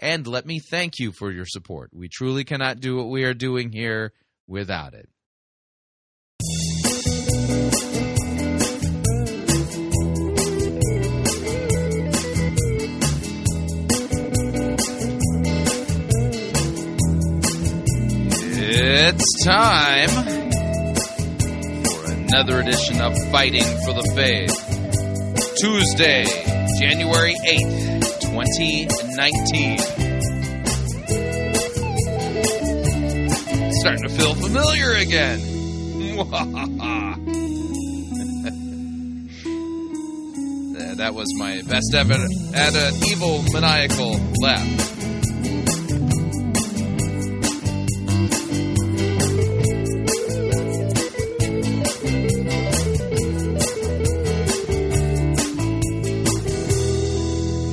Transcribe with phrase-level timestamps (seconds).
[0.00, 1.90] and let me thank you for your support.
[1.92, 4.12] We truly cannot do what we are doing here
[4.48, 5.08] without it.
[18.72, 20.08] It's time
[21.84, 24.80] for another edition of Fighting for the Faith.
[25.60, 26.24] Tuesday,
[26.78, 27.89] January 8th,
[28.32, 29.78] 2019.
[33.80, 35.40] Starting to feel familiar again.
[40.96, 44.99] that was my best ever at an evil maniacal laugh.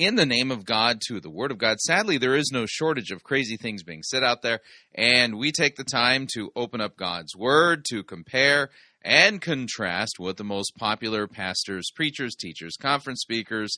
[0.00, 1.78] in the name of God to the Word of God.
[1.78, 4.60] Sadly, there is no shortage of crazy things being said out there,
[4.94, 8.70] and we take the time to open up God's Word, to compare
[9.02, 13.76] and contrast what the most popular pastors, preachers, teachers, conference speakers,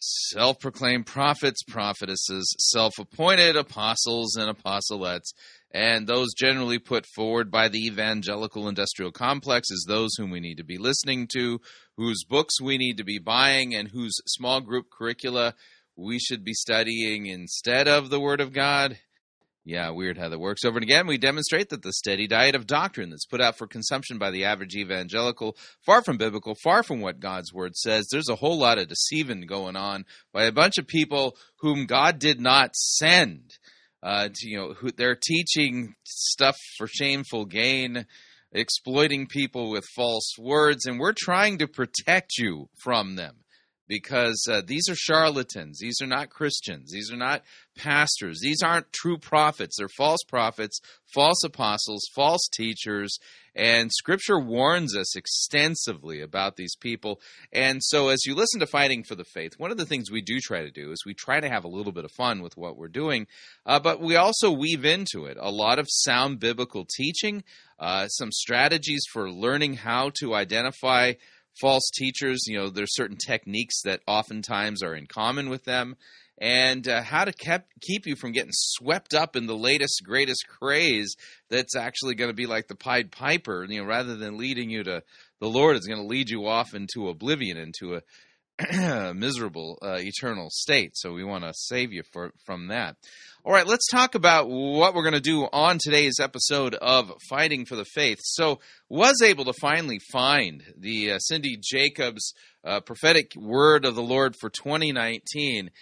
[0.00, 5.32] self proclaimed prophets, prophetesses, self appointed apostles, and apostolettes,
[5.72, 10.56] and those generally put forward by the evangelical industrial complex is those whom we need
[10.56, 11.60] to be listening to,
[11.96, 15.54] whose books we need to be buying, and whose small group curricula
[15.96, 18.98] we should be studying instead of the Word of God.
[19.64, 20.64] Yeah, weird how that works.
[20.64, 23.68] Over and again, we demonstrate that the steady diet of doctrine that's put out for
[23.68, 25.56] consumption by the average evangelical,
[25.86, 28.08] far from biblical, far from what God's word says.
[28.10, 32.18] There's a whole lot of deceiving going on by a bunch of people whom God
[32.18, 33.58] did not send.
[34.02, 38.04] Uh, to, you know, who, they're teaching stuff for shameful gain,
[38.50, 43.41] exploiting people with false words, and we're trying to protect you from them
[43.92, 45.78] because uh, these are charlatans.
[45.78, 46.90] These are not Christians.
[46.90, 47.42] These are not
[47.76, 48.40] pastors.
[48.40, 49.76] These aren't true prophets.
[49.76, 50.80] They're false prophets,
[51.12, 53.18] false apostles, false teachers.
[53.54, 57.20] And scripture warns us extensively about these people.
[57.52, 60.22] And so, as you listen to Fighting for the Faith, one of the things we
[60.22, 62.56] do try to do is we try to have a little bit of fun with
[62.56, 63.26] what we're doing,
[63.66, 67.44] uh, but we also weave into it a lot of sound biblical teaching,
[67.78, 71.12] uh, some strategies for learning how to identify
[71.60, 72.44] false teachers.
[72.46, 75.96] You know, there's certain techniques that oftentimes are in common with them,
[76.38, 80.46] and uh, how to keep keep you from getting swept up in the latest greatest
[80.48, 81.14] craze
[81.50, 83.64] that's actually going to be like the Pied Piper.
[83.68, 85.02] You know, rather than leading you to
[85.40, 88.02] the Lord, it's going to lead you off into oblivion, into a
[89.14, 90.92] miserable uh, eternal state.
[90.94, 92.96] So we want to save you for, from that.
[93.44, 97.64] All right, let's talk about what we're going to do on today's episode of Fighting
[97.64, 98.18] for the Faith.
[98.22, 104.02] So, was able to finally find the uh, Cindy Jacobs uh, prophetic word of the
[104.02, 105.72] Lord for 2019,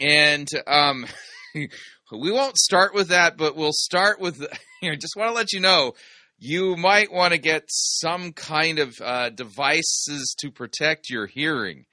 [0.00, 1.04] and um,
[1.54, 4.46] we won't start with that, but we'll start with.
[4.80, 5.92] Here, just want to let you know
[6.38, 11.84] you might want to get some kind of uh, devices to protect your hearing.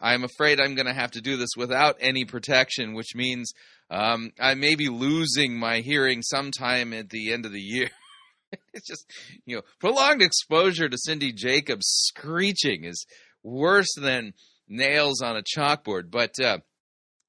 [0.00, 3.52] I'm afraid I'm going to have to do this without any protection, which means
[3.90, 7.90] um, I may be losing my hearing sometime at the end of the year.
[8.72, 9.10] it's just,
[9.46, 13.06] you know, prolonged exposure to Cindy Jacobs screeching is
[13.42, 14.34] worse than
[14.68, 16.10] nails on a chalkboard.
[16.10, 16.58] But uh,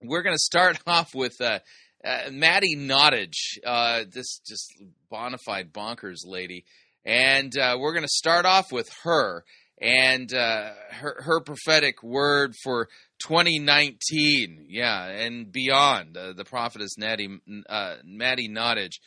[0.02, 1.60] we're going to start off with uh,
[2.04, 4.74] uh, Maddie Nottage, uh, this just
[5.10, 6.66] bona fide bonkers lady.
[7.06, 9.44] And uh, we're going to start off with her
[9.82, 12.88] and uh, her her prophetic word for
[13.20, 16.18] 2019, yeah, and beyond.
[16.18, 17.40] Uh, the prophetess Natty,
[17.70, 19.00] uh, Maddie Nottage.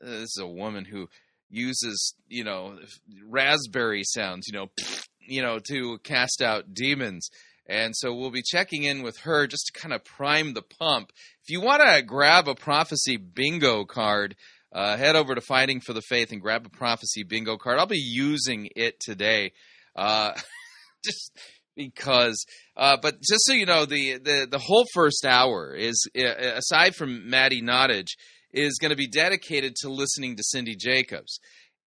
[0.00, 1.08] Uh, this is a woman who
[1.50, 2.78] uses you know
[3.26, 4.70] raspberry sounds, you know,
[5.20, 7.28] you know, to cast out demons.
[7.70, 11.10] And so we'll be checking in with her just to kind of prime the pump.
[11.42, 14.36] If you want to grab a prophecy bingo card,
[14.72, 17.78] uh, head over to Fighting for the Faith and grab a prophecy bingo card.
[17.78, 19.52] I'll be using it today.
[19.98, 20.32] Uh,
[21.04, 21.32] just
[21.76, 22.44] because.
[22.76, 27.28] Uh, but just so you know, the, the, the whole first hour is, aside from
[27.28, 28.10] Maddie Nottage,
[28.52, 31.38] is going to be dedicated to listening to Cindy Jacobs.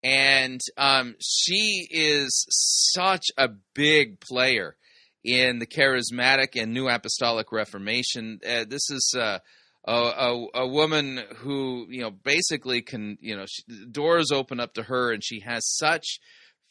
[0.04, 2.46] And um, she is
[2.94, 4.76] such a big player
[5.24, 8.40] in the charismatic and new apostolic reformation.
[8.44, 9.38] Uh, this is uh,
[9.86, 14.74] a, a, a, woman who, you know, basically can, you know, she, doors open up
[14.74, 16.18] to her and she has such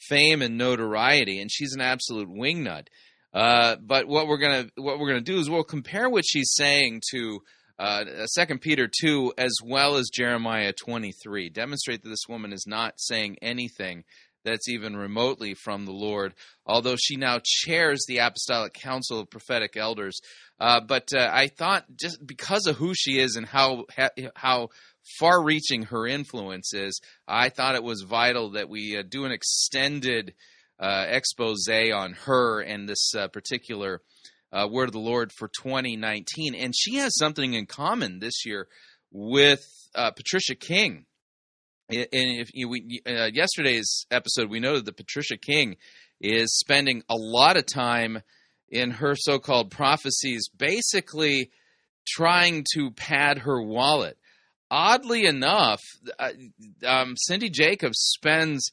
[0.08, 2.88] fame and notoriety and she's an absolute wingnut.
[3.34, 7.02] Uh, but what we're gonna what we're gonna do is we'll compare what she's saying
[7.12, 7.40] to
[7.80, 11.50] uh, Second Peter two as well as Jeremiah twenty three.
[11.50, 14.04] Demonstrate that this woman is not saying anything
[14.44, 16.34] that's even remotely from the Lord,
[16.66, 20.20] although she now chairs the Apostolic Council of Prophetic Elders.
[20.60, 23.86] Uh, but uh, I thought just because of who she is and how
[24.36, 24.70] how
[25.20, 30.34] far-reaching her influence is, I thought it was vital that we uh, do an extended
[30.80, 34.02] uh, expose on her and this uh, particular
[34.52, 36.56] uh, word of the Lord for 2019.
[36.56, 38.68] And she has something in common this year
[39.12, 41.06] with Patricia King
[41.92, 45.78] and if you, we, uh, yesterday's episode, we noted that Patricia King
[46.20, 48.22] is spending a lot of time
[48.70, 51.52] in her so-called prophecies, basically
[52.08, 54.18] trying to pad her wallet.
[54.74, 55.82] Oddly enough,
[56.18, 56.32] uh,
[56.86, 58.72] um, Cindy Jacobs spends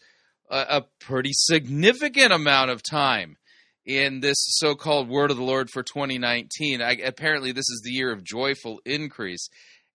[0.48, 3.36] a, a pretty significant amount of time
[3.84, 6.80] in this so-called word of the Lord for 2019.
[6.80, 9.48] I, apparently, this is the year of joyful increase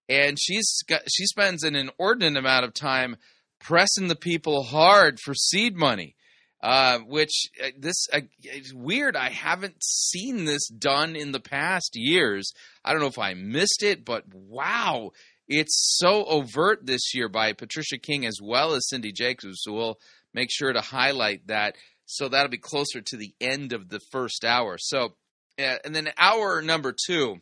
[0.10, 3.18] and she's got, she spends an inordinate amount of time
[3.60, 6.16] pressing the people hard for seed money.
[6.62, 9.18] Uh, which uh, this uh, is weird.
[9.18, 12.54] I haven't seen this done in the past years.
[12.86, 15.12] I don't know if I missed it, but wow,
[15.48, 19.60] it's so overt this year by Patricia King as well as Cindy Jacobs.
[19.62, 20.00] So we'll
[20.34, 21.75] make sure to highlight that.
[22.06, 24.78] So that'll be closer to the end of the first hour.
[24.78, 25.16] So,
[25.57, 27.38] and then hour number two,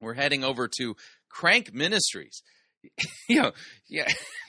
[0.00, 0.96] we're heading over to
[1.28, 2.42] Crank Ministries.
[3.28, 3.52] you know,
[3.88, 4.08] yeah,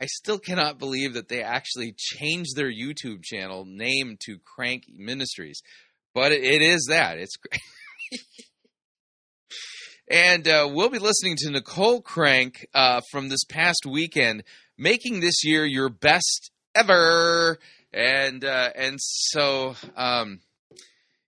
[0.00, 5.62] I still cannot believe that they actually changed their YouTube channel name to Crank Ministries,
[6.14, 7.18] but it is that.
[7.18, 7.36] It's
[10.12, 14.44] and uh, we'll be listening to Nicole Crank uh, from this past weekend,
[14.76, 17.58] making this year your best ever,
[17.94, 20.40] and uh, and so um,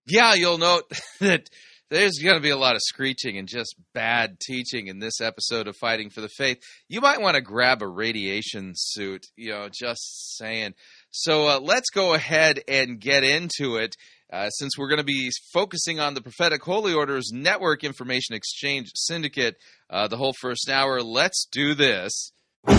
[0.06, 0.84] yeah, you'll note
[1.20, 1.48] that
[1.88, 5.66] there's going to be a lot of screeching and just bad teaching in this episode
[5.66, 6.58] of Fighting for the Faith.
[6.86, 10.74] You might want to grab a radiation suit, you know, just saying.
[11.10, 13.96] So uh, let's go ahead and get into it.
[14.34, 18.90] Uh, since we're going to be focusing on the Prophetic Holy Orders Network Information Exchange
[18.96, 19.54] Syndicate
[19.88, 22.32] uh, the whole first hour, let's do this.
[22.66, 22.74] Down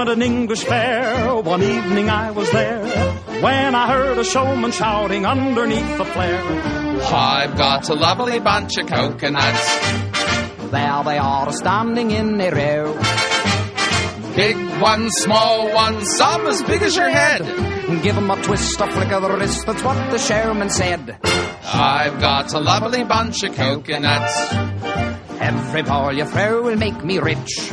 [0.00, 2.82] at an English fair, one evening I was there,
[3.42, 6.42] when I heard a showman shouting underneath the flare.
[7.02, 9.78] I've got a lovely bunch of coconuts.
[10.70, 13.09] There they are standing in a row.
[14.80, 17.42] Ones, small ones, some as big as your head.
[18.02, 21.18] Give 'em a twist, a flick of the wrist, that's what the showman said.
[21.72, 24.54] I've got a lovely bunch of coconuts.
[25.38, 27.70] Every ball you throw will make me rich.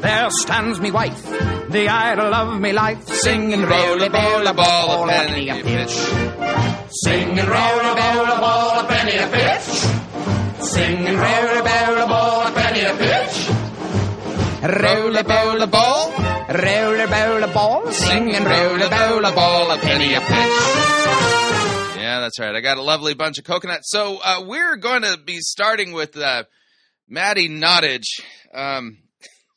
[0.00, 1.22] There stands me wife,
[1.70, 5.96] the idol of me life, singing roly bowl a ball a penny a pitch.
[7.04, 9.68] Singing roly bowl a ball a penny a pitch.
[10.60, 11.93] Singing roly bowl a ball
[14.64, 15.66] Bowl a ball, bowl a
[17.52, 20.28] ball, singing roly bowl a ball a penny a pitch.
[21.98, 22.54] Yeah, that's right.
[22.54, 23.90] I got a lovely bunch of coconuts.
[23.90, 26.44] So uh, we're going to be starting with uh,
[27.06, 28.06] Maddie Nottage.
[28.54, 29.00] Um,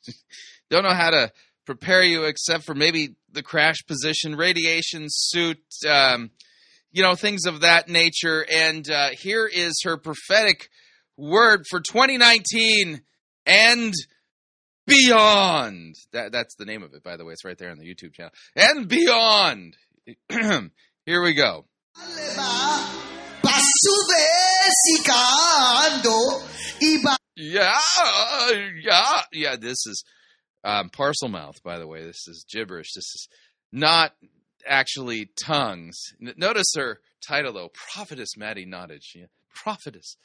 [0.70, 1.32] don't know how to
[1.64, 6.32] prepare you except for maybe the crash position, radiation suit, um,
[6.92, 8.44] you know, things of that nature.
[8.52, 10.68] And uh, here is her prophetic
[11.16, 13.00] word for 2019
[13.46, 13.94] and
[14.88, 15.94] beyond.
[16.12, 17.32] That, that's the name of it, by the way.
[17.32, 18.32] It's right there on the YouTube channel.
[18.56, 19.76] And beyond.
[21.06, 21.66] here we go.
[27.36, 27.78] Yeah,
[28.82, 29.56] yeah, yeah.
[29.56, 30.04] This is
[30.64, 32.92] um, Parselmouth, by the way, this is gibberish.
[32.94, 33.28] This is
[33.72, 34.12] not
[34.66, 35.98] actually tongues.
[36.20, 39.14] Notice her title, though Prophetess Maddie Nottage.
[39.14, 39.26] Yeah.
[39.54, 40.16] Prophetess.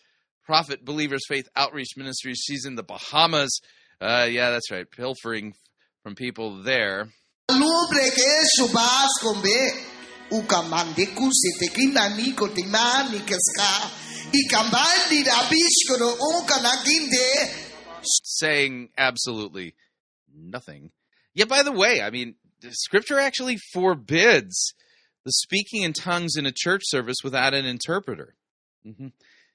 [0.46, 2.44] Prophet Believers Faith Outreach Ministries.
[2.46, 3.60] She's in the Bahamas.
[4.02, 4.90] Uh, yeah, that's right.
[4.90, 5.54] Pilfering
[6.02, 7.08] from people there.
[7.50, 9.74] Lubre que subas combe
[10.32, 13.90] ukamande kusite kinani kotimani keska
[14.34, 17.70] ikambandi rabishkoro ukanaginde
[18.24, 19.74] saying absolutely
[20.36, 20.92] nothing.
[21.34, 24.74] Yeah, by the way, I mean, the scripture actually forbids
[25.26, 28.36] the speaking in tongues in a church service without an interpreter.
[28.84, 29.08] hmm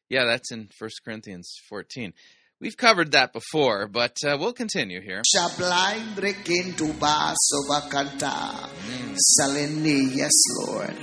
[0.09, 2.15] Yeah, that's in 1 Corinthians 14.
[2.61, 5.23] We've covered that before, but uh, we'll continue here.
[5.23, 8.69] Shablind brekin tuba sobakanta
[9.17, 10.97] salini yes Lord.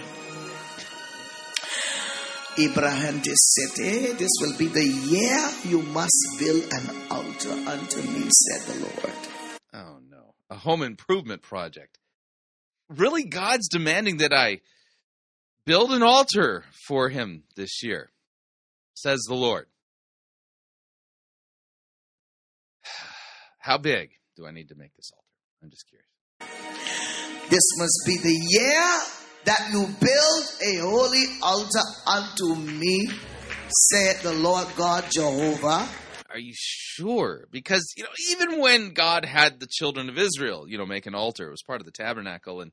[2.57, 8.01] Abraham just said, Hey, This will be the year you must build an altar unto
[8.01, 9.17] me, said the Lord.
[9.73, 10.33] Oh, no.
[10.49, 11.99] A home improvement project.
[12.89, 14.59] Really, God's demanding that I
[15.65, 18.09] build an altar for him this year,
[18.93, 19.67] says the Lord.
[23.65, 25.25] How big do I need to make this altar?
[25.63, 27.49] I'm just curious.
[27.49, 28.83] This must be the year
[29.45, 33.09] that you build a holy altar unto me,
[33.89, 35.89] said the Lord God Jehovah.
[36.29, 37.47] Are you sure?
[37.49, 41.15] Because, you know, even when God had the children of Israel, you know, make an
[41.15, 42.71] altar, it was part of the tabernacle, and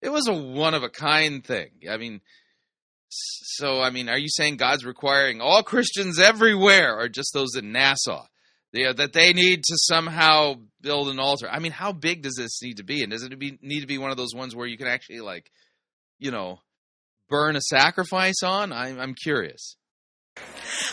[0.00, 1.68] it was a one of a kind thing.
[1.90, 2.22] I mean,
[3.10, 7.72] so, I mean, are you saying God's requiring all Christians everywhere, or just those in
[7.72, 8.24] Nassau?
[8.72, 11.48] Yeah, that they need to somehow build an altar.
[11.50, 13.02] I mean, how big does this need to be?
[13.02, 15.20] And does it be, need to be one of those ones where you can actually,
[15.20, 15.50] like,
[16.18, 16.60] you know,
[17.28, 18.72] burn a sacrifice on?
[18.72, 19.76] I'm, I'm curious.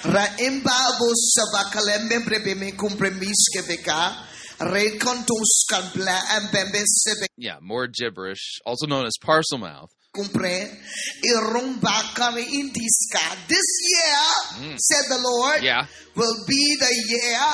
[0.01, 4.15] Raimba vos sabakalembe brebe compremisque veka,
[4.59, 9.89] recontos canbla and bembesebe Yeah, more gibberish, also known as Parselmouth.
[10.17, 10.67] Compre,
[11.23, 13.21] irumba kami indiska.
[13.47, 14.77] This year, mm.
[14.79, 15.85] said the Lord, Yeah.
[16.15, 17.45] will be the year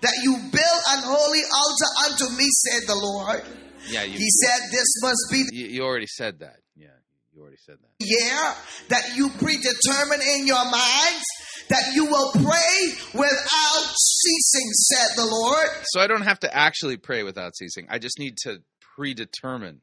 [0.00, 3.42] that you build an holy altar unto me, said the Lord.
[3.88, 6.56] Yeah, you, He said, This must be you, you already said that.
[6.76, 6.88] Yeah,
[7.34, 7.90] you already said that.
[8.06, 8.54] year
[8.88, 11.24] that you predetermine in your minds
[11.68, 15.68] that you will pray without ceasing, said the Lord.
[15.84, 17.86] So I don't have to actually pray without ceasing.
[17.90, 18.62] I just need to
[18.96, 19.80] predetermine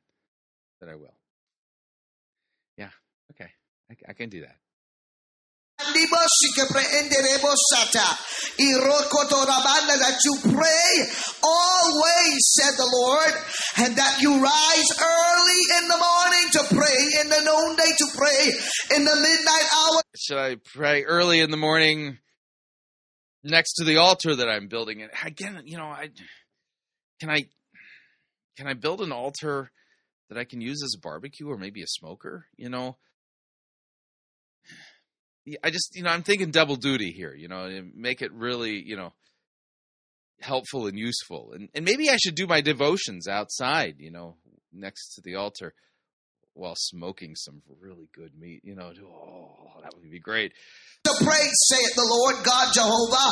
[0.79, 1.16] that I will.
[3.89, 4.55] I, I can do that.
[9.99, 10.89] That you pray
[11.43, 13.33] always, said the Lord,
[13.77, 18.97] and that you rise early in the morning to pray, in the noonday to pray,
[18.97, 22.17] in the midnight hour Should I pray early in the morning
[23.43, 25.03] next to the altar that I'm building?
[25.03, 26.09] And again, you know, I
[27.19, 27.45] can I
[28.57, 29.71] can I build an altar
[30.29, 32.47] that I can use as a barbecue or maybe a smoker?
[32.57, 32.97] You know,
[35.63, 37.33] I just you know I'm thinking double duty here.
[37.33, 39.13] You know, and make it really you know
[40.41, 43.95] helpful and useful, and and maybe I should do my devotions outside.
[43.99, 44.35] You know,
[44.73, 45.73] next to the altar
[46.57, 48.61] while smoking some really good meat.
[48.63, 50.53] You know, oh, that would be great.
[51.05, 53.29] to pray, saith the Lord God Jehovah.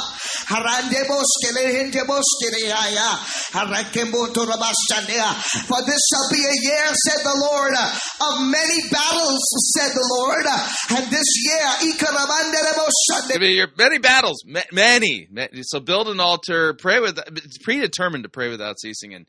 [0.47, 3.17] Harandebos kelehendebos kelehaya.
[3.51, 5.33] Harakembo torabashanea.
[5.67, 9.43] For this shall be a year, said the Lord, of many battles,
[9.75, 10.45] said the Lord.
[10.91, 15.27] And this year, ikarabanderebos I mean, your many battles, many.
[15.63, 17.19] So build an altar, pray with.
[17.35, 19.25] It's predetermined to pray without ceasing, and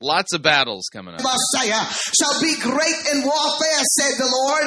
[0.00, 1.20] lots of battles coming up.
[1.22, 1.84] Messiah
[2.16, 4.66] shall be great in warfare, said the Lord.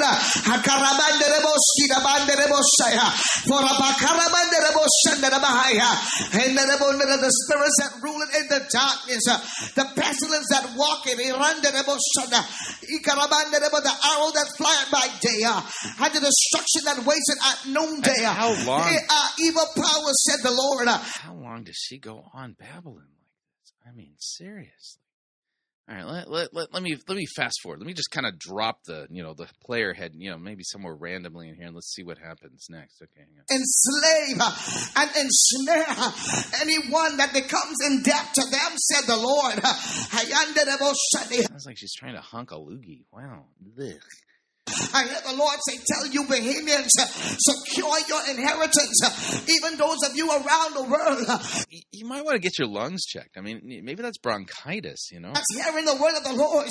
[6.04, 9.38] And the spirits that rule in the darkness, uh,
[9.74, 12.40] the pestilence that walk in Irandereboshana.
[13.84, 15.60] The arrow that flieth by day, uh,
[16.04, 18.24] and the destruction that wasted at noonday.
[18.24, 18.88] uh, How long?
[19.40, 20.88] Evil powers, said the Lord.
[20.88, 23.72] How long does she go on babbling like this?
[23.86, 25.00] I mean, seriously.
[25.86, 27.78] All right, let, let, let, let me let me fast forward.
[27.78, 30.62] Let me just kind of drop the you know the player head you know maybe
[30.62, 33.02] somewhere randomly in here and let's see what happens next.
[33.02, 33.44] Okay, hang on.
[33.50, 34.40] enslave
[34.96, 36.12] and ensnare
[36.62, 39.56] anyone that becomes in debt to them, said the Lord.
[39.56, 41.48] Hayandereboshani.
[41.48, 43.04] Sounds like she's trying to hunk a loogie.
[43.12, 43.44] Wow.
[43.78, 43.92] Ugh.
[44.66, 50.16] I hear the Lord say, Tell you, Bahamians, uh, secure your inheritance, even those of
[50.16, 51.66] you around the world.
[51.92, 53.36] You might want to get your lungs checked.
[53.36, 55.10] I mean, maybe that's bronchitis.
[55.12, 55.32] You know.
[55.32, 56.68] That's hearing the word of the Lord.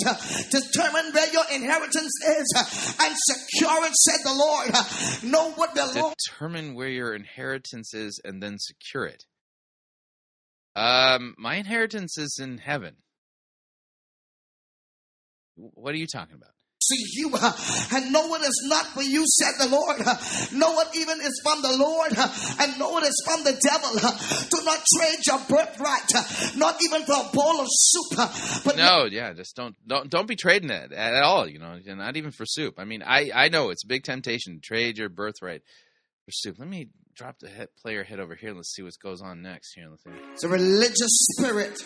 [0.50, 5.30] Determine where your inheritance is and secure it, said the Lord.
[5.30, 9.24] Know what belongs determine where your inheritance is and then secure it.
[10.76, 12.96] Um, my inheritance is in heaven.
[15.56, 16.53] What are you talking about?
[16.88, 17.30] See you,
[17.92, 19.98] and no one is not for you, said the Lord.
[20.52, 22.12] No one even is from the Lord,
[22.60, 23.90] and no one is from the devil.
[24.50, 28.62] Do not trade your birthright, not even for a bowl of soup.
[28.64, 31.48] But No, yeah, just don't don't don't be trading it at all.
[31.48, 32.74] You know, not even for soup.
[32.78, 35.62] I mean, I I know it's a big temptation to trade your birthright
[36.24, 36.56] for soup.
[36.58, 38.52] Let me drop the head, player head over here.
[38.54, 39.86] Let's see what goes on next here.
[39.90, 40.10] Let's see.
[40.32, 41.78] it's a religious spirit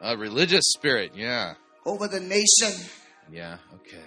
[0.00, 1.12] A religious spirit.
[1.14, 1.54] Yeah,
[1.84, 2.72] over the nation.
[3.30, 3.58] yeah.
[3.74, 4.04] Okay.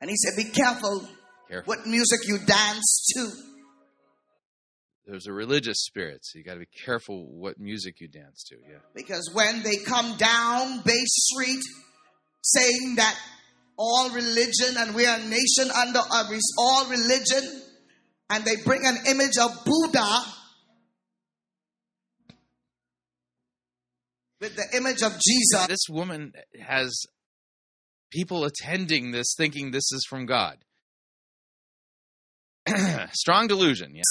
[0.00, 1.08] And he said, Be careful
[1.48, 1.66] Careful.
[1.66, 3.30] what music you dance to.
[5.06, 8.56] There's a religious spirit, so you got to be careful what music you dance to.
[8.56, 8.78] Yeah.
[8.94, 11.62] Because when they come down Bay Street
[12.42, 13.16] saying that
[13.78, 17.62] all religion and we are a nation under uh, a all religion,
[18.30, 20.22] and they bring an image of Buddha
[24.40, 27.06] with the image of Jesus, This woman has
[28.16, 30.56] people attending this thinking this is from God.
[33.12, 33.92] Strong delusion.
[33.94, 34.04] yes.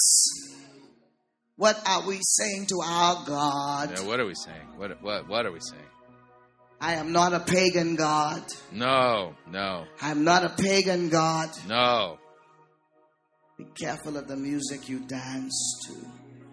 [1.56, 3.90] what are we saying to our God?
[3.96, 4.68] Yeah, What are we saying?
[4.76, 5.82] What what what are we saying?
[6.80, 8.42] I am not a pagan God.
[8.70, 11.50] No, no, I'm not a pagan God.
[11.66, 12.18] no.
[13.58, 15.94] Be careful of the music you dance to.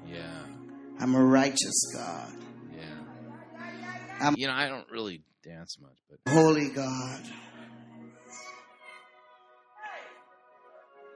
[0.07, 0.45] Yeah,
[0.99, 2.33] I'm a righteous God,
[2.75, 4.27] yeah.
[4.27, 7.21] Um, you know, I don't really dance much, but holy God.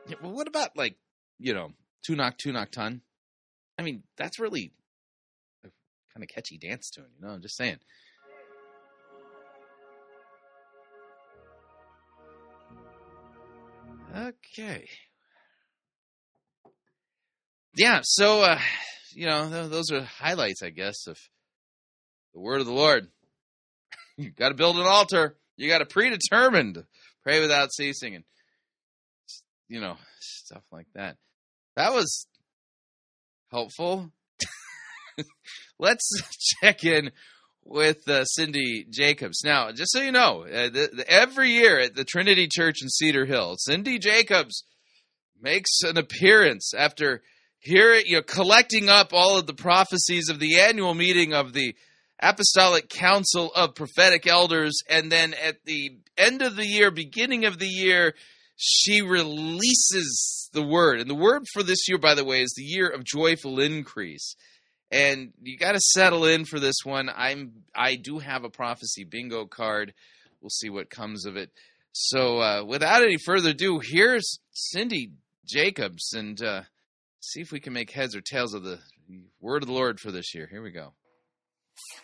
[0.07, 0.97] yeah, but what about like
[1.39, 1.71] you know,
[2.07, 3.01] Tunak, Tunak Tun?
[3.77, 4.71] I mean, that's really
[5.63, 5.69] a
[6.13, 7.05] kind of catchy dance tune.
[7.19, 7.77] You know, I'm just saying.
[14.15, 14.87] Okay.
[17.75, 18.59] Yeah, so uh,
[19.11, 21.19] you know, th- those are highlights, I guess, of
[22.33, 23.09] the word of the Lord.
[24.17, 25.37] You got to build an altar.
[25.55, 26.83] You got to predetermined
[27.23, 28.23] pray without ceasing, and
[29.67, 31.17] you know, stuff like that.
[31.75, 32.27] That was
[33.51, 34.11] helpful.
[35.79, 36.09] Let's
[36.61, 37.11] check in
[37.63, 39.43] with uh, Cindy Jacobs.
[39.43, 42.89] Now, just so you know, uh, the, the, every year at the Trinity Church in
[42.89, 44.63] Cedar Hill, Cindy Jacobs
[45.39, 47.21] makes an appearance after
[47.59, 51.75] here, you know, collecting up all of the prophecies of the annual meeting of the
[52.21, 57.59] Apostolic Council of Prophetic Elders, and then at the end of the year, beginning of
[57.59, 58.15] the year,
[58.55, 60.99] she releases the word.
[60.99, 64.35] And the word for this year, by the way, is the year of joyful increase.
[64.89, 67.09] And you got to settle in for this one.
[67.13, 69.93] I'm I do have a prophecy bingo card.
[70.41, 71.51] We'll see what comes of it.
[71.91, 75.11] So, uh, without any further ado, here's Cindy
[75.45, 76.61] Jacobs, and uh,
[77.19, 78.79] see if we can make heads or tails of the
[79.41, 80.47] word of the Lord for this year.
[80.49, 80.93] Here we go.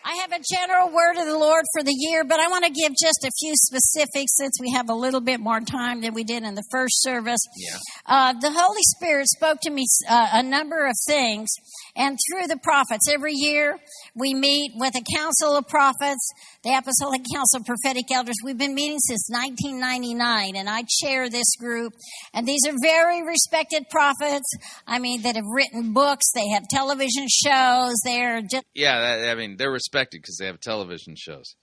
[0.04, 2.70] I have a general word of the Lord for the year, but I want to
[2.70, 6.24] give just a few specifics since we have a little bit more time than we
[6.24, 7.40] did in the first service.
[7.56, 7.78] Yeah.
[8.06, 11.48] Uh, the Holy Spirit spoke to me uh, a number of things,
[11.96, 13.08] and through the prophets.
[13.12, 13.78] Every year
[14.14, 16.32] we meet with a council of prophets,
[16.62, 18.36] the Apostolic Council of Prophetic Elders.
[18.44, 21.94] We've been meeting since 1999, and I chair this group.
[22.32, 24.50] And these are very respected prophets.
[24.86, 29.56] I mean, that have written books, they have television shows, they're just Yeah, I mean,
[29.64, 31.56] they're respected because they have television shows.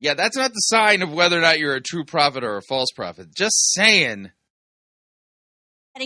[0.00, 2.62] Yeah, that's not the sign of whether or not you're a true prophet or a
[2.62, 3.28] false prophet.
[3.32, 4.32] Just saying.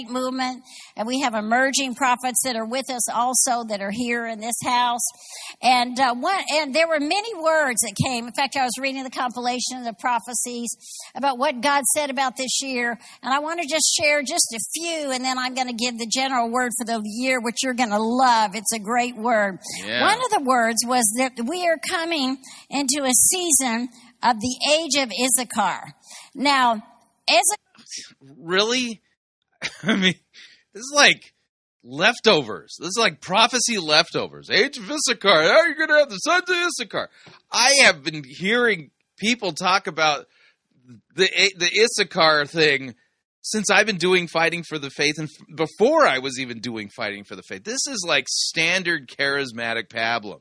[0.09, 0.63] Movement,
[0.97, 4.57] and we have emerging prophets that are with us also that are here in this
[4.65, 5.05] house.
[5.63, 8.27] And uh, one, and there were many words that came.
[8.27, 10.75] In fact, I was reading the compilation of the prophecies
[11.15, 14.61] about what God said about this year, and I want to just share just a
[14.75, 17.75] few, and then I'm going to give the general word for the year, which you're
[17.75, 18.55] going to love.
[18.55, 19.59] It's a great word.
[19.85, 20.01] Yeah.
[20.01, 22.39] One of the words was that we are coming
[22.71, 23.89] into a season
[24.23, 25.93] of the age of Issachar.
[26.35, 26.83] Now,
[27.29, 27.61] Issachar
[28.39, 29.01] Really?
[29.83, 30.15] I mean,
[30.73, 31.35] this is like
[31.83, 32.77] leftovers.
[32.79, 34.51] This is like prophecy leftovers.
[34.51, 35.29] Age of Issachar.
[35.29, 37.11] Are you going to have the sons of Issachar?
[37.53, 40.27] I have been hearing people talk about
[41.15, 42.95] the the Issachar thing
[43.43, 47.25] since I've been doing fighting for the faith and before I was even doing fighting
[47.25, 47.65] for the faith.
[47.65, 50.41] This is like standard charismatic pablum.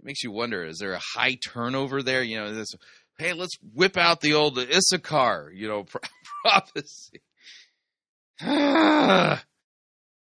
[0.00, 2.22] It makes you wonder: is there a high turnover there?
[2.22, 2.72] You know, this.
[3.18, 5.52] Hey, let's whip out the old Issachar.
[5.54, 6.00] You know, pro-
[6.42, 7.20] prophecy.
[8.42, 9.42] Ah!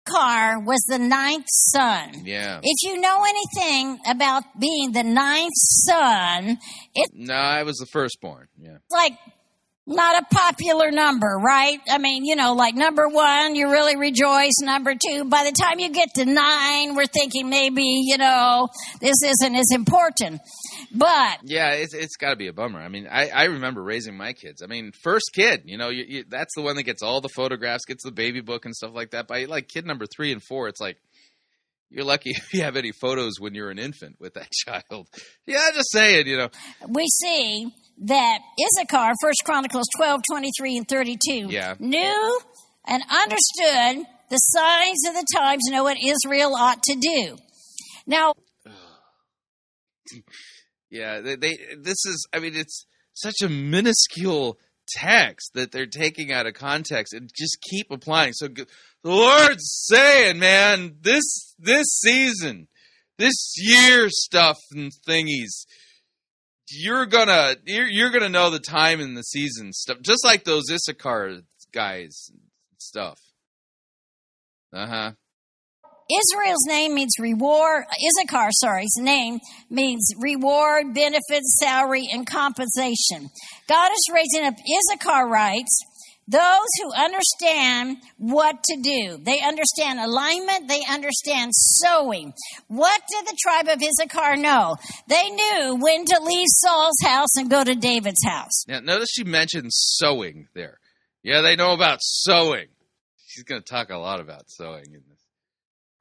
[0.09, 2.23] Issachar was the ninth son.
[2.25, 2.61] yeah.
[2.63, 6.59] If you know anything about being the ninth son,
[6.95, 8.49] it's No, I was the firstborn.
[8.57, 8.79] Yeah.
[8.91, 9.13] like
[9.87, 11.79] not a popular number, right?
[11.89, 14.55] I mean, you know, like number one, you really rejoice.
[14.61, 18.69] Number two, by the time you get to nine, we're thinking maybe, you know,
[19.01, 20.41] this isn't as important.
[20.93, 22.81] But yeah, it's it's got to be a bummer.
[22.81, 24.61] I mean, I, I remember raising my kids.
[24.61, 27.29] I mean, first kid, you know, you, you, that's the one that gets all the
[27.29, 29.29] photographs, gets the baby book and stuff like that.
[29.29, 30.97] By like kid number three and four, it's like
[31.91, 35.07] you're lucky if you have any photos when you're an infant with that child.
[35.47, 36.49] Yeah, just saying, you know.
[36.89, 37.69] We see
[38.03, 41.75] that Issachar, First Chronicles 12, 23, and 32, yeah.
[41.79, 42.41] knew
[42.87, 47.37] and understood the signs of the times, know what Israel ought to do.
[48.07, 48.33] Now,
[50.91, 56.33] yeah, they, they this is, I mean, it's such a minuscule text that they're taking
[56.33, 58.33] out of context and just keep applying.
[58.33, 58.67] So the
[59.03, 62.69] Lord's saying, man, this this season,
[63.19, 65.67] this year stuff and thingies,
[66.71, 70.65] you're gonna you're, you're gonna know the time and the season stuff, just like those
[70.71, 71.41] Issachar
[71.73, 72.31] guys
[72.79, 73.19] stuff.
[74.73, 75.13] Uh huh.
[76.09, 77.85] Israel's name means reward.
[77.91, 83.29] Issachar, sorry, his name means reward, benefits, salary, and compensation.
[83.69, 85.27] God is raising up Issachar.
[85.27, 85.81] Issacharites,
[86.29, 89.19] those who understand what to do.
[89.23, 90.69] They understand alignment.
[90.69, 92.33] They understand sowing.
[92.69, 94.77] What did the tribe of Issachar know?
[95.09, 98.67] They knew when to leave Saul's house and go to David's house.
[98.67, 100.79] Now, notice she mentioned sowing there.
[101.23, 102.67] Yeah, they know about sowing.
[103.27, 105.23] She's going to talk a lot about sowing in this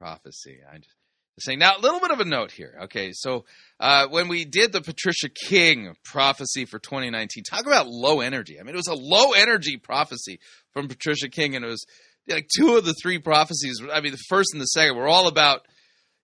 [0.00, 0.58] prophecy.
[0.72, 0.95] I just
[1.38, 1.58] saying.
[1.58, 2.78] Now, a little bit of a note here.
[2.84, 3.44] Okay, so
[3.78, 8.58] uh, when we did the Patricia King prophecy for 2019, talk about low energy.
[8.58, 10.38] I mean, it was a low energy prophecy
[10.72, 11.84] from Patricia King, and it was
[12.28, 13.80] like two of the three prophecies.
[13.92, 15.60] I mean, the first and the second were all about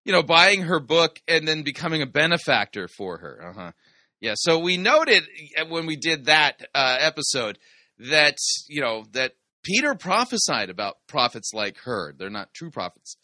[0.04, 3.50] you know buying her book and then becoming a benefactor for her.
[3.50, 3.72] Uh huh.
[4.20, 4.34] Yeah.
[4.36, 5.24] So we noted
[5.58, 7.58] uh, when we did that uh, episode
[7.98, 8.36] that
[8.68, 12.14] you know that Peter prophesied about prophets like her.
[12.16, 13.16] They're not true prophets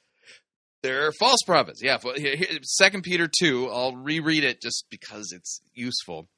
[0.82, 1.80] they're false prophets.
[1.82, 1.98] Yeah,
[2.62, 3.68] Second Peter two.
[3.68, 6.28] I'll reread it just because it's useful.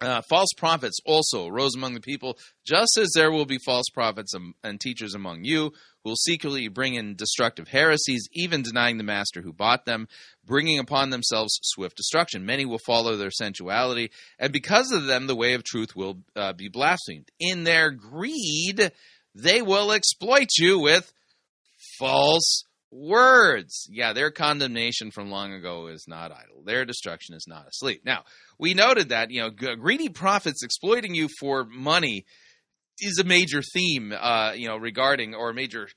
[0.00, 4.32] Uh, false prophets also rose among the people, just as there will be false prophets
[4.64, 9.42] and teachers among you who will secretly bring in destructive heresies, even denying the master
[9.42, 10.08] who bought them,
[10.42, 12.46] bringing upon themselves swift destruction.
[12.46, 16.54] Many will follow their sensuality, and because of them, the way of truth will uh,
[16.54, 17.28] be blasphemed.
[17.38, 18.92] In their greed,
[19.34, 21.12] they will exploit you with
[21.98, 23.86] false words.
[23.90, 26.62] Yeah, their condemnation from long ago is not idle.
[26.64, 28.02] Their destruction is not asleep.
[28.04, 28.24] Now,
[28.58, 32.24] we noted that, you know, greedy prophets exploiting you for money
[32.98, 35.88] is a major theme, uh, you know, regarding or a major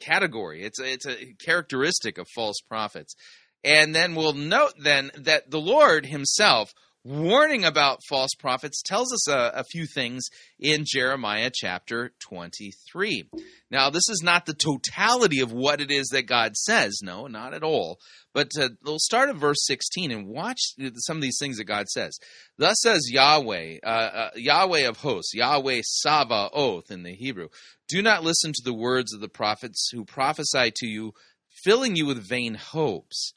[0.00, 0.62] category.
[0.62, 3.14] It's a, it's a characteristic of false prophets.
[3.62, 6.72] And then we'll note then that the Lord himself
[7.04, 10.26] warning about false prophets tells us a, a, few things
[10.58, 13.30] in Jeremiah chapter 23.
[13.70, 17.00] Now, this is not the totality of what it is that God says.
[17.02, 17.98] No, not at all.
[18.34, 20.60] But uh, we'll start at verse 16 and watch
[20.96, 22.18] some of these things that God says.
[22.58, 27.48] Thus says Yahweh, uh, uh, Yahweh of hosts, Yahweh Sabaoth in the Hebrew.
[27.88, 31.12] Do not listen to the words of the prophets who prophesy to you,
[31.64, 33.32] filling you with vain hopes.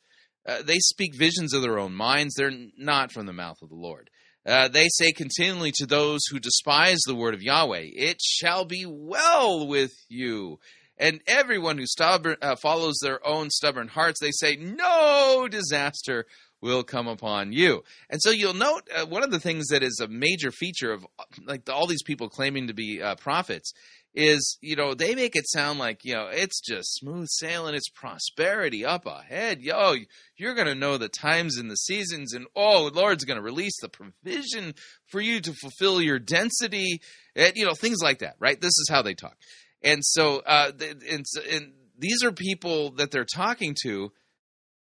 [0.45, 2.35] Uh, they speak visions of their own minds.
[2.35, 4.09] They're not from the mouth of the Lord.
[4.45, 8.85] Uh, they say continually to those who despise the word of Yahweh, It shall be
[8.85, 10.59] well with you.
[10.97, 16.25] And everyone who stubborn, uh, follows their own stubborn hearts, they say, No disaster
[16.61, 17.83] will come upon you.
[18.09, 21.05] And so you'll note uh, one of the things that is a major feature of
[21.45, 23.73] like all these people claiming to be uh, prophets
[24.13, 27.89] is you know they make it sound like you know it's just smooth sailing it's
[27.89, 29.61] prosperity up ahead.
[29.61, 29.95] Yo
[30.37, 33.43] you're going to know the times and the seasons and oh the lord's going to
[33.43, 34.75] release the provision
[35.07, 37.01] for you to fulfill your density
[37.35, 38.59] and you know things like that right?
[38.61, 39.35] This is how they talk.
[39.81, 40.71] And so uh
[41.09, 44.11] and, and these are people that they're talking to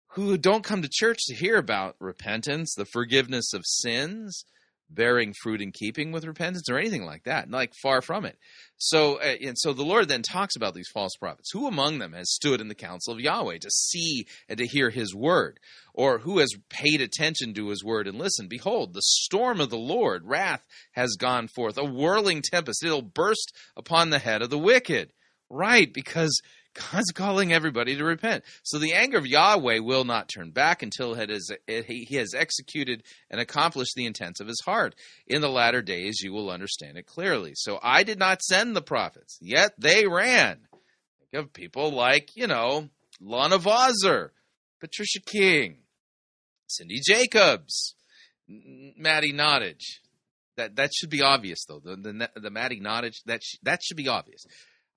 [0.08, 4.44] who don't come to church to hear about repentance the forgiveness of sins
[4.94, 8.38] bearing fruit in keeping with repentance or anything like that like far from it.
[8.76, 11.50] So uh, and so the lord then talks about these false prophets.
[11.52, 14.90] Who among them has stood in the counsel of yahweh to see and to hear
[14.90, 15.58] his word?
[15.94, 18.48] Or who has paid attention to his word and listened?
[18.48, 22.84] Behold the storm of the lord wrath has gone forth a whirling tempest.
[22.84, 25.12] It'll burst upon the head of the wicked.
[25.50, 26.40] Right because
[26.74, 28.44] God's calling everybody to repent.
[28.62, 32.34] So the anger of Yahweh will not turn back until it is, it, he has
[32.34, 34.94] executed and accomplished the intents of his heart.
[35.26, 37.52] In the latter days, you will understand it clearly.
[37.54, 40.60] So I did not send the prophets, yet they ran.
[41.30, 42.88] Think of people like, you know,
[43.20, 44.30] Lana Vawser,
[44.80, 45.76] Patricia King,
[46.66, 47.94] Cindy Jacobs,
[48.48, 50.00] Maddie Nottage,
[50.56, 51.80] That that should be obvious, though.
[51.80, 54.44] The the, the Matt acknowledged that sh- that should be obvious.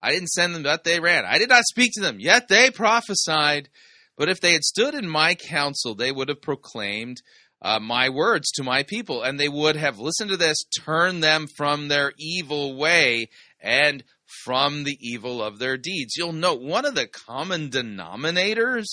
[0.06, 1.26] I didn't send them, but they ran.
[1.26, 3.70] I did not speak to them, yet they prophesied.
[4.18, 7.22] But if they had stood in my counsel, they would have proclaimed
[7.62, 11.48] uh, my words to my people, and they would have listened to this, turned them
[11.58, 14.04] from their evil way, and
[14.44, 16.16] from the evil of their deeds.
[16.16, 18.86] You'll note one of the common denominators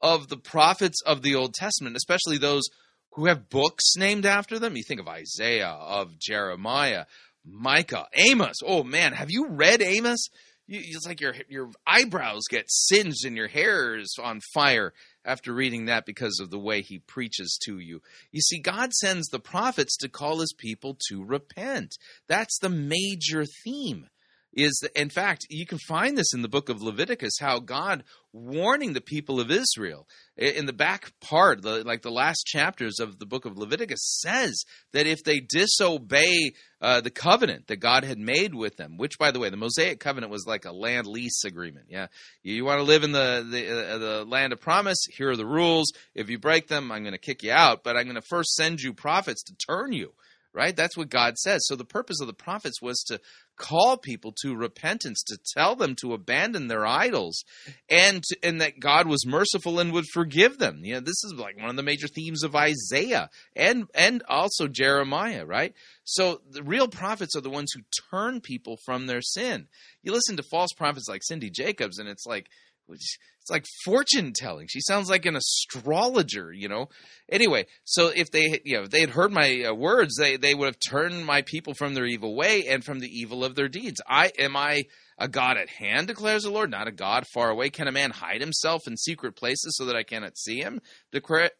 [0.00, 2.64] of the prophets of the Old Testament, especially those
[3.12, 4.76] who have books named after them.
[4.76, 7.04] You think of Isaiah, of Jeremiah,
[7.44, 8.56] Micah, Amos.
[8.64, 10.28] Oh man, have you read Amos?
[10.66, 14.92] You, it's like your your eyebrows get singed and your hair is on fire
[15.24, 18.00] after reading that because of the way he preaches to you.
[18.32, 21.96] You see, God sends the prophets to call his people to repent.
[22.28, 24.08] That's the major theme
[24.56, 28.92] is in fact you can find this in the book of leviticus how god warning
[28.92, 30.06] the people of israel.
[30.36, 34.64] In the back part the, like the last chapters of the book of leviticus says
[34.92, 39.30] that if they disobey uh, the covenant that god had made with them which by
[39.30, 42.06] the way the mosaic covenant was like a land lease agreement yeah?
[42.42, 44.98] You, you want to live in the the, uh, the land of promise?
[45.10, 45.92] Here are the rules.
[46.14, 48.54] If you break them i'm going to kick you out but i'm going to first
[48.54, 50.12] send you prophets to turn you
[50.56, 50.74] right?
[50.74, 51.66] That's what God says.
[51.66, 53.20] So the purpose of the prophets was to
[53.58, 57.44] call people to repentance, to tell them to abandon their idols,
[57.90, 60.80] and to, and that God was merciful and would forgive them.
[60.82, 64.66] You know, this is like one of the major themes of Isaiah and and also
[64.66, 65.74] Jeremiah, right?
[66.04, 69.66] So the real prophets are the ones who turn people from their sin.
[70.02, 72.46] You listen to false prophets like Cindy Jacobs, and it's like
[72.88, 74.66] it's like fortune telling.
[74.68, 76.88] She sounds like an astrologer, you know.
[77.30, 80.54] Anyway, so if they, you know, if they had heard my uh, words, they they
[80.54, 83.68] would have turned my people from their evil way and from the evil of their
[83.68, 84.00] deeds.
[84.08, 84.84] I am I
[85.18, 87.70] a God at hand, declares the Lord, not a God far away.
[87.70, 90.80] Can a man hide himself in secret places so that I cannot see him?
[91.12, 91.50] De-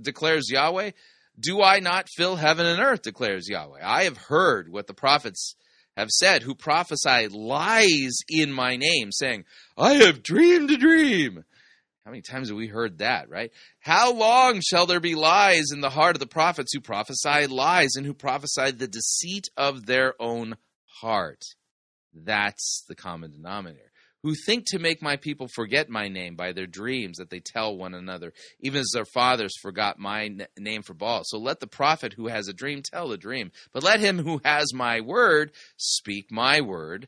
[0.00, 0.92] declares Yahweh.
[1.38, 3.02] Do I not fill heaven and earth?
[3.02, 3.80] declares Yahweh.
[3.84, 5.54] I have heard what the prophets
[5.96, 9.44] have said, who prophesy lies in my name, saying,
[9.76, 11.44] I have dreamed a dream.
[12.04, 13.50] How many times have we heard that, right?
[13.80, 17.96] How long shall there be lies in the heart of the prophets who prophesy lies
[17.96, 20.56] and who prophesy the deceit of their own
[21.00, 21.42] heart?
[22.14, 23.85] That's the common denominator
[24.26, 27.76] who think to make my people forget my name by their dreams that they tell
[27.76, 31.22] one another, even as their fathers forgot my name for Baal.
[31.22, 34.40] So let the prophet who has a dream tell the dream, but let him who
[34.44, 37.06] has my word speak my word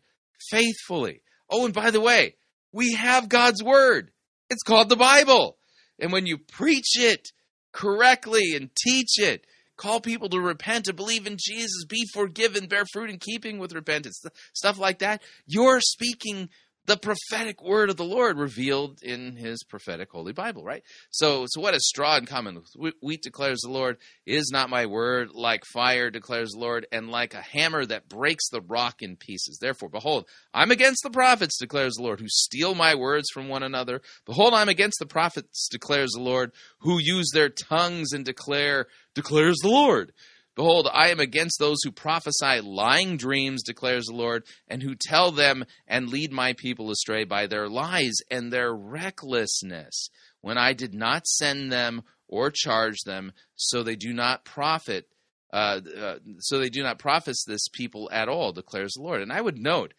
[0.48, 1.22] faithfully.
[1.50, 2.36] Oh, and by the way,
[2.72, 4.12] we have God's word.
[4.48, 5.56] It's called the Bible.
[5.98, 7.32] And when you preach it
[7.72, 9.44] correctly and teach it,
[9.76, 13.72] call people to repent, to believe in Jesus, be forgiven, bear fruit in keeping with
[13.72, 16.48] repentance, stuff like that, you're speaking
[16.88, 20.82] the prophetic word of the Lord revealed in his prophetic holy Bible, right?
[21.10, 22.62] So, so what is straw in common
[23.02, 23.98] wheat declares the Lord?
[24.24, 28.48] Is not my word like fire declares the Lord, and like a hammer that breaks
[28.48, 29.58] the rock in pieces?
[29.60, 33.62] Therefore, behold, I'm against the prophets, declares the Lord, who steal my words from one
[33.62, 34.00] another.
[34.24, 39.58] Behold, I'm against the prophets, declares the Lord, who use their tongues and declare, declares
[39.60, 40.12] the Lord.
[40.58, 45.30] Behold, I am against those who prophesy lying dreams, declares the Lord, and who tell
[45.30, 50.94] them and lead my people astray by their lies and their recklessness, when I did
[50.94, 55.06] not send them or charge them, so they do not profit.
[55.52, 59.22] Uh, uh, so they do not profit this people at all, declares the Lord.
[59.22, 59.94] And I would note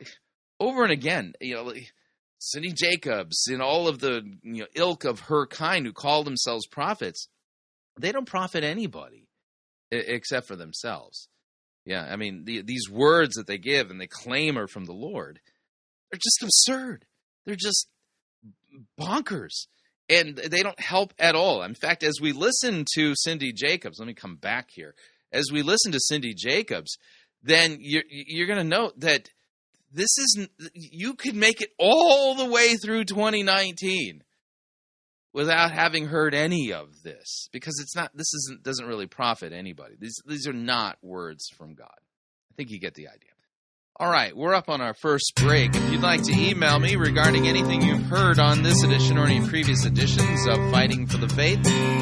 [0.58, 1.72] over and again, you know,
[2.40, 6.66] Cindy Jacobs and all of the you know, ilk of her kind who call themselves
[6.66, 7.28] prophets,
[7.96, 9.28] they don't profit anybody
[9.90, 11.28] except for themselves.
[11.84, 14.92] Yeah, I mean, the, these words that they give and they claim are from the
[14.92, 15.40] Lord,
[16.10, 17.06] they're just absurd.
[17.44, 17.88] They're just
[18.98, 19.66] bonkers.
[20.08, 21.62] And they don't help at all.
[21.62, 24.94] In fact, as we listen to Cindy Jacobs, let me come back here.
[25.32, 26.98] As we listen to Cindy Jacobs,
[27.42, 29.28] then you're, you're going to note that
[29.92, 34.22] this is, you could make it all the way through 2019
[35.32, 39.94] without having heard any of this because it's not this isn't doesn't really profit anybody.
[39.98, 41.88] These these are not words from god.
[41.88, 43.29] I think you get the idea
[44.00, 45.76] all right we're up on our first break.
[45.76, 49.46] If you'd like to email me regarding anything you've heard on this edition or any
[49.46, 51.58] previous editions of fighting for the faith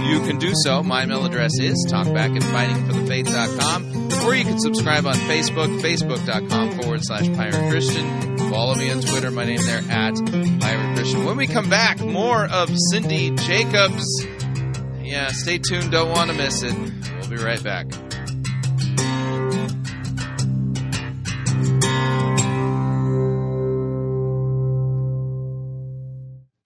[0.06, 0.84] you can do so.
[0.84, 7.00] My email address is talkback at fightingforthefaith.com or you can subscribe on facebook facebook.com forward
[7.02, 8.38] slash pirate christian.
[8.48, 9.32] Follow me on twitter.
[9.32, 10.14] My name there at
[10.60, 11.24] pirate christian.
[11.24, 14.24] When we come back more of cindy jacobs.
[15.02, 15.90] Yeah stay tuned.
[15.90, 16.76] Don't want to miss it.
[16.76, 17.86] We'll be right back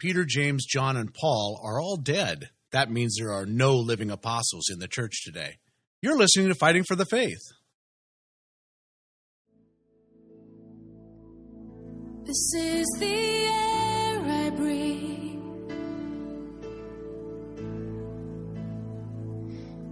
[0.02, 2.50] Peter, James, John, and Paul are all dead.
[2.72, 5.58] That means there are no living apostles in the church today.
[6.02, 7.38] You're listening to Fighting for the Faith.
[12.24, 15.38] This is the air I breathe.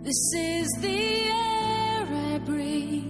[0.02, 3.09] This is the air I breathe.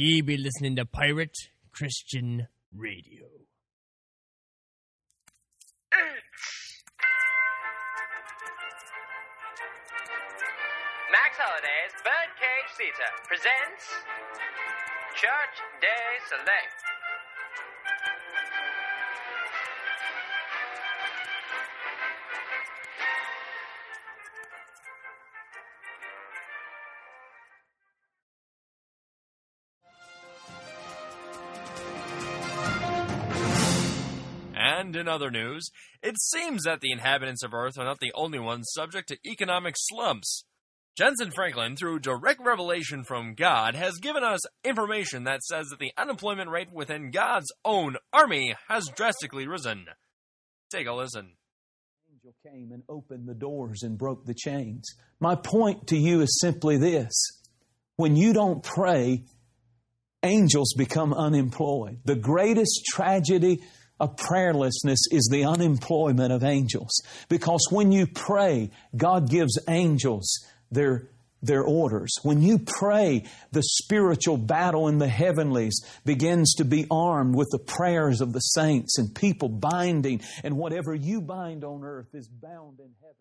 [0.00, 1.36] Ye be listening to Pirate
[1.72, 3.26] Christian Radio.
[11.12, 13.84] Max Holiday's Birdcage Theater presents
[15.20, 16.89] Church Day Soleil.
[34.90, 35.70] And in other news,
[36.02, 39.76] it seems that the inhabitants of Earth are not the only ones subject to economic
[39.78, 40.42] slumps.
[41.00, 45.92] Jentezen Franklin, through direct revelation from God, has given us information that says that the
[45.96, 49.86] unemployment rate within God's own army has drastically risen.
[50.72, 51.34] Take a listen.
[52.12, 54.84] angel came and opened the doors and broke the chains.
[55.20, 57.12] My point to you is simply this
[57.94, 59.22] when you don't pray,
[60.24, 62.00] angels become unemployed.
[62.04, 63.62] The greatest tragedy
[64.00, 66.90] of prayerlessness is the unemployment of angels.
[67.28, 71.08] Because when you pray, God gives angels their
[71.42, 72.14] their orders.
[72.22, 77.58] When you pray, the spiritual battle in the heavenlies begins to be armed with the
[77.58, 82.78] prayers of the saints and people binding, and whatever you bind on earth is bound
[82.80, 83.16] in heaven.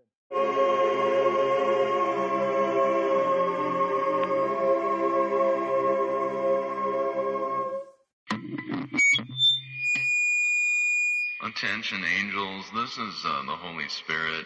[11.50, 12.70] Attention, angels.
[12.76, 14.46] This is uh, the Holy Spirit.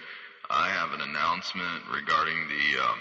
[0.50, 2.98] I have an announcement regarding the um,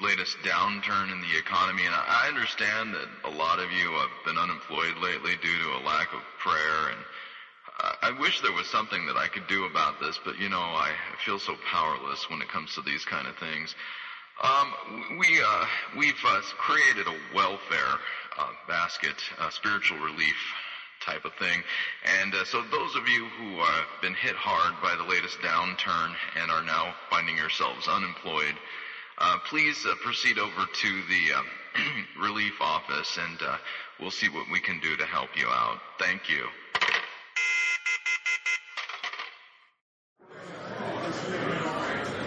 [0.00, 4.38] latest downturn in the economy, and I understand that a lot of you have been
[4.38, 7.00] unemployed lately due to a lack of prayer, and
[7.78, 10.62] I I wish there was something that I could do about this, but you know,
[10.62, 10.94] I
[11.26, 13.74] feel so powerless when it comes to these kind of things.
[14.42, 14.72] Um,
[15.18, 15.66] we uh,
[15.98, 17.98] we've uh, created a welfare
[18.38, 20.36] uh, basket, uh, spiritual relief
[21.04, 21.62] type of thing.
[22.20, 26.14] And uh, so those of you who have been hit hard by the latest downturn
[26.40, 28.54] and are now finding yourselves unemployed,
[29.18, 31.42] uh, please uh, proceed over to the uh,
[32.22, 33.56] relief office and uh,
[34.00, 35.78] we'll see what we can do to help you out.
[35.98, 36.46] Thank you.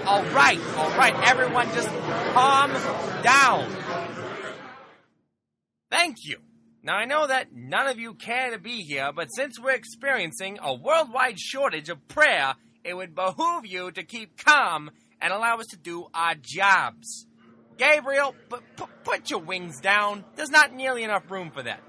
[0.06, 1.88] All right, all right, everyone just
[2.34, 2.72] calm
[3.24, 3.72] down.
[5.90, 6.38] Thank you.
[6.84, 10.58] Now, I know that none of you care to be here, but since we're experiencing
[10.62, 14.90] a worldwide shortage of prayer, it would behoove you to keep calm
[15.22, 17.28] and allow us to do our jobs.
[17.78, 20.24] Gabriel, p- p- put your wings down.
[20.36, 21.82] There's not nearly enough room for that.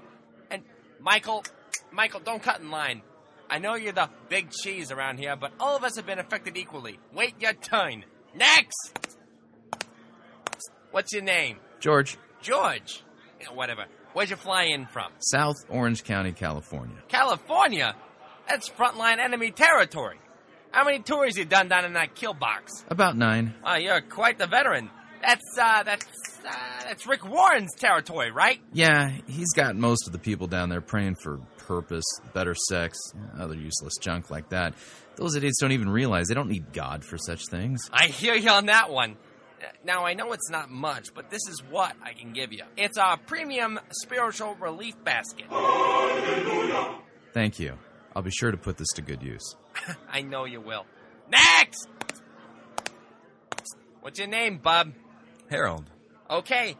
[0.51, 0.63] And
[0.99, 1.43] Michael,
[1.91, 3.01] Michael, don't cut in line.
[3.49, 6.55] I know you're the big cheese around here, but all of us have been affected
[6.55, 6.99] equally.
[7.13, 8.05] Wait your turn.
[8.35, 8.93] Next!
[10.91, 11.57] What's your name?
[11.79, 13.03] George, George.
[13.53, 13.85] Whatever.
[14.13, 15.11] Where'd you fly in from?
[15.19, 16.95] South Orange County, California.
[17.07, 17.95] California?
[18.47, 20.19] That's frontline enemy territory.
[20.71, 22.83] How many tours you done down in that kill box?
[22.89, 23.53] About nine.
[23.63, 24.89] Oh, you're quite the veteran.
[25.21, 26.05] That's, uh, that's,
[26.45, 26.51] uh,
[26.83, 28.59] that's Rick Warren's territory, right?
[28.73, 32.97] Yeah, he's got most of the people down there praying for purpose, better sex,
[33.39, 34.73] other useless junk like that.
[35.15, 37.89] Those idiots don't even realize they don't need God for such things.
[37.91, 39.15] I hear you on that one.
[39.85, 42.63] Now, I know it's not much, but this is what I can give you.
[42.77, 45.45] It's a premium spiritual relief basket.
[45.49, 46.95] Hallelujah.
[47.33, 47.77] Thank you.
[48.15, 49.55] I'll be sure to put this to good use.
[50.09, 50.85] I know you will.
[51.29, 51.87] Next!
[54.01, 54.93] What's your name, bub?
[55.49, 55.85] Harold,
[56.29, 56.75] Okay,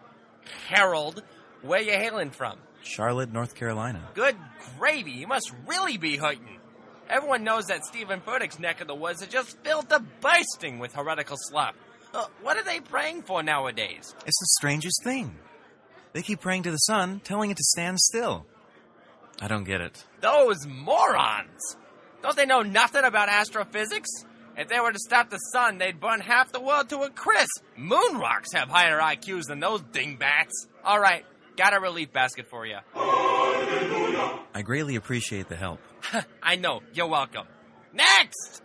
[0.68, 1.22] Harold,
[1.62, 2.58] where you hailing from?
[2.82, 4.10] Charlotte, North Carolina.
[4.14, 4.36] Good
[4.78, 6.60] gravy, you must really be hurting.
[7.10, 10.94] Everyone knows that Steven Furtick's neck of the woods is just filled to bursting with
[10.94, 11.76] heretical slop.
[12.14, 14.14] Uh, what are they praying for nowadays?
[14.26, 15.36] It's the strangest thing.
[16.14, 18.46] They keep praying to the sun, telling it to stand still.
[19.42, 20.04] I don't get it.
[20.22, 21.76] Those morons!
[22.22, 24.10] Don't they know nothing about astrophysics?
[24.56, 27.64] If they were to stop the sun, they'd burn half the world to a crisp.
[27.76, 30.68] Moon rocks have higher IQs than those dingbats.
[30.86, 31.26] All right,
[31.58, 32.78] got a relief basket for you.
[32.96, 35.80] I greatly appreciate the help.
[36.44, 37.48] I know, you're welcome.
[37.92, 38.62] Next!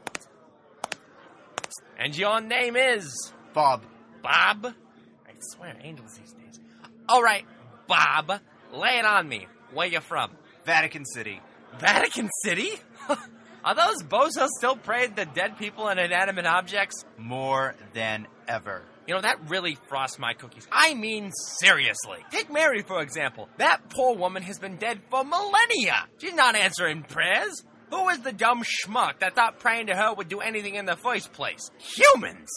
[1.98, 3.32] And your name is?
[3.58, 3.82] Bob.
[4.22, 4.66] Bob?
[4.66, 6.60] I swear, angels these days.
[7.08, 7.44] All right,
[7.88, 8.40] Bob,
[8.72, 9.48] lay it on me.
[9.74, 10.30] Where you from?
[10.64, 11.40] Vatican City.
[11.80, 12.70] Vatican City?
[13.64, 17.04] Are those bozos still praying to dead people and inanimate objects?
[17.18, 18.82] More than ever.
[19.08, 20.68] You know, that really frosts my cookies.
[20.70, 22.18] I mean, seriously.
[22.30, 23.48] Take Mary, for example.
[23.56, 26.06] That poor woman has been dead for millennia.
[26.18, 27.64] She's not answering prayers.
[27.90, 30.94] Who is the dumb schmuck that thought praying to her would do anything in the
[30.94, 31.72] first place?
[31.78, 32.48] Humans!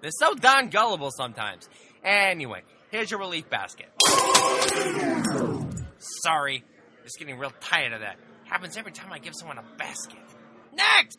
[0.00, 1.68] They're so darn gullible sometimes.
[2.04, 3.88] Anyway, here's your relief basket.
[6.22, 6.64] Sorry.
[7.04, 8.16] Just getting real tired of that.
[8.44, 10.20] Happens every time I give someone a basket.
[10.72, 11.18] Next!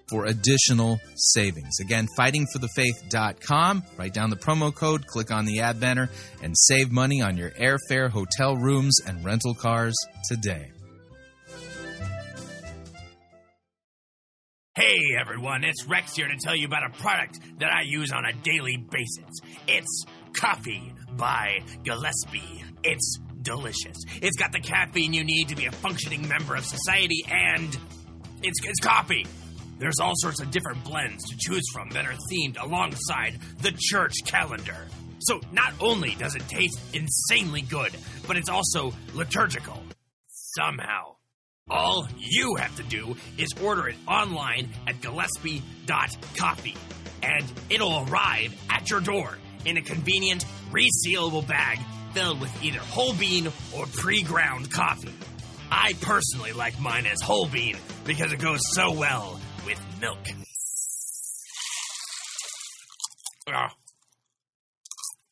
[0.11, 1.79] for additional savings.
[1.79, 3.83] Again, fightingforthefaith.com.
[3.97, 6.09] Write down the promo code, click on the ad banner,
[6.43, 9.95] and save money on your airfare, hotel rooms, and rental cars
[10.29, 10.71] today.
[14.73, 18.23] Hey everyone, it's Rex here to tell you about a product that I use on
[18.25, 19.29] a daily basis.
[19.67, 22.63] It's coffee by Gillespie.
[22.81, 23.97] It's delicious.
[24.21, 27.77] It's got the caffeine you need to be a functioning member of society, and
[28.41, 29.25] it's, it's coffee.
[29.81, 34.13] There's all sorts of different blends to choose from that are themed alongside the church
[34.27, 34.77] calendar.
[35.21, 37.91] So not only does it taste insanely good,
[38.27, 39.81] but it's also liturgical.
[40.27, 41.15] Somehow.
[41.67, 46.77] All you have to do is order it online at gillespie.coffee,
[47.23, 51.79] and it'll arrive at your door in a convenient, resealable bag
[52.13, 55.15] filled with either whole bean or pre ground coffee.
[55.71, 60.17] I personally like mine as whole bean because it goes so well with milk.
[63.49, 63.73] Ah.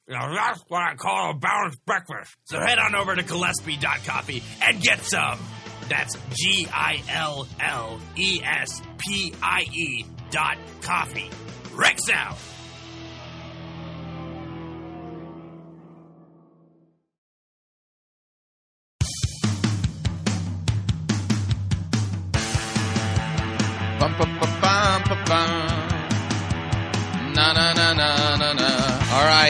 [0.07, 2.35] Now that's what I call a balanced breakfast.
[2.45, 5.39] So head on over to Gillespie.coffee and get some.
[5.87, 11.29] That's G I L L E S P I E dot coffee.
[11.73, 12.37] Rex out.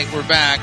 [0.04, 0.60] Right, we're back.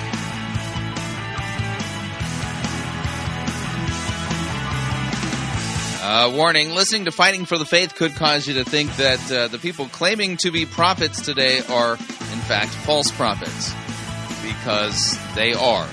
[6.02, 9.48] Uh, warning listening to Fighting for the Faith could cause you to think that uh,
[9.48, 13.74] the people claiming to be prophets today are, in fact, false prophets.
[14.42, 15.88] Because they are.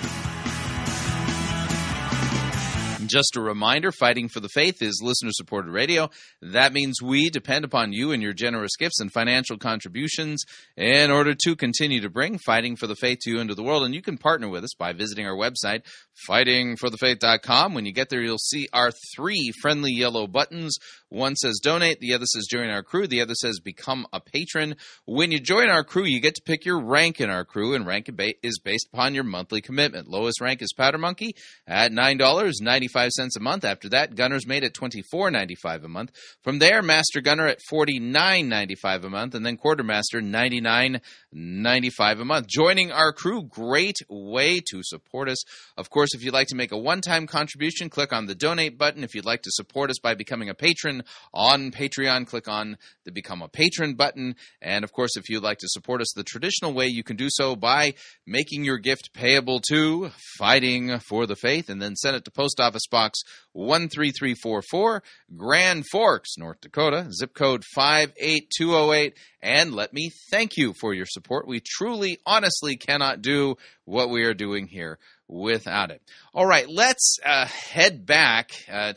[3.13, 6.09] Just a reminder Fighting for the Faith is listener supported radio.
[6.41, 10.43] That means we depend upon you and your generous gifts and financial contributions
[10.75, 13.83] in order to continue to bring Fighting for the Faith to you into the world.
[13.83, 15.83] And you can partner with us by visiting our website,
[16.27, 17.75] fightingforthefaith.com.
[17.75, 20.75] When you get there, you'll see our three friendly yellow buttons.
[21.13, 24.75] One says donate, the other says join our crew, the other says become a patron.
[25.05, 27.85] When you join our crew, you get to pick your rank in our crew, and
[27.85, 28.09] rank
[28.41, 30.07] is based upon your monthly commitment.
[30.07, 31.35] Lowest rank is Powder Monkey
[31.67, 33.63] at $9.95 a month.
[33.63, 36.11] After that, Gunner's Mate at $24.95 a month.
[36.41, 40.99] From there, Master Gunner at $49.95 a month, and then Quartermaster $99.95
[41.33, 42.47] a month.
[42.47, 45.43] Joining our crew, great way to support us.
[45.77, 49.03] Of course, if you'd like to make a one-time contribution, click on the donate button.
[49.03, 51.03] If you'd like to support us by becoming a patron
[51.33, 54.35] on Patreon, click on the become a patron button.
[54.61, 57.27] And of course, if you'd like to support us the traditional way, you can do
[57.29, 57.93] so by
[58.27, 62.59] making your gift payable to Fighting for the Faith and then send it to Post
[62.59, 63.19] Office Box
[63.53, 65.03] 13344,
[65.35, 69.17] Grand Forks, North Dakota, zip code 58208.
[69.43, 71.45] And let me thank you for your support.
[71.45, 76.01] We truly, honestly cannot do what we are doing here without it.
[76.33, 78.93] All right, let's uh, head back uh,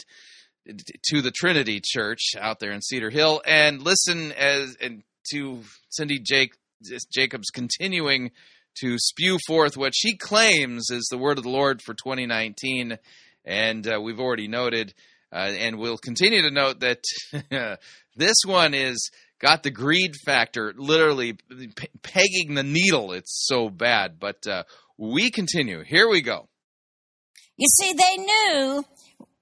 [1.07, 6.21] to the Trinity Church out there in Cedar Hill and listen as and to Cindy
[6.21, 6.55] Jake,
[7.13, 8.31] Jacobs continuing
[8.81, 12.99] to spew forth what she claims is the word of the Lord for 2019.
[13.45, 14.95] And uh, we've already noted,
[15.33, 17.01] uh, and we'll continue to note that
[18.17, 19.11] this one is
[19.41, 23.13] got the greed factor literally pe- pegging the needle.
[23.13, 24.19] It's so bad.
[24.19, 24.65] But uh,
[24.97, 25.83] we continue.
[25.83, 26.49] Here we go.
[27.57, 28.85] You see, they knew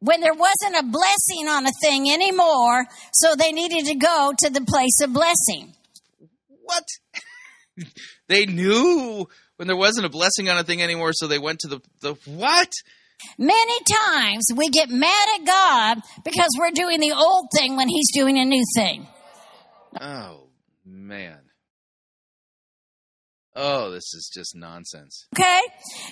[0.01, 4.51] when there wasn't a blessing on a thing anymore, so they needed to go to
[4.51, 5.75] the place of blessing.
[6.49, 6.85] What?
[8.29, 9.27] they knew
[9.57, 12.15] when there wasn't a blessing on a thing anymore, so they went to the the
[12.27, 12.71] what?
[13.39, 13.79] Many
[14.13, 18.39] times we get mad at God because we're doing the old thing when He's doing
[18.39, 19.07] a new thing.
[20.01, 20.49] Oh
[20.85, 21.39] man.
[23.57, 25.27] Oh, this is just nonsense.
[25.37, 25.61] Okay?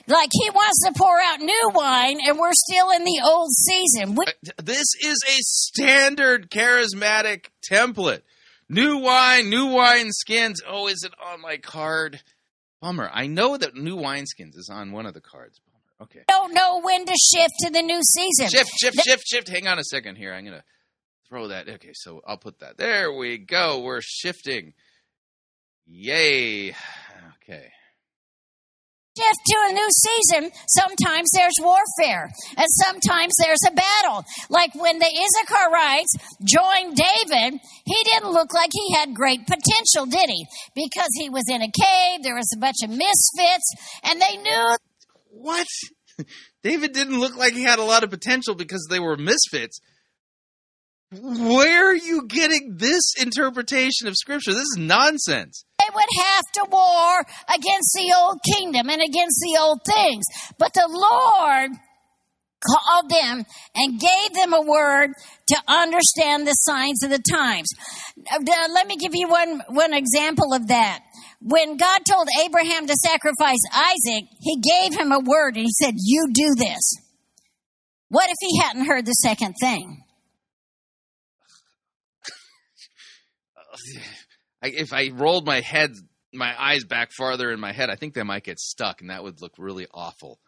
[0.06, 4.14] Like He wants to pour out new wine and we're still in the old season.
[4.14, 4.26] We-
[4.62, 8.22] This is a standard charismatic template.
[8.68, 10.60] New wine, new wine skins.
[10.66, 12.20] Oh, is it on my card?
[12.80, 13.10] Bummer.
[13.12, 15.58] I know that new wineskins is on one of the cards.
[15.58, 15.78] Bummer.
[16.02, 16.22] Okay.
[16.28, 18.48] don't know when to shift to the new season.
[18.50, 19.48] Shift, shift, shift, shift.
[19.48, 20.32] Hang on a second here.
[20.32, 20.64] I'm going to
[21.32, 21.66] throw that.
[21.66, 22.76] Okay, so I'll put that.
[22.76, 23.80] There we go.
[23.80, 24.74] We're shifting.
[25.86, 26.74] Yay.
[27.44, 27.70] Okay.
[29.18, 34.24] shift to a new season, sometimes there's warfare and sometimes there's a battle.
[34.48, 36.14] Like when the Issacharites
[36.44, 40.46] joined David, he didn't look like he had great potential, did he?
[40.74, 43.74] Because he was in a cave, there was a bunch of misfits,
[44.04, 44.76] and they knew.
[45.30, 45.66] What?
[46.62, 49.80] David didn't look like he had a lot of potential because they were misfits.
[51.12, 54.52] Where are you getting this interpretation of scripture?
[54.52, 55.64] This is nonsense.
[55.78, 57.20] They would have to war
[57.54, 60.24] against the old kingdom and against the old things.
[60.58, 61.70] But the Lord
[62.64, 63.44] called them
[63.74, 65.10] and gave them a word
[65.48, 67.68] to understand the signs of the times.
[68.30, 68.38] Uh,
[68.72, 71.00] Let me give you one, one example of that.
[71.42, 75.94] When God told Abraham to sacrifice Isaac, he gave him a word and he said,
[75.96, 76.94] You do this.
[78.08, 80.01] What if he hadn't heard the second thing?
[84.62, 85.92] I, if I rolled my head,
[86.32, 89.22] my eyes back farther in my head, I think they might get stuck, and that
[89.22, 90.38] would look really awful.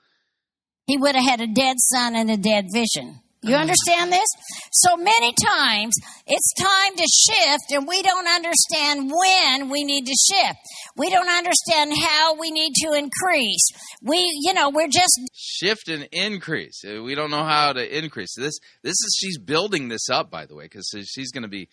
[0.87, 3.21] He would have had a dead son and a dead vision.
[3.47, 4.27] You understand this?
[4.73, 5.95] So many times
[6.27, 10.59] it's time to shift and we don't understand when we need to shift.
[10.97, 13.67] We don't understand how we need to increase.
[14.03, 16.83] We, you know, we're just Shift and increase.
[16.85, 18.59] Uh, We don't know how to increase this.
[18.83, 21.69] This is she's building this up, by the way, because she's going to be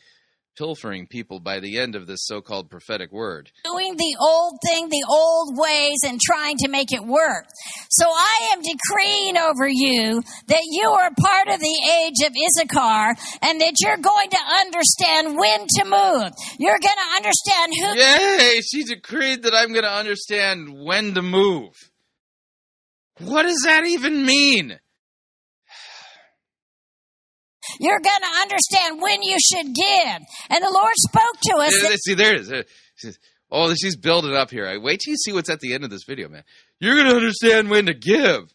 [0.58, 3.52] pilfering people by the end of this so-called prophetic word.
[3.64, 7.46] doing the old thing the old ways and trying to make it work.
[7.90, 13.16] So I am decreeing over you that you are part of the age of Issachar
[13.42, 16.32] and that you're going to understand when to move.
[16.60, 18.62] You're going to understand who Yay!
[18.62, 21.74] She decreed that I'm going to understand when to move.
[23.20, 24.80] What does that even mean?
[27.80, 30.22] You're going to understand when you should give.
[30.50, 31.82] And the Lord spoke to us.
[31.82, 32.66] That- See, there it
[33.04, 33.20] is.
[33.52, 34.66] Oh, she's building up here.
[34.68, 36.44] I wait till you see what's at the end of this video, man.
[36.80, 38.54] You're going to understand when to give.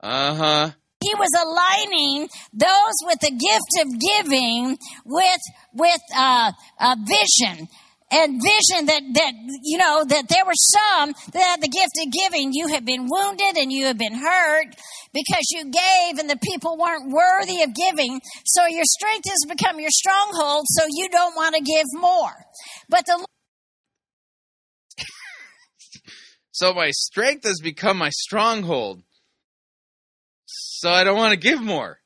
[0.00, 0.70] Uh huh.
[1.02, 5.40] he was aligning those with the gift of giving with
[5.72, 7.68] with uh, uh, vision
[8.14, 12.12] and vision that that you know that there were some that had the gift of
[12.12, 14.68] giving you have been wounded and you have been hurt
[15.12, 19.80] because you gave and the people weren't worthy of giving so your strength has become
[19.80, 22.32] your stronghold so you don't want to give more
[22.88, 23.26] but the
[26.52, 29.02] So my strength has become my stronghold.
[30.46, 31.98] So I don't want to give more.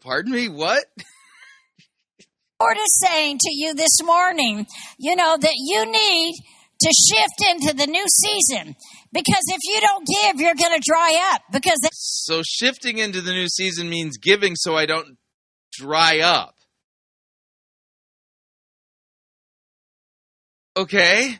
[0.00, 0.48] Pardon me?
[0.48, 0.86] What?
[2.64, 4.66] Lord is saying to you this morning,
[4.98, 6.34] you know, that you need
[6.80, 8.74] to shift into the new season
[9.12, 13.32] because if you don't give, you're going to dry up because So shifting into the
[13.32, 15.18] new season means giving so I don't
[15.72, 16.54] dry up.
[20.76, 21.38] Okay.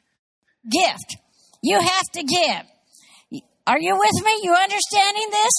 [0.71, 1.17] gift.
[1.63, 3.43] You have to give.
[3.67, 4.41] Are you with me?
[4.43, 5.53] You understanding this?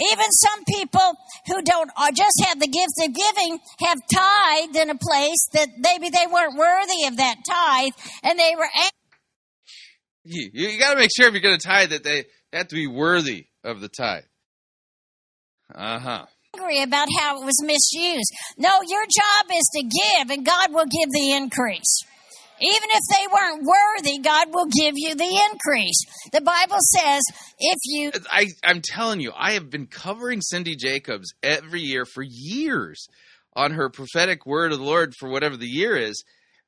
[0.00, 1.12] Even some people
[1.46, 5.68] who don't or just have the gift of giving have tithed in a place that
[5.78, 7.92] maybe they weren't worthy of that tithe
[8.22, 8.68] and they were
[10.24, 12.76] You, you got to make sure if you're going to tithe that they have to
[12.76, 14.24] be worthy of the tithe.
[15.74, 16.26] Uh huh.
[16.56, 18.32] angry about how it was misused.
[18.56, 22.04] No, your job is to give and God will give the increase.
[22.60, 26.00] Even if they weren't worthy, God will give you the increase.
[26.32, 27.22] The Bible says
[27.58, 32.22] if you I, I'm telling you, I have been covering Cindy Jacobs every year for
[32.22, 33.06] years
[33.54, 36.22] on her prophetic word of the Lord for whatever the year is,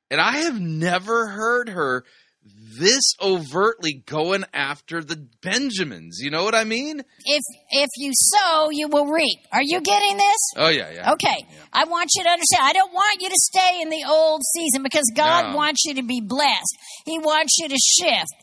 [0.09, 2.03] and I have never heard her
[2.79, 6.19] this overtly going after the Benjamins.
[6.21, 7.01] You know what I mean?
[7.25, 9.39] if if you sow, you will reap.
[9.51, 10.37] Are you getting this?
[10.57, 11.11] Oh yeah, yeah.
[11.13, 11.35] Okay.
[11.73, 12.63] I want you to understand.
[12.63, 15.55] I don't want you to stay in the old season because God No.
[15.57, 16.75] wants you to be blessed.
[17.05, 18.33] He wants you to shift.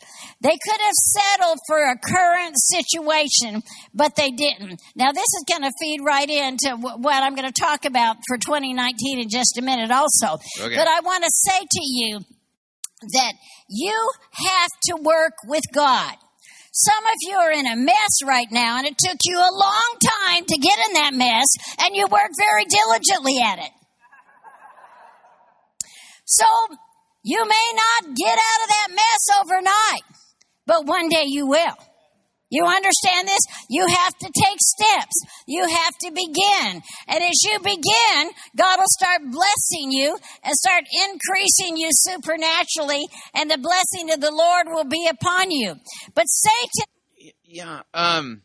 [0.41, 4.81] They could have settled for a current situation, but they didn't.
[4.95, 8.17] Now, this is going to feed right into wh- what I'm going to talk about
[8.29, 10.35] for 2019 in just a minute, also.
[10.61, 10.77] Okay.
[10.77, 12.21] But I want to say to you
[13.13, 13.33] that
[13.69, 16.15] you have to work with God.
[16.73, 19.95] Some of you are in a mess right now, and it took you a long
[20.01, 21.47] time to get in that mess,
[21.81, 23.73] and you worked very diligently at it.
[26.25, 26.45] So,
[27.25, 30.03] you may not get out of that mess overnight,
[30.67, 31.88] but one day you will.
[32.51, 33.41] You understand this?
[33.69, 35.17] You have to take steps.
[35.47, 36.83] You have to begin.
[37.07, 43.51] And as you begin, God will start blessing you and start increasing you supernaturally, and
[43.51, 45.77] the blessing of the Lord will be upon you.
[46.15, 47.83] But Satan, Yeah.
[47.95, 48.43] Um.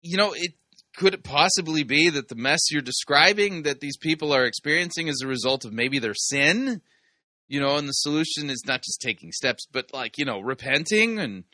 [0.00, 0.52] You know, it
[0.96, 5.20] could it possibly be that the mess you're describing that these people are experiencing is
[5.22, 6.80] a result of maybe their sin.
[7.48, 11.18] You know, and the solution is not just taking steps, but like you know, repenting
[11.18, 11.44] and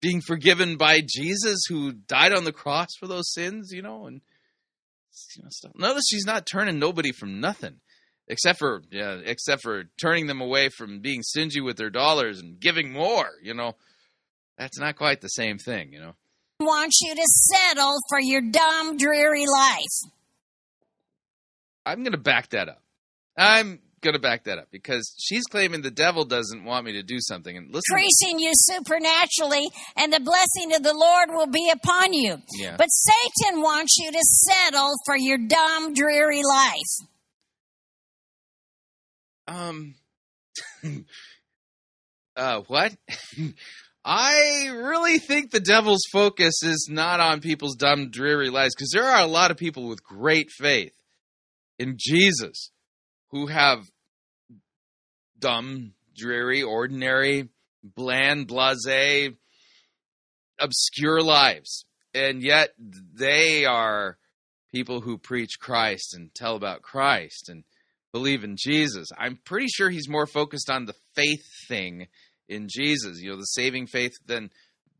[0.00, 3.70] being forgiven by Jesus, who died on the cross for those sins.
[3.72, 4.20] You know, and
[5.36, 5.72] you know, stuff.
[5.74, 7.80] Notice she's not turning nobody from nothing.
[8.30, 12.60] Except for yeah, except for turning them away from being stingy with their dollars and
[12.60, 13.74] giving more, you know.
[14.58, 16.14] That's not quite the same thing, you know.
[16.58, 20.10] wants you to settle for your dumb, dreary life.
[21.86, 22.82] I'm going to back that up.
[23.36, 27.02] I'm going to back that up because she's claiming the devil doesn't want me to
[27.02, 27.56] do something.
[27.56, 32.38] And listen, increasing you supernaturally, and the blessing of the Lord will be upon you.
[32.58, 32.76] Yeah.
[32.76, 37.08] But Satan wants you to settle for your dumb, dreary life.
[39.48, 39.94] um,
[42.36, 42.94] uh, what?
[44.04, 49.04] I really think the devil's focus is not on people's dumb, dreary lives because there
[49.04, 50.94] are a lot of people with great faith
[51.78, 52.70] in Jesus
[53.30, 53.84] who have
[55.38, 57.48] dumb, dreary, ordinary,
[57.82, 59.30] bland, blase,
[60.58, 61.84] obscure lives.
[62.14, 64.18] And yet they are
[64.72, 67.64] people who preach Christ and tell about Christ and
[68.12, 69.08] believe in Jesus.
[69.16, 72.08] I'm pretty sure he's more focused on the faith thing
[72.48, 74.50] in Jesus, you know, the saving faith than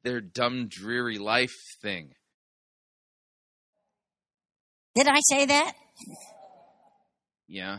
[0.03, 2.15] their dumb, dreary life thing.
[4.95, 5.73] Did I say that?
[7.47, 7.79] Yeah.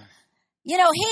[0.70, 1.08] You know, he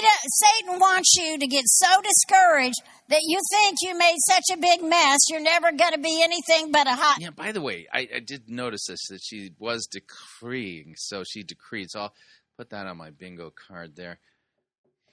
[0.45, 2.79] Satan wants you to get so discouraged
[3.09, 6.71] that you think you made such a big mess, you're never going to be anything
[6.71, 7.17] but a hot.
[7.19, 11.41] Yeah, by the way, I, I did notice this that she was decreeing, so she
[11.41, 11.89] decreed.
[11.89, 12.13] So I'll
[12.55, 14.19] put that on my bingo card there.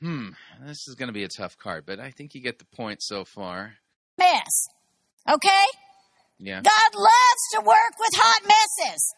[0.03, 0.33] Hmm,
[0.67, 3.03] this is going to be a tough card, but I think you get the point
[3.03, 3.77] so far.
[4.19, 4.67] mess.
[5.27, 5.65] Okay?
[6.39, 6.61] Yeah.
[6.61, 9.15] God loves to work with hot messes.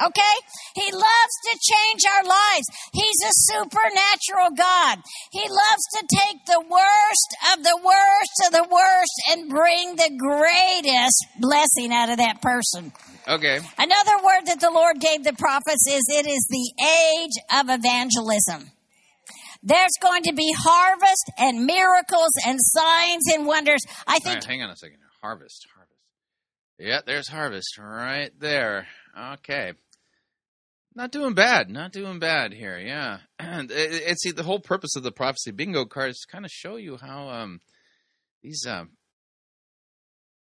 [0.00, 0.36] Okay?
[0.74, 2.66] He loves to change our lives.
[2.92, 4.98] He's a supernatural God.
[5.30, 10.10] He loves to take the worst of the worst of the worst and bring the
[10.16, 12.92] greatest blessing out of that person.
[13.28, 13.60] Okay.
[13.78, 18.70] Another word that the Lord gave the prophets is it is the age of evangelism.
[19.62, 23.80] There's going to be harvest and miracles and signs and wonders.
[24.06, 24.96] I think right, hang on a second.
[25.20, 25.98] Harvest, harvest.
[26.78, 28.86] Yeah, there's harvest right there.
[29.34, 29.74] Okay.
[31.00, 31.70] Not doing bad.
[31.70, 32.78] Not doing bad here.
[32.78, 33.20] Yeah.
[33.38, 36.44] And it, it, see, the whole purpose of the prophecy bingo card is to kind
[36.44, 37.60] of show you how um,
[38.42, 38.90] these um,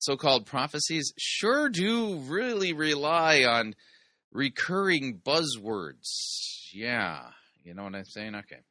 [0.01, 3.77] so-called prophecies sure do really rely on
[4.33, 6.09] recurring buzzwords.
[6.73, 7.21] Yeah.
[7.63, 8.35] You know what I'm saying?
[8.35, 8.63] Okay.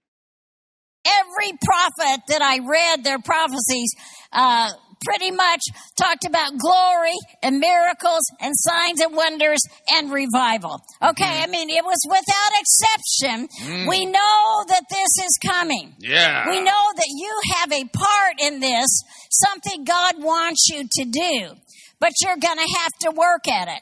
[1.27, 3.93] Every prophet that I read their prophecies
[4.31, 4.71] uh,
[5.05, 5.61] pretty much
[5.95, 9.59] talked about glory and miracles and signs and wonders
[9.91, 10.81] and revival.
[11.01, 13.47] Okay, I mean, it was without exception.
[13.63, 13.89] Mm.
[13.89, 15.95] We know that this is coming.
[15.99, 16.49] Yeah.
[16.49, 21.55] We know that you have a part in this, something God wants you to do,
[21.99, 23.81] but you're going to have to work at it.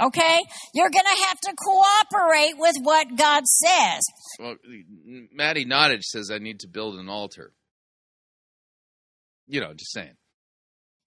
[0.00, 0.38] Okay?
[0.74, 4.00] You're going to have to cooperate with what God says.
[4.38, 4.56] Well,
[5.32, 7.52] Mattie Nottage says I need to build an altar.
[9.46, 10.14] You know, just saying.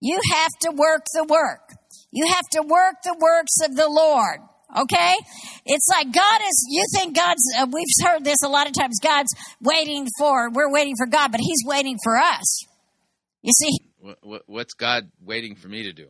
[0.02, 1.70] You have to work the work.
[2.12, 4.40] You have to work the works of the Lord.
[4.78, 5.16] Okay?
[5.66, 9.00] It's like God is, you think God's, uh, we've heard this a lot of times,
[9.02, 12.66] God's waiting for, we're waiting for God, but He's waiting for us.
[13.42, 16.08] You see, What, what, what's God waiting for me to do?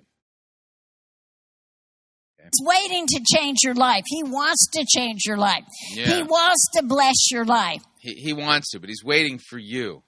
[2.46, 4.04] He's waiting to change your life.
[4.08, 5.64] He wants to change your life.
[5.92, 6.06] Yeah.
[6.06, 7.82] He wants to bless your life.
[8.00, 10.04] He, he wants to, but he's waiting for you.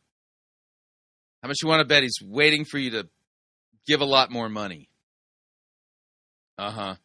[1.41, 3.07] How much you want to bet he's waiting for you to
[3.88, 4.89] give a lot more money?
[6.57, 6.95] Uh huh.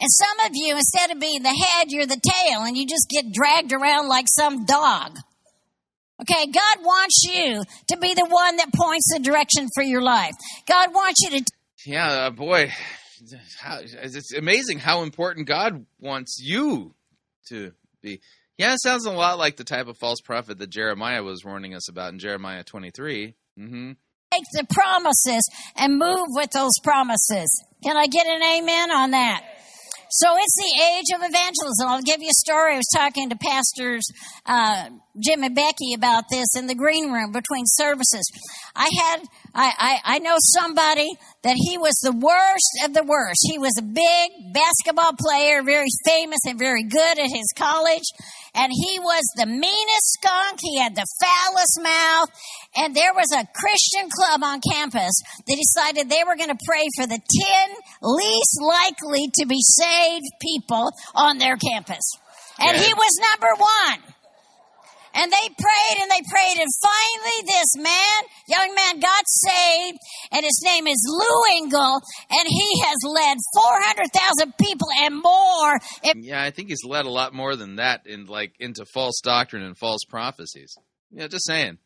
[0.00, 3.08] And some of you, instead of being the head, you're the tail, and you just
[3.08, 5.16] get dragged around like some dog.
[6.20, 10.34] Okay, God wants you to be the one that points the direction for your life.
[10.68, 11.44] God wants you to.
[11.84, 12.70] Yeah, uh, boy,
[13.58, 16.94] how, it's amazing how important God wants you
[17.48, 18.20] to be.
[18.58, 21.74] Yeah, it sounds a lot like the type of false prophet that Jeremiah was warning
[21.74, 23.34] us about in Jeremiah 23.
[23.58, 23.92] Mm-hmm.
[24.32, 25.42] take the promises
[25.76, 27.64] and move with those promises.
[27.82, 29.44] Can I get an amen on that?
[30.12, 31.88] So it's the age of evangelism.
[31.88, 32.74] I'll give you a story.
[32.74, 34.04] I was talking to pastors
[34.44, 38.30] uh, Jim and Becky about this in the green room between services.
[38.76, 39.20] I had
[39.54, 41.08] I, I I know somebody
[41.42, 43.40] that he was the worst of the worst.
[43.50, 48.04] He was a big basketball player, very famous and very good at his college,
[48.54, 50.58] and he was the meanest skunk.
[50.60, 52.28] He had the foulest mouth,
[52.76, 55.12] and there was a Christian club on campus
[55.46, 60.26] that decided they were going to pray for the 10 least likely to be saved
[60.40, 62.04] people on their campus.
[62.58, 64.14] And he was number one.
[65.14, 69.98] And they prayed and they prayed, and finally, this man, young man, got saved,
[70.32, 72.00] and his name is Lou Engle,
[72.30, 75.78] and he has led 400,000 people and more.
[76.16, 79.62] Yeah, I think he's led a lot more than that in like into false doctrine
[79.62, 80.74] and false prophecies.
[81.10, 81.76] Yeah, just saying.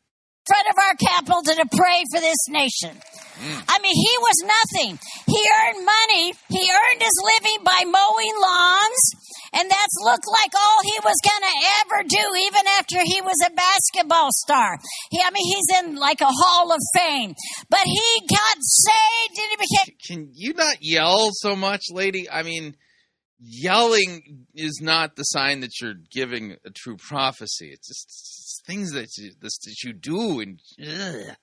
[0.47, 2.97] Front of our capital to pray for this nation.
[2.97, 3.65] Mm.
[3.69, 4.99] I mean, he was nothing.
[5.27, 6.33] He earned money.
[6.49, 9.03] He earned his living by mowing lawns,
[9.53, 13.37] and that's looked like all he was going to ever do, even after he was
[13.45, 14.79] a basketball star.
[15.11, 17.35] He, I mean, he's in like a hall of fame,
[17.69, 19.97] but he got saved and he became.
[20.07, 22.31] Can you not yell so much, lady?
[22.31, 22.77] I mean,
[23.39, 27.71] yelling is not the sign that you're giving a true prophecy.
[27.73, 28.36] It's just
[28.67, 30.61] things that you, this, that you do and.
[30.81, 31.37] Ugh.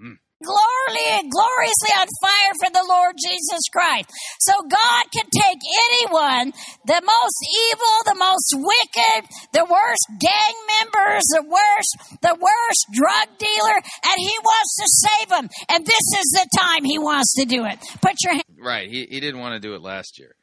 [0.00, 0.16] Mm.
[0.42, 4.10] gloriously, gloriously on fire for the Lord Jesus Christ.
[4.40, 5.60] So God can take
[5.92, 6.52] anyone,
[6.86, 13.38] the most evil, the most wicked, the worst gang members, the worst, the worst drug
[13.38, 15.48] dealer, and He wants to save them.
[15.68, 17.78] And this is the time He wants to do it.
[18.00, 18.44] Put your hand.
[18.58, 18.88] Right.
[18.88, 20.34] He he didn't want to do it last year.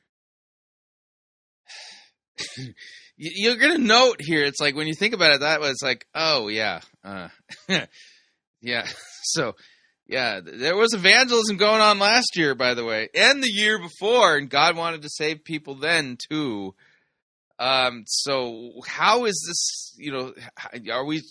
[3.22, 4.44] You- You're gonna note here.
[4.46, 5.70] It's like when you think about it that way.
[5.70, 7.28] It's like, oh yeah, uh,
[8.62, 8.88] yeah.
[9.22, 9.54] So
[10.08, 13.78] yeah, th- there was evangelism going on last year, by the way, and the year
[13.78, 16.74] before, and God wanted to save people then too.
[17.60, 19.94] Um, so how is this?
[20.04, 20.34] You know,
[20.94, 21.22] are we?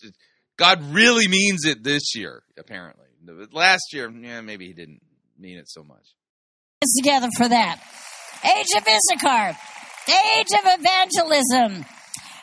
[0.59, 3.07] God really means it this year, apparently.
[3.53, 5.01] Last year, yeah, maybe he didn't
[5.39, 6.05] mean it so much.
[6.99, 7.81] together for that.
[8.45, 9.59] Age of Issachar,
[10.13, 11.85] age of evangelism.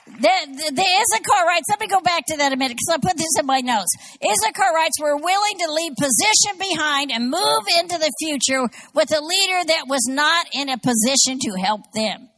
[0.06, 3.18] The, the, the Issacharites, let me go back to that a minute because I put
[3.18, 3.90] this in my notes.
[4.22, 8.62] Issacharites were willing to leave position behind and move into the future
[8.94, 12.30] with a leader that was not in a position to help them.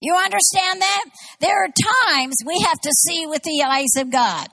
[0.00, 1.04] You understand that?
[1.40, 1.72] There are
[2.12, 4.48] times we have to see with the eyes of God.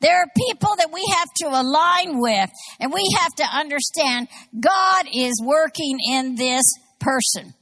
[0.00, 2.50] There are people that we have to align with,
[2.80, 6.64] and we have to understand God is working in this
[7.00, 7.54] person.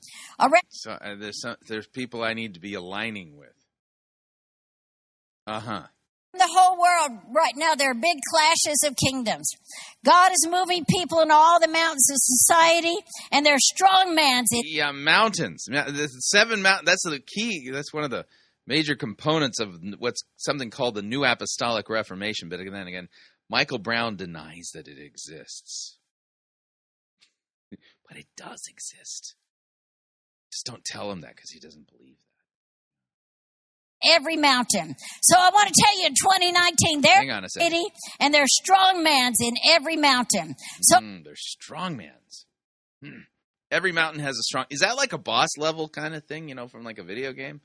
[0.43, 0.65] All right.
[0.71, 3.55] So uh, there's some, there's people I need to be aligning with.
[5.47, 5.83] Uh huh.
[6.35, 9.49] In the whole world right now, there are big clashes of kingdoms.
[10.05, 12.97] God is moving people in all the mountains of society,
[13.31, 15.67] and there are strong mans in Yeah, mountains.
[15.69, 16.87] The seven mountains.
[16.87, 17.71] That's the key.
[17.71, 18.25] That's one of the
[18.67, 22.49] major components of what's something called the New Apostolic Reformation.
[22.49, 23.09] But then again,
[23.49, 25.99] Michael Brown denies that it exists,
[28.09, 29.37] but it does exist.
[30.53, 32.17] Just don't tell him that because he doesn't believe
[34.03, 34.15] that.
[34.17, 34.95] every mountain.
[35.23, 37.03] So I want to tell you in 2019, that.
[37.03, 37.71] there's Hang on a second.
[37.71, 37.85] city
[38.21, 40.55] and there's strong mans in every mountain.
[40.83, 42.45] So Mm, they're strongmans.
[43.03, 43.21] Hmm.
[43.71, 44.67] Every mountain has a strong.
[44.71, 46.49] Is that like a boss level kind of thing?
[46.49, 47.61] You know, from like a video game.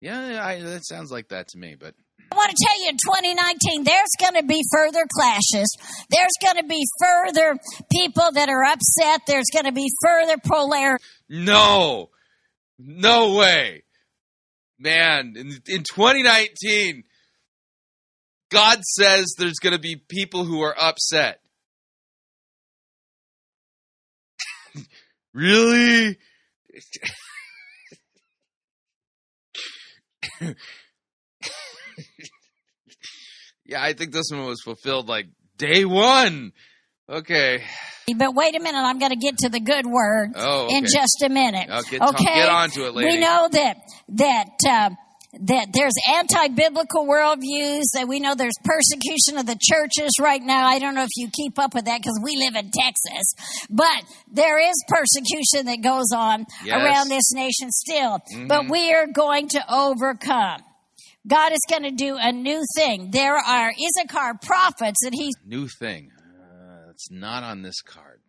[0.00, 1.74] Yeah, I, that sounds like that to me.
[1.74, 1.94] But
[2.30, 5.74] I want to tell you in 2019, there's going to be further clashes.
[6.10, 7.56] There's going to be further
[7.90, 9.22] people that are upset.
[9.26, 11.02] There's going to be further polarity.
[11.28, 12.10] No,
[12.78, 13.84] no way,
[14.78, 15.34] man.
[15.36, 17.04] In, in 2019,
[18.50, 21.40] God says there's going to be people who are upset.
[25.34, 26.18] really?
[33.68, 35.26] yeah, I think this one was fulfilled like
[35.58, 36.52] day one.
[37.08, 37.62] Okay.
[38.16, 40.76] But wait a minute, I'm going to get to the good word Oh, okay.
[40.78, 41.68] in just a minute.
[41.70, 43.10] Okay, okay, Tom, get on to it, lady.
[43.12, 43.76] We know that
[44.16, 44.90] that uh,
[45.40, 47.84] that there's anti-biblical worldviews.
[47.94, 50.66] That we know there's persecution of the churches right now.
[50.66, 53.34] I don't know if you keep up with that because we live in Texas,
[53.68, 54.02] but
[54.32, 56.82] there is persecution that goes on Yes.
[56.82, 58.18] around this nation still.
[58.46, 58.68] But Mm-hmm.
[58.68, 58.70] Mhm.
[58.70, 60.62] we are going to overcome.
[61.28, 63.10] God is going to do a new thing.
[63.12, 66.10] There are Issachar prophets that He's New thing.
[66.40, 68.20] Uh, it's not on this card.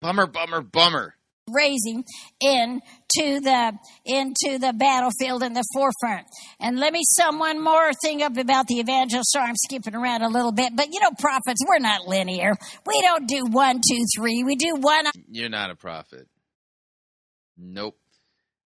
[0.00, 0.26] Bummer.
[0.26, 1.14] Bummer, bummer, bummer.
[1.48, 2.04] raising
[2.40, 3.72] into the
[4.04, 6.26] into the battlefield in the forefront.
[6.60, 9.32] And let me sum one more thing up about the evangelist.
[9.32, 12.54] Sorry, I'm skipping around a little bit, but you know, prophets, we're not linear.
[12.86, 14.42] We don't do one, two, three.
[14.44, 15.06] We do one.
[15.30, 16.28] You're not a prophet.
[17.58, 17.96] Nope.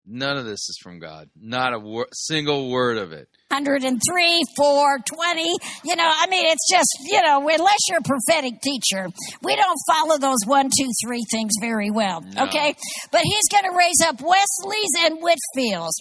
[0.07, 1.29] None of this is from God.
[1.35, 3.27] Not a wor- single word of it.
[3.49, 5.41] 103, 4, 20.
[5.83, 9.07] You know, I mean, it's just, you know, unless you're a prophetic teacher,
[9.41, 12.21] we don't follow those one, two, three things very well.
[12.21, 12.45] No.
[12.45, 12.75] Okay?
[13.11, 15.93] But he's going to raise up Wesleys and Whitefields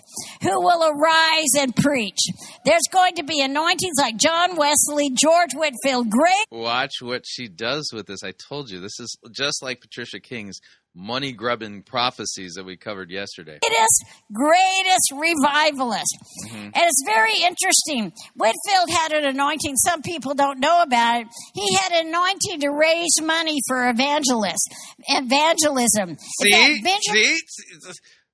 [0.43, 2.21] who will arise and preach.
[2.65, 7.91] There's going to be anointings like John Wesley, George Whitefield, great Watch what she does
[7.93, 8.23] with this.
[8.23, 10.61] I told you, this is just like Patricia King's
[10.95, 13.59] money grubbing prophecies that we covered yesterday.
[13.61, 16.17] greatest, greatest revivalist.
[16.47, 16.65] Mhm.
[16.67, 18.13] And it's very interesting.
[18.35, 19.77] Whitefield had an anointing.
[19.77, 21.27] Some people don't know about it.
[21.55, 24.69] He had an anointing to raise money for evangelists,
[25.09, 26.17] evangelism.
[26.41, 27.39] See, Benjamin see,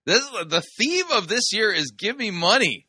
[0.06, 2.86] this the theme of this year is give me money.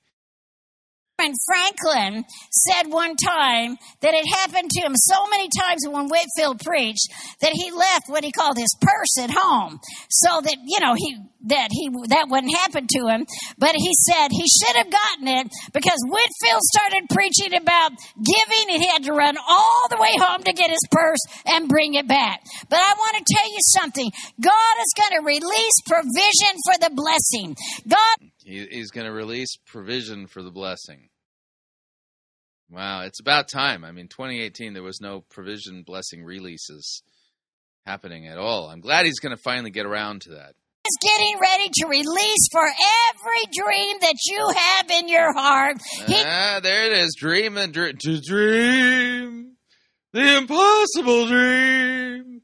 [1.45, 7.07] Franklin said one time that it happened to him so many times when Whitefield preached
[7.41, 11.17] that he left what he called his purse at home, so that you know he
[11.45, 13.25] that he that wouldn't happen to him.
[13.57, 18.81] But he said he should have gotten it because Whitefield started preaching about giving, and
[18.81, 22.07] he had to run all the way home to get his purse and bring it
[22.07, 22.41] back.
[22.69, 26.91] But I want to tell you something: God is going to release provision for the
[26.93, 27.55] blessing.
[27.87, 31.10] God He, he's going to release provision for the blessing.
[32.71, 33.83] Wow, it's about time.
[33.83, 37.03] I mean, 2018, there was no provision blessing releases
[37.85, 38.69] happening at all.
[38.69, 40.53] I'm glad he's going to finally get around to that.
[40.85, 45.77] is getting ready to release for every dream that you have in your heart.
[46.07, 47.15] He Ah, there it is.
[47.19, 47.97] Dream and dream.
[47.99, 49.57] To dream
[50.13, 52.41] the impossible dream.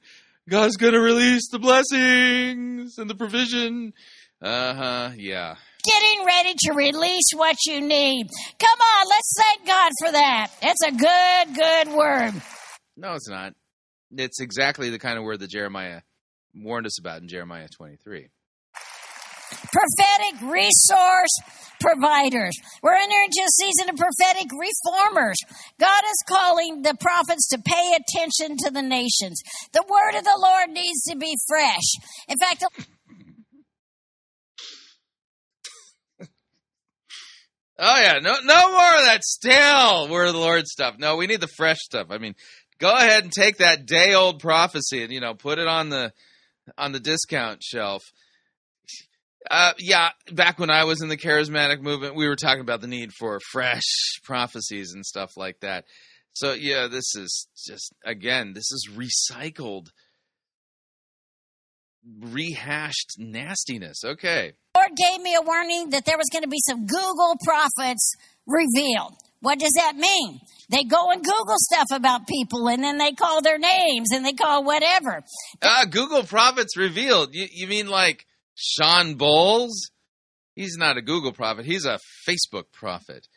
[0.49, 3.93] God's going to release the blessings and the provision.
[4.41, 5.09] Uh huh.
[5.15, 5.55] Yeah.
[5.87, 8.27] Getting ready to release what you need.
[8.59, 10.47] Come on, let's thank God for that.
[10.61, 12.41] It's a good, good word.
[12.95, 13.53] No, it's not.
[14.15, 16.01] It's exactly the kind of word that Jeremiah
[16.55, 18.29] warned us about in Jeremiah 23.
[19.71, 21.39] Prophetic resource
[21.79, 22.55] providers.
[22.81, 25.37] We're entering into a season of prophetic reformers.
[25.79, 29.41] God is calling the prophets to pay attention to the nations.
[29.73, 31.87] The word of the Lord needs to be fresh.
[32.27, 32.63] In fact,
[37.79, 40.95] Oh yeah, no, no more of that stale word of the Lord stuff.
[40.97, 42.07] No, we need the fresh stuff.
[42.09, 42.33] I mean,
[42.79, 46.11] go ahead and take that day old prophecy and you know put it on the
[46.77, 48.03] on the discount shelf.
[49.49, 52.87] Uh, yeah, back when I was in the charismatic movement, we were talking about the
[52.87, 53.83] need for fresh
[54.23, 55.85] prophecies and stuff like that.
[56.33, 59.87] So yeah, this is just again, this is recycled,
[62.19, 64.03] rehashed nastiness.
[64.03, 64.53] Okay.
[64.87, 68.13] Lord gave me a warning that there was going to be some Google prophets
[68.45, 69.13] revealed.
[69.39, 70.39] What does that mean?
[70.69, 74.33] They go and Google stuff about people and then they call their names and they
[74.33, 75.23] call whatever.
[75.61, 77.29] Ah, Google Prophets revealed.
[77.33, 78.25] You, you mean like
[78.55, 79.71] Shawn Bolz?
[80.55, 81.65] He's not a Google prophet.
[81.65, 83.27] He's a Facebook prophet.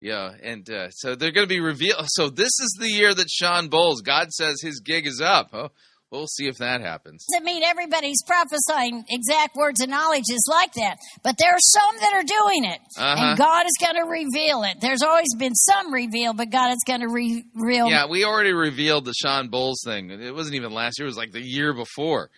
[0.00, 2.06] Yeah, and uh, so they're going to be revealed.
[2.08, 4.02] So this is the year that Shawn Bolz.
[4.02, 5.50] God says his gig is up.
[5.52, 5.68] Oh,
[6.10, 7.24] we'll see if that happens.
[7.32, 11.96] Doesn't mean everybody's prophesying exact words of knowledge is like that, but there are some
[12.00, 13.16] that are doing it, Uh-huh.
[13.24, 14.76] and God is going to reveal it.
[14.80, 17.88] There's always been some reveal, but God is going to re- reveal.
[17.88, 20.10] Yeah, we already revealed the Shawn Bolz thing.
[20.10, 21.06] It wasn't even last year.
[21.06, 22.30] It was like the year before.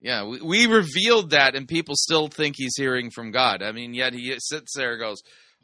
[0.00, 3.62] Yeah, we, we revealed that, and people still think he's hearing from God.
[3.62, 5.18] I mean, yet he sits there and goes,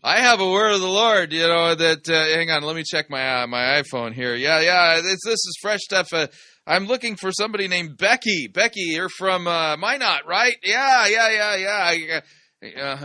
[0.05, 2.85] I have a word of the Lord, you know, that, uh, hang on, let me
[2.89, 4.37] check my, uh, my iPhone here.
[4.37, 6.07] Yeah, yeah, this, this is fresh stuff.
[6.13, 6.29] Uh,
[6.69, 8.47] I'm looking for somebody named Becky.
[8.47, 10.55] Becky, you're from, uh, Minot, right?
[10.63, 12.21] Yeah, yeah, yeah, yeah.
[12.83, 12.97] Uh,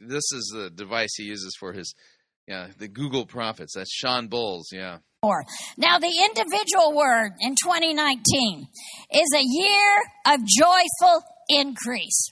[0.00, 1.94] this is the device he uses for his,
[2.46, 3.72] yeah, the Google prophets.
[3.74, 4.98] That's Shawn Bolz, yeah.
[5.78, 8.68] Now, the individual word in 2019
[9.12, 9.96] is a year
[10.26, 12.30] of joyful increase.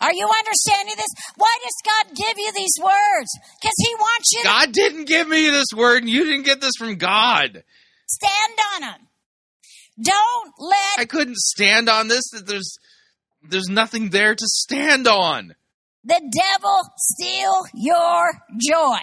[0.00, 1.12] Are you understanding this?
[1.36, 3.30] Why does God give you these words?
[3.60, 6.60] Because He wants you to God didn't give me this word, and you didn't get
[6.60, 7.64] this from God.
[8.06, 9.08] stand on them.
[10.00, 12.24] Don't let I couldn't stand on this.
[12.32, 12.78] That there's
[13.48, 15.54] there's nothing there to stand on.
[16.04, 18.98] the devil steal your joy.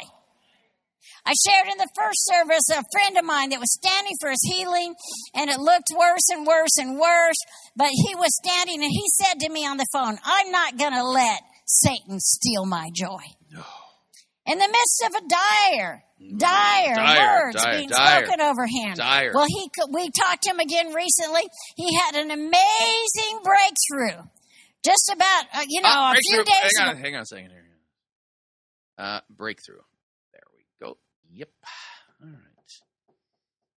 [1.23, 4.41] I shared in the first service a friend of mine that was standing for his
[4.43, 4.95] healing,
[5.35, 7.37] and it looked worse and worse and worse.
[7.75, 10.93] But he was standing, and he said to me on the phone, I'm not going
[10.93, 13.21] to let Satan steal my joy.
[14.47, 16.03] In the midst of a dire,
[16.37, 18.25] dire, Dire, words dire, being dire.
[18.25, 18.93] spoken over him.
[18.95, 19.31] Dire.
[19.33, 21.41] Well, he we talked to him again recently.
[21.75, 24.23] He had an amazing breakthrough.
[24.83, 26.97] Just about, uh, you know, Ah, a few days Hang ago.
[26.97, 27.65] on, hang on a second here.
[28.97, 29.81] Uh, breakthrough.
[30.33, 30.97] There we go.
[31.31, 31.49] Yep.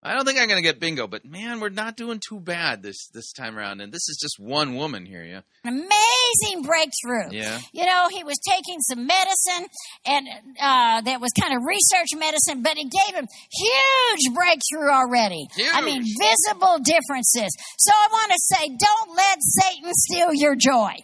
[0.06, 2.84] I don't think I'm going to get bingo, but man, we're not doing too bad
[2.84, 3.80] this this time around.
[3.80, 5.42] And this is just one woman here, yeah.
[5.64, 7.32] amazing breakthrough.
[7.32, 7.60] Yeah.
[7.72, 9.68] You know, he was taking some medicine
[10.06, 10.28] and
[10.60, 15.48] uh, that was kind of research medicine, but it gave him huge breakthrough already.
[15.56, 15.72] Huge.
[15.74, 17.56] I mean, visible differences.
[17.80, 20.96] So I want to say, don't let Satan steal your joy.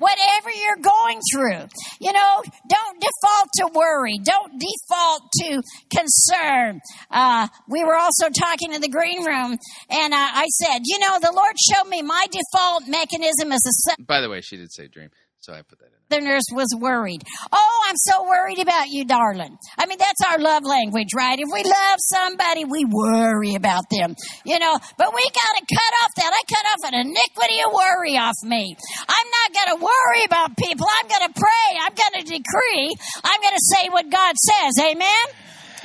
[0.00, 1.68] Whatever you're going through,
[2.00, 4.18] you know, don't default to worry.
[4.18, 5.62] Don't default to
[5.94, 6.80] concern.
[7.10, 9.58] Uh, we were also talking in the green room,
[9.90, 14.02] and uh, I said, you know, the Lord showed me my default mechanism is a
[14.02, 15.10] By the way, she did say dream,
[15.40, 16.00] so I put that in.
[16.10, 17.22] Southerners was worried.
[17.50, 19.56] Oh, I'm so worried about you, darling.
[19.78, 21.38] I mean, that's our love language, right?
[21.38, 24.78] If we love somebody, we worry about them, you know.
[24.98, 26.32] But we got to cut off that.
[26.34, 28.76] I cut off an iniquity of worry off me.
[29.08, 30.86] I'm not going to worry about people.
[31.00, 31.68] I'm going to pray.
[31.80, 32.94] I'm going to decree.
[33.24, 34.84] I'm going to say what God says.
[34.84, 35.26] Amen.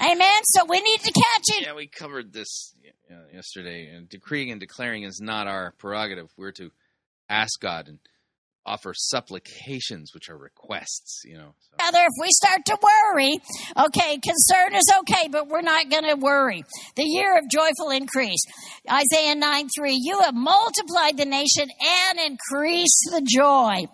[0.01, 0.39] Amen.
[0.43, 1.67] So we need to catch it.
[1.67, 2.73] Yeah, we covered this
[3.09, 3.87] uh, yesterday.
[3.87, 6.27] And decreeing and declaring is not our prerogative.
[6.35, 6.71] We're to
[7.29, 7.99] ask God and
[8.65, 11.21] offer supplications, which are requests.
[11.25, 11.53] You know.
[11.79, 13.39] Rather, if we start to worry,
[13.77, 16.63] okay, concern is okay, but we're not going to worry.
[16.95, 18.43] The year of joyful increase.
[18.89, 23.85] Isaiah 9 3, you have multiplied the nation and increased the joy.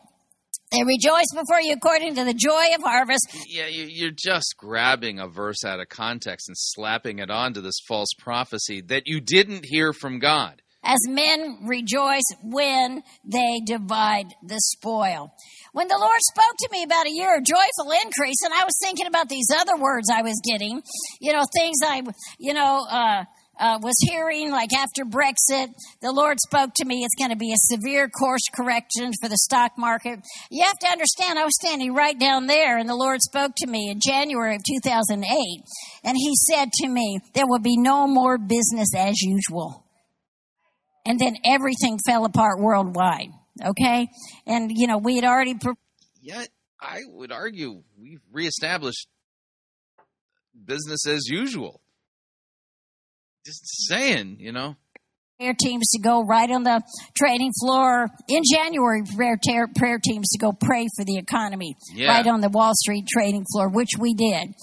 [0.71, 3.27] They rejoice before you according to the joy of harvest.
[3.45, 7.75] Yeah, you, you're just grabbing a verse out of context and slapping it onto this
[7.85, 10.61] false prophecy that you didn't hear from God.
[10.83, 15.33] As men rejoice when they divide the spoil.
[15.73, 18.73] When the Lord spoke to me about a year of joyful increase, and I was
[18.81, 20.81] thinking about these other words I was getting,
[21.19, 22.01] you know, things I,
[22.39, 23.23] you know, uh,
[23.59, 25.67] uh, was hearing, like after Brexit,
[26.01, 27.03] the Lord spoke to me.
[27.03, 30.19] It's going to be a severe course correction for the stock market.
[30.49, 33.67] You have to understand, I was standing right down there, and the Lord spoke to
[33.67, 35.27] me in January of 2008,
[36.03, 39.85] and He said to me, There will be no more business as usual
[41.05, 43.29] and then everything fell apart worldwide.
[43.65, 44.07] Okay,
[44.47, 45.55] and you know we had already.
[45.55, 45.73] Pre-
[46.21, 46.49] Yet,
[46.79, 49.07] I would argue we've reestablished
[50.65, 51.81] business as usual.
[53.45, 54.75] Just saying, you know.
[55.39, 56.81] prayer teams to go right on the
[57.17, 59.01] trading floor in January.
[59.15, 62.09] Prayer, ter- prayer teams to go pray for the economy Yeah.
[62.09, 64.53] right on the Wall Street trading floor, which we did.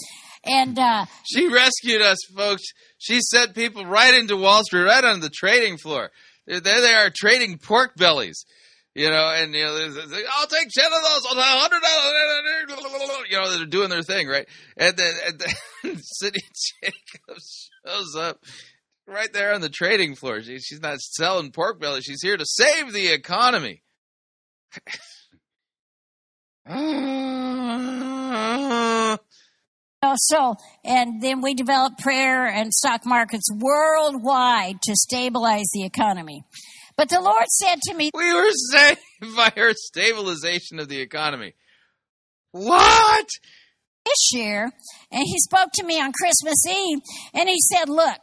[0.45, 2.63] And uh, She rescued us, folks.
[2.99, 6.11] She sent people right into Wall Street, right on the trading floor.
[6.49, 8.45] There they are trading pork bellies.
[8.95, 9.75] You know, and you know,
[10.37, 13.27] I'll take ten of those hundred dollars.
[13.31, 14.49] You know, they're doing their thing, right?
[14.77, 15.51] And then, and then
[16.23, 18.43] Jacobs shows up
[19.07, 20.43] right there on the trading floor.
[20.43, 22.01] She, she's not selling pork belly.
[22.01, 23.83] She's here to save the economy.
[30.01, 36.45] Oh, so, and then we developed prayer and stock markets worldwide to stabilize the economy.
[36.97, 39.01] But the Lord said to me, We were saved
[39.37, 41.55] by her stabilization of the economy.
[42.53, 43.27] What?
[44.05, 44.71] This year,
[45.11, 46.99] and He spoke to me on Christmas Eve,
[47.35, 48.19] and He said, Look,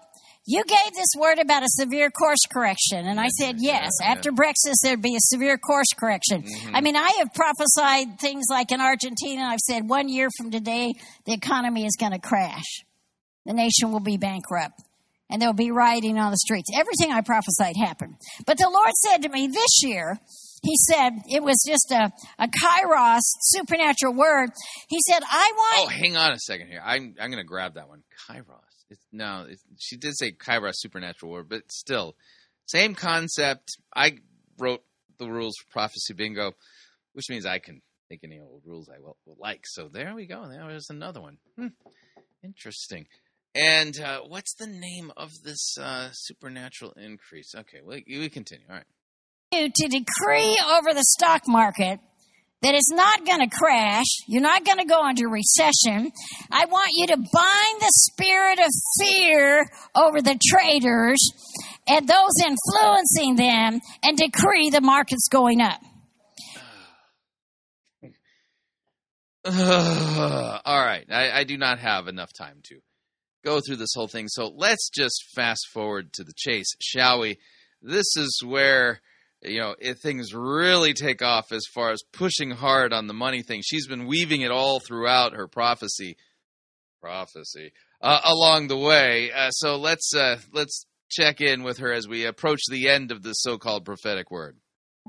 [0.45, 3.07] you gave this word about a severe course correction.
[3.07, 3.91] And I said, Yes.
[4.03, 6.43] After Brexit, there'd be a severe course correction.
[6.43, 6.75] Mm-hmm.
[6.75, 10.93] I mean, I have prophesied things like in Argentina, I've said one year from today,
[11.25, 12.83] the economy is going to crash.
[13.45, 14.81] The nation will be bankrupt.
[15.29, 16.69] And there'll be rioting on the streets.
[16.77, 18.13] Everything I prophesied happened.
[18.45, 20.19] But the Lord said to me this year,
[20.61, 24.49] He said, it was just a, a kairos, supernatural word.
[24.87, 26.81] He said, I want Oh, hang on a second here.
[26.85, 28.03] I'm I'm going to grab that one.
[28.29, 28.64] Kairos.
[28.89, 32.15] It's, no, it's, she did say Kairos supernatural word, but still,
[32.65, 33.77] same concept.
[33.95, 34.17] I
[34.59, 34.83] wrote
[35.17, 36.53] the rules for prophecy bingo,
[37.13, 39.61] which means I can make any old rules I will, will like.
[39.65, 40.47] So there we go.
[40.47, 41.37] There's another one.
[41.57, 41.67] Hmm.
[42.43, 43.07] Interesting.
[43.55, 47.55] And uh, what's the name of this uh, supernatural increase?
[47.55, 48.65] Okay, well, we continue.
[48.69, 49.73] All right.
[49.73, 51.99] to decree over the stock market
[52.61, 54.05] that it's not going to crash.
[54.27, 56.11] You're not going to go into recession.
[56.51, 61.19] I want you to bind the spirit of fear over the traders
[61.87, 65.79] and those influencing them and decree the market's going up.
[69.45, 71.05] All right.
[71.11, 72.79] I, I do not have enough time to
[73.43, 74.27] go through this whole thing.
[74.27, 77.37] So let's just fast forward to the chase, shall we?
[77.79, 79.01] This is where
[79.45, 83.41] you know if things really take off as far as pushing hard on the money
[83.41, 83.61] thing.
[83.63, 86.17] She's been weaving it all throughout her prophecy,
[87.01, 87.71] prophecy
[88.01, 89.31] uh, along the way.
[89.31, 93.23] Uh, so let's uh, let's check in with her as we approach the end of
[93.23, 94.57] this so-called prophetic word.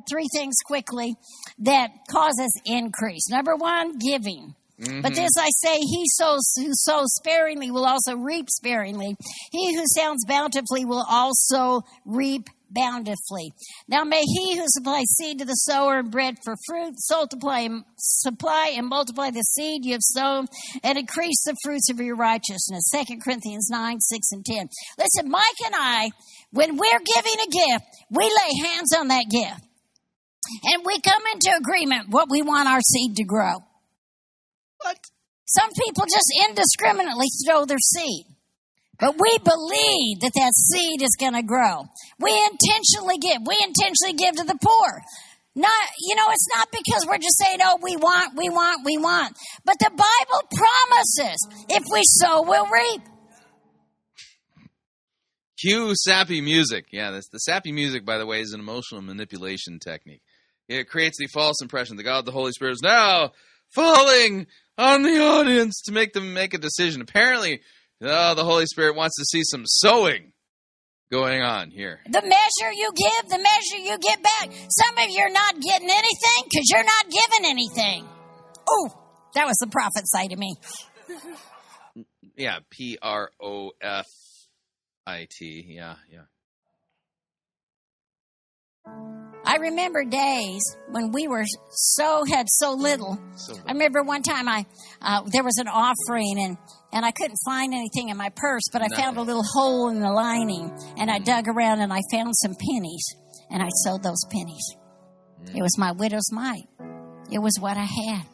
[0.09, 1.14] Three things quickly
[1.61, 3.28] that causes increase.
[3.30, 4.55] Number one, giving.
[4.78, 9.16] But this I say, he sows, who sows sparingly will also reap sparingly.
[9.51, 13.53] He who sounds bountifully will also reap bountifully.
[13.89, 18.75] Now may he who supplies seed to the sower and bread for fruit multiply, supply
[18.77, 20.47] and multiply the seed you have sown
[20.83, 22.91] and increase the fruits of your righteousness.
[22.95, 24.69] 2 Corinthians 9, 6, and 10.
[24.99, 26.11] Listen, Mike and I,
[26.51, 29.62] when we're giving a gift, we lay hands on that gift.
[30.62, 33.64] And we come into agreement what we want our seed to grow.
[34.81, 34.99] What?
[35.47, 38.27] Some people just indiscriminately throw their seed.
[38.99, 41.84] But we believe that that seed is going to grow.
[42.18, 43.42] We intentionally give.
[43.47, 45.03] We intentionally give to the poor.
[45.55, 48.99] Not, you know, it's not because we're just saying, oh, we want, we want, we
[48.99, 49.36] want.
[49.64, 53.03] But the Bible promises if we sow, we'll reap.
[55.59, 56.86] Cue sappy music.
[56.92, 60.20] Yeah, that's, the sappy music, by the way, is an emotional manipulation technique.
[60.68, 63.32] It creates the false impression that God, the Holy Spirit, is now
[63.74, 67.01] falling on the audience to make them make a decision.
[67.01, 67.61] Apparently,
[68.03, 70.32] oh, the Holy Spirit wants to see some sowing
[71.11, 72.01] going on here.
[72.07, 74.51] The measure you give, the measure you get back.
[74.68, 78.09] Some of you are not getting anything because you're not giving anything.
[78.68, 78.90] Oh,
[79.34, 80.57] that was the prophet side of me.
[82.36, 84.07] Yeah, P R O F
[85.07, 85.64] I T.
[85.68, 86.24] Yeah, yeah.
[89.44, 93.18] I remember days when we were so had so little.
[93.66, 94.66] I remember one time I
[95.01, 96.59] uh, there was an offering and
[96.93, 100.01] and I couldn't find anything in my purse, but I found a little hole in
[100.01, 103.05] the lining and I dug around and I found some pennies
[103.51, 104.76] and I sewed those pennies.
[105.55, 106.68] It was my widow's mite.
[107.30, 108.26] It was what I had.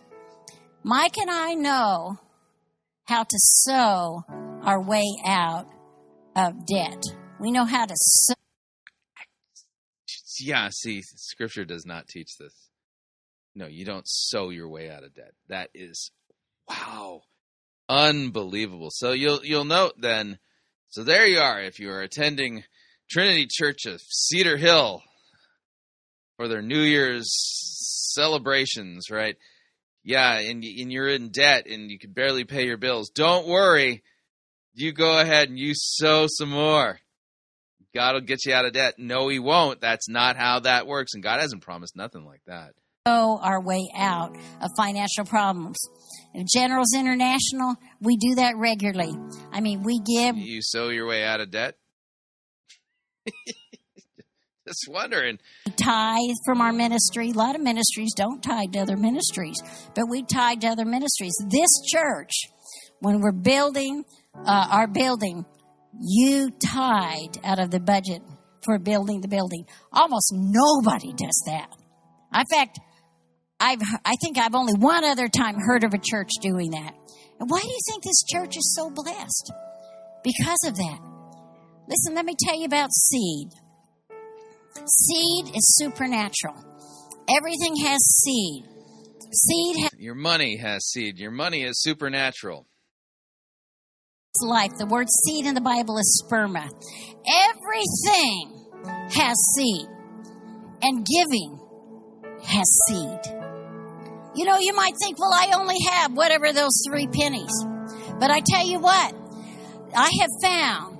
[0.84, 2.18] Mike and I know
[3.04, 4.24] how to sow
[4.62, 5.66] our way out
[6.36, 7.02] of debt.
[7.40, 8.34] We know how to sow.
[10.38, 12.54] Yeah, see, Scripture does not teach this.
[13.54, 15.32] No, you don't sow your way out of debt.
[15.48, 16.10] That is,
[16.68, 17.22] wow,
[17.88, 18.88] unbelievable.
[18.90, 20.38] So you'll you'll note then.
[20.88, 21.60] So there you are.
[21.60, 22.64] If you are attending
[23.10, 25.02] Trinity Church of Cedar Hill
[26.36, 27.30] for their New Year's
[28.14, 29.36] celebrations, right?
[30.04, 33.10] Yeah, and and you're in debt and you can barely pay your bills.
[33.10, 34.02] Don't worry.
[34.74, 36.98] You go ahead and you sow some more.
[37.94, 38.94] God will get you out of debt.
[38.98, 39.80] No, He won't.
[39.80, 41.14] That's not how that works.
[41.14, 42.72] And God hasn't promised nothing like that.
[43.06, 45.76] Sow our way out of financial problems.
[46.52, 49.14] Generals International, we do that regularly.
[49.52, 50.36] I mean, we give.
[50.36, 51.76] You sow your way out of debt?
[54.66, 55.38] Just wondering.
[55.66, 57.30] We tithe from our ministry.
[57.30, 59.56] A lot of ministries don't tithe to other ministries,
[59.94, 61.34] but we tithe to other ministries.
[61.50, 62.30] This church,
[63.00, 64.04] when we're building
[64.34, 65.44] uh, our building,
[66.00, 68.22] you tithe out of the budget
[68.64, 69.66] for building the building.
[69.92, 71.68] Almost nobody does that.
[72.34, 72.78] In fact,
[73.62, 76.94] I've, I think I've only one other time heard of a church doing that.
[77.38, 79.52] And why do you think this church is so blessed?
[80.24, 80.98] Because of that.
[81.88, 83.50] Listen, let me tell you about seed.
[84.84, 86.56] Seed is supernatural.
[87.28, 88.64] Everything has seed.
[89.32, 91.18] Seed has Your money has seed.
[91.18, 92.66] Your money is supernatural.
[94.34, 94.76] It's life.
[94.76, 96.68] The word seed in the Bible is sperma.
[97.48, 98.66] Everything
[99.10, 99.86] has seed.
[100.82, 101.60] And giving
[102.42, 103.51] has seed.
[104.34, 107.52] You know, you might think, well, I only have whatever those three pennies.
[108.18, 109.14] But I tell you what,
[109.94, 110.98] I have found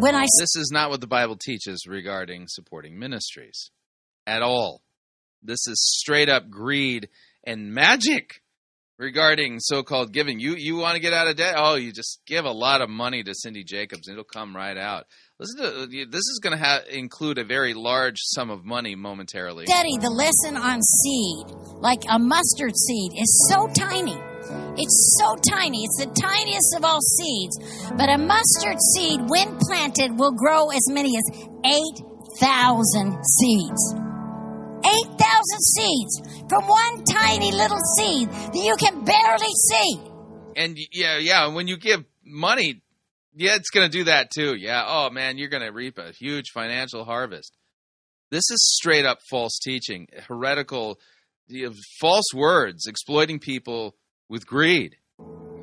[0.00, 3.70] when I This is not what the Bible teaches regarding supporting ministries
[4.26, 4.82] at all.
[5.42, 7.08] This is straight up greed
[7.44, 8.42] and magic
[8.98, 10.40] regarding so-called giving.
[10.40, 11.54] You you want to get out of debt?
[11.56, 14.76] Oh, you just give a lot of money to Cindy Jacobs, and it'll come right
[14.76, 15.06] out.
[15.38, 19.66] Listen to this is going to ha- include a very large sum of money momentarily.
[19.66, 21.46] study the lesson on seed,
[21.80, 24.18] like a mustard seed, is so tiny.
[24.76, 25.84] It's so tiny.
[25.84, 27.90] It's the tiniest of all seeds.
[27.96, 31.24] But a mustard seed, when planted, will grow as many as
[31.64, 34.07] 8,000 seeds.
[34.88, 35.18] 8,000
[35.76, 40.00] seeds from one tiny little seed that you can barely see.
[40.56, 42.82] And yeah, yeah, when you give money,
[43.36, 44.54] yeah, it's going to do that too.
[44.56, 44.84] Yeah.
[44.86, 47.56] Oh man, you're going to reap a huge financial harvest.
[48.30, 50.98] This is straight up false teaching, heretical,
[52.00, 53.94] false words, exploiting people
[54.28, 54.96] with greed.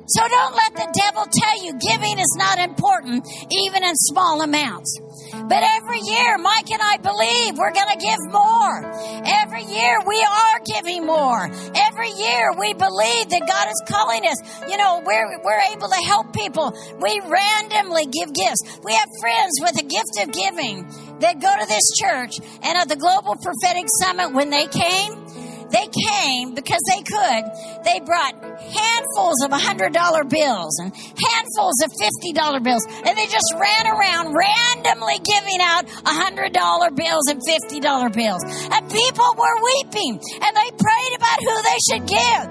[0.08, 5.00] So don't let the devil tell you giving is not important, even in small amounts.
[5.32, 8.86] But every year, Mike and I believe we're going to give more.
[9.26, 11.50] Every year, we are giving more.
[11.74, 14.38] Every year, we believe that God is calling us.
[14.70, 16.70] You know, we're, we're able to help people.
[17.02, 18.62] We randomly give gifts.
[18.84, 20.86] We have friends with a gift of giving
[21.18, 22.38] that go to this church.
[22.62, 25.25] And at the Global Prophetic Summit, when they came,
[25.70, 27.42] they came because they could.
[27.84, 33.86] They brought handfuls of $100 bills and handfuls of $50 bills, and they just ran
[33.86, 38.42] around randomly giving out $100 bills and $50 bills.
[38.70, 42.44] And people were weeping, and they prayed about who they should give.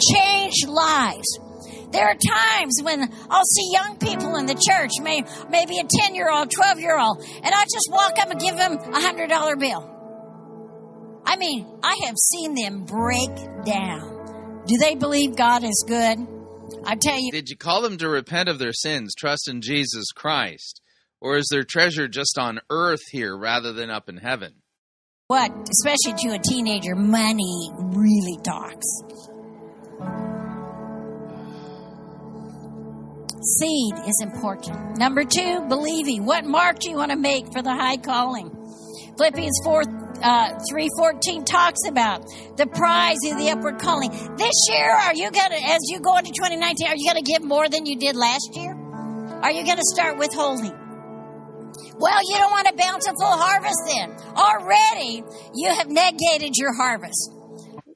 [0.00, 1.38] Change lives.
[1.92, 6.14] There are times when I'll see young people in the church, may, maybe a 10
[6.14, 9.58] year old, 12 year old, and I'll just walk up and give them a $100
[9.58, 9.99] bill.
[11.30, 13.30] I mean, I have seen them break
[13.64, 14.64] down.
[14.66, 16.18] Do they believe God is good?
[16.84, 20.06] I tell you, Did you call them to repent of their sins, trust in Jesus
[20.12, 20.80] Christ?
[21.20, 24.54] Or is their treasure just on earth here rather than up in heaven?
[25.28, 28.86] what, especially to a teenager, money really talks.
[33.40, 34.98] Seed is important.
[34.98, 36.26] Number two, believing.
[36.26, 38.50] What mark do you want to make for the high calling?
[39.16, 39.82] Philippians 4
[40.22, 42.24] uh, 314 talks about
[42.56, 44.10] the prize of the upward calling.
[44.36, 47.68] This year, are you to, as you go into 2019, are you to give more
[47.68, 48.74] than you did last year?
[49.42, 50.76] Are you to start withholding?
[51.98, 54.16] Well, you don't want a bountiful harvest then.
[54.36, 55.22] Already,
[55.54, 57.30] you have negated your harvest.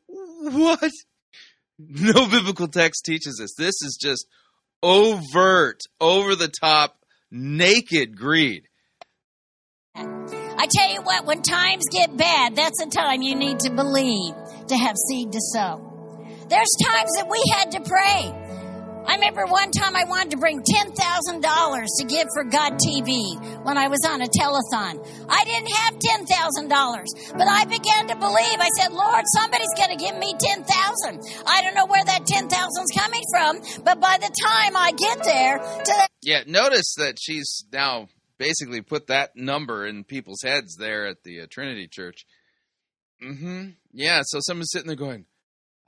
[0.06, 0.90] What?
[1.78, 3.54] No biblical text teaches this.
[3.56, 4.26] This is just
[4.82, 6.96] overt, over the top,
[7.30, 8.68] naked greed.
[10.56, 14.34] I tell you what, when times get bad, that's the time you need to believe
[14.68, 15.90] to have seed to sow.
[16.48, 18.32] There's times that we had to pray.
[19.06, 23.76] I remember one time I wanted to bring $10,000 to give for God TV when
[23.76, 25.04] I was on a telethon.
[25.28, 28.58] I didn't have $10,000, but I began to believe.
[28.58, 32.48] I said, Lord, somebody's going to give me 10000 I don't know where that 10000
[32.48, 37.64] is coming from, but by the time I get there to Yeah, notice that she's
[37.72, 38.08] now
[38.38, 42.26] basically put that number in people's heads there at the uh, Trinity Church.
[43.22, 43.70] Mm-hmm.
[43.92, 45.26] Yeah, so someone's sitting there going,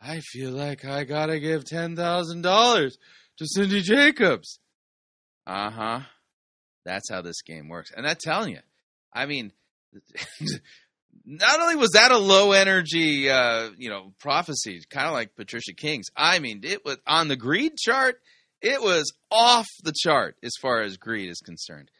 [0.00, 2.98] I feel like I gotta give ten thousand dollars
[3.38, 4.58] to Cindy Jacobs.
[5.46, 6.00] Uh huh.
[6.84, 7.90] That's how this game works.
[7.96, 8.60] And I'm telling you,
[9.12, 9.52] I mean,
[11.24, 15.74] not only was that a low energy, uh, you know, prophecy, kind of like Patricia
[15.74, 16.06] King's.
[16.16, 18.20] I mean, it was on the greed chart.
[18.62, 21.90] It was off the chart as far as greed is concerned.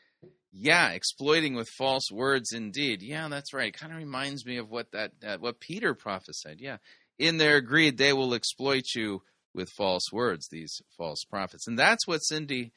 [0.58, 3.02] Yeah, exploiting with false words, indeed.
[3.02, 3.74] Yeah, that's right.
[3.74, 6.60] Kind of reminds me of what that uh, what Peter prophesied.
[6.60, 6.78] Yeah,
[7.18, 9.22] in their greed, they will exploit you
[9.54, 10.48] with false words.
[10.48, 12.72] These false prophets, and that's what Cindy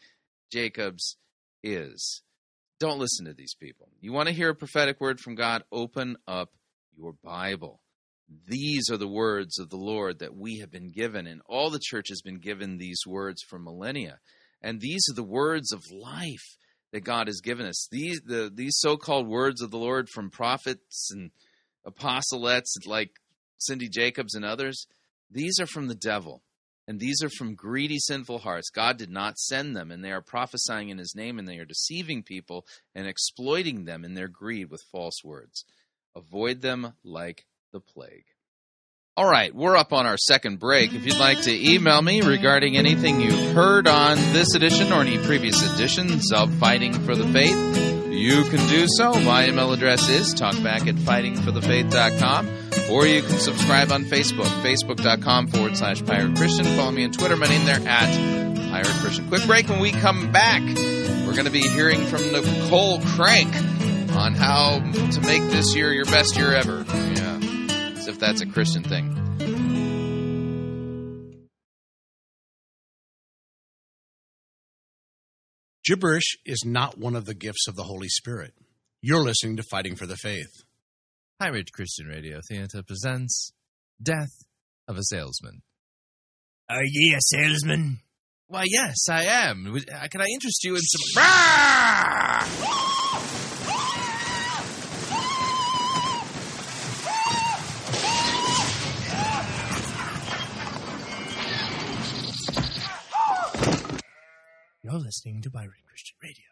[0.51, 1.17] Jacobs
[1.63, 2.21] is.
[2.81, 3.87] Don't listen to these people.
[4.01, 5.63] You want to hear a prophetic word from God?
[5.71, 6.49] Open up
[6.97, 7.79] your Bible.
[8.47, 11.79] These are the words of the Lord that we have been given, and all the
[11.81, 14.19] church has been given these words for millennia.
[14.61, 16.57] And these are the words of life
[16.91, 17.87] that God has given us.
[17.91, 21.31] These the these so-called words of the Lord from prophets and
[21.87, 23.11] apostolates like
[23.57, 24.87] Cindy Jacobs and others,
[25.29, 26.41] these are from the devil.
[26.87, 28.71] And these are from greedy, sinful hearts.
[28.71, 31.65] God did not send them, and they are prophesying in His name, and they are
[31.65, 35.65] deceiving people and exploiting them in their greed with false words.
[36.15, 38.25] Avoid them like the plague.
[39.19, 40.93] All right, we're up on our second break.
[40.93, 45.17] If you'd like to email me regarding anything you've heard on this edition or any
[45.17, 49.13] previous editions of Fighting for the Faith, you can do so.
[49.19, 55.75] My email address is talkback at fightingforthefaith.com, or you can subscribe on Facebook, facebook.com forward
[55.75, 56.63] slash pirate Christian.
[56.77, 59.27] Follow me on Twitter, my name there at pirate Christian.
[59.27, 59.67] Quick break.
[59.67, 63.53] When we come back, we're going to be hearing from Nicole Crank
[64.15, 66.85] on how to make this year your best year ever.
[66.87, 67.38] Yeah,
[68.09, 69.15] if that's a Christian thing.
[75.85, 78.53] Gibberish is not one of the gifts of the Holy Spirit.
[79.01, 80.51] You're listening to Fighting for the Faith.
[81.39, 83.53] Pirate Christian Radio Theater presents
[84.01, 84.43] Death
[84.87, 85.61] of a Salesman.
[86.69, 87.99] Are ye a salesman?
[88.47, 89.67] Why, yes, I am.
[89.67, 91.23] Uh, Can I interest you in some.
[104.89, 106.45] You're listening to Pirate Christian Radio.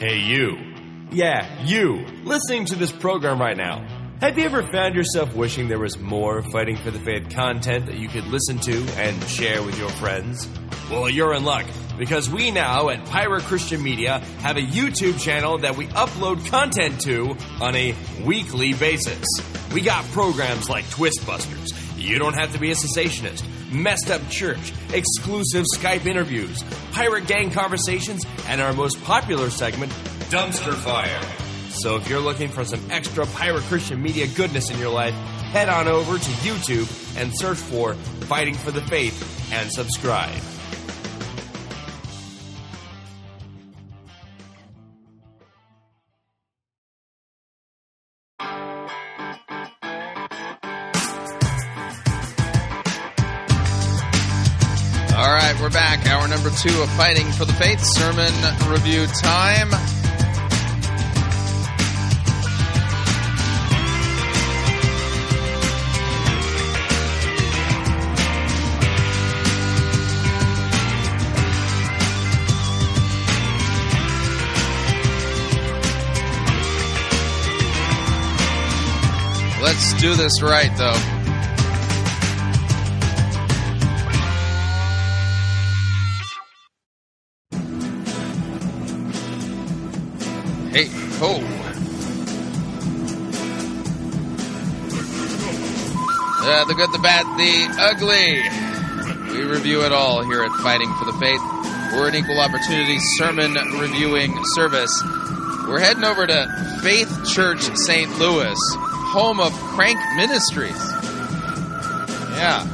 [0.00, 0.58] Hey, you.
[1.12, 2.04] Yeah, you.
[2.24, 3.86] Listening to this program right now.
[4.20, 7.98] Have you ever found yourself wishing there was more Fighting for the Faith content that
[7.98, 10.48] you could listen to and share with your friends?
[10.90, 15.58] Well, you're in luck because we now at Pirate Christian Media have a YouTube channel
[15.58, 17.94] that we upload content to on a
[18.24, 19.24] weekly basis.
[19.72, 21.70] We got programs like Twist Busters.
[21.96, 23.44] You don't have to be a cessationist.
[23.70, 29.92] Messed Up Church, exclusive Skype interviews, pirate gang conversations, and our most popular segment,
[30.30, 31.20] Dumpster Fire.
[31.70, 35.68] So if you're looking for some extra Pirate Christian Media goodness in your life, head
[35.68, 40.59] on over to YouTube and search for Fighting for the Faith and subscribe.
[55.70, 56.06] We're back.
[56.06, 58.32] Hour number two of Fighting for the Faith sermon
[58.70, 59.70] review time.
[79.62, 81.19] Let's do this right, though.
[90.72, 90.86] Hey,
[91.18, 91.40] ho.
[96.42, 98.40] Uh, the good, the bad, the ugly.
[99.36, 101.40] We review it all here at Fighting for the Faith.
[101.92, 104.92] We're an equal opportunity sermon reviewing service.
[105.66, 108.16] We're heading over to Faith Church St.
[108.20, 110.78] Louis, home of Crank Ministries.
[112.38, 112.64] Yeah,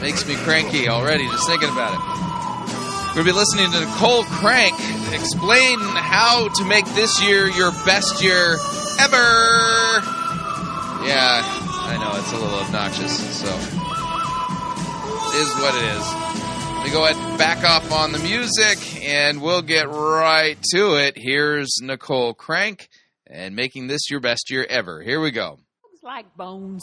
[0.00, 2.13] makes me cranky already just thinking about it.
[3.14, 4.74] We'll be listening to Nicole Crank
[5.14, 8.54] explain how to make this year your best year
[8.98, 9.24] ever.
[11.06, 13.46] Yeah, I know it's a little obnoxious, so
[15.30, 16.84] it is what it is.
[16.84, 21.14] We go ahead back off on the music, and we'll get right to it.
[21.16, 22.88] Here's Nicole Crank
[23.28, 25.00] and making this your best year ever.
[25.02, 25.60] Here we go.
[25.82, 26.82] Dogs like bones.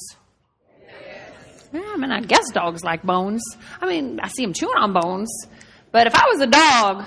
[1.73, 3.43] Yeah, I mean, I guess dogs like bones.
[3.81, 5.29] I mean, I see them chewing on bones.
[5.91, 7.05] But if I was a dog,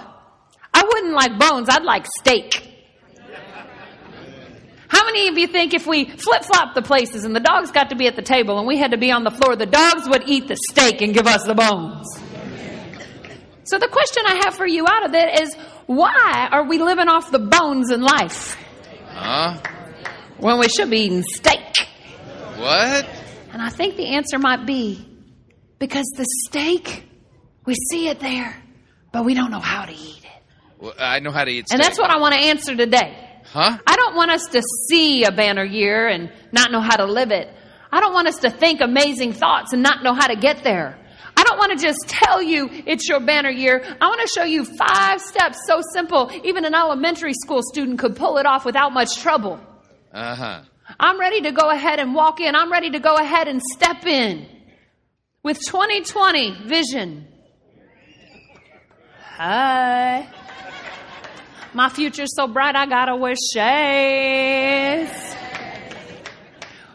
[0.72, 1.68] I wouldn't like bones.
[1.70, 2.70] I'd like steak.
[4.88, 7.90] How many of you think if we flip flop the places and the dogs got
[7.90, 10.08] to be at the table and we had to be on the floor, the dogs
[10.08, 12.06] would eat the steak and give us the bones?
[13.64, 15.54] So the question I have for you out of that is
[15.86, 18.56] why are we living off the bones in life
[19.08, 19.58] Huh?
[20.36, 21.88] when we should be eating steak?
[22.56, 23.06] What?
[23.52, 25.08] And I think the answer might be
[25.78, 27.04] because the steak,
[27.64, 28.54] we see it there,
[29.14, 30.42] but we don't know how to eat it.
[30.82, 33.16] Well, I know how to eat And that's what I want to answer today.
[33.44, 33.78] Huh?
[33.86, 37.30] I don't want us to see a banner year and not know how to live
[37.30, 37.48] it.
[37.92, 40.98] I don't want us to think amazing thoughts and not know how to get there.
[41.36, 43.84] I don't want to just tell you it's your banner year.
[44.00, 48.16] I want to show you five steps so simple, even an elementary school student could
[48.16, 49.60] pull it off without much trouble.
[50.12, 50.62] Uh huh.
[50.98, 52.56] I'm ready to go ahead and walk in.
[52.56, 54.48] I'm ready to go ahead and step in
[55.44, 57.28] with 2020 vision.
[59.36, 60.28] Hi.
[61.72, 65.10] My future's so bright, I gotta wear shades.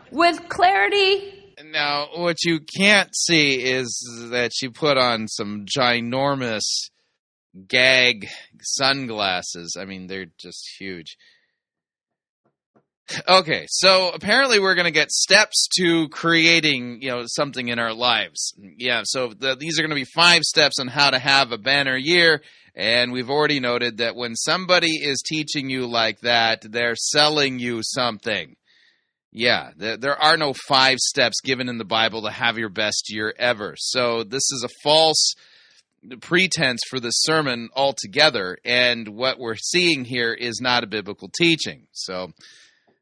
[0.09, 1.33] With clarity,
[1.65, 6.63] Now, what you can't see is that she put on some ginormous
[7.67, 8.27] gag
[8.61, 9.75] sunglasses.
[9.77, 11.17] I mean, they're just huge.
[13.27, 17.93] Okay, so apparently we're going to get steps to creating, you know, something in our
[17.93, 18.53] lives.
[18.77, 21.57] Yeah, so the, these are going to be five steps on how to have a
[21.57, 22.41] banner year.
[22.75, 27.79] And we've already noted that when somebody is teaching you like that, they're selling you
[27.81, 28.55] something.
[29.31, 33.11] Yeah, there, there are no five steps given in the Bible to have your best
[33.11, 33.75] year ever.
[33.77, 35.33] So this is a false
[36.21, 38.57] pretense for this sermon altogether.
[38.63, 41.87] And what we're seeing here is not a biblical teaching.
[41.91, 42.31] So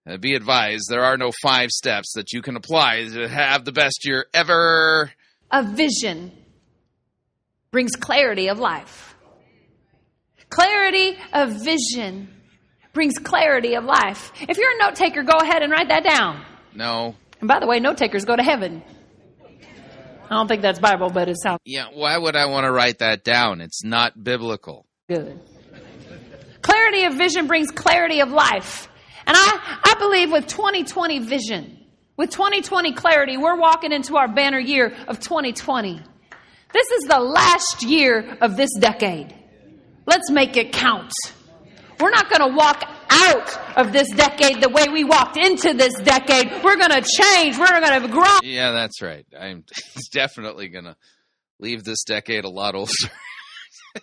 [0.08, 3.72] uh, be advised, there are no five steps that you can apply to have the
[3.72, 5.12] best year ever.
[5.52, 6.32] a vision
[7.72, 9.16] brings clarity of life.
[10.50, 12.30] Clarity of vision
[12.94, 14.32] brings clarity of life.
[14.48, 16.44] If you're a note taker, go ahead and write that down.
[16.74, 17.16] No.
[17.40, 18.82] And by the way, note takers go to heaven.
[20.30, 23.00] I don't think that's Bible, but it sounds Yeah, why would I want to write
[23.00, 23.62] that down?
[23.62, 24.86] It's not biblical.
[25.10, 25.40] good.
[26.62, 28.90] Clarity of vision brings clarity of life.
[29.28, 31.78] And I, I believe with 2020 vision,
[32.16, 36.02] with 2020 clarity, we're walking into our banner year of 2020.
[36.74, 39.36] This is the last year of this decade.
[40.06, 41.12] Let's make it count.
[42.00, 45.94] We're not going to walk out of this decade the way we walked into this
[45.96, 46.64] decade.
[46.64, 47.58] We're going to change.
[47.58, 48.38] We're going to grow.
[48.44, 49.26] Yeah, that's right.
[49.38, 49.66] I'm
[50.14, 50.96] definitely going to
[51.60, 52.92] leave this decade a lot older.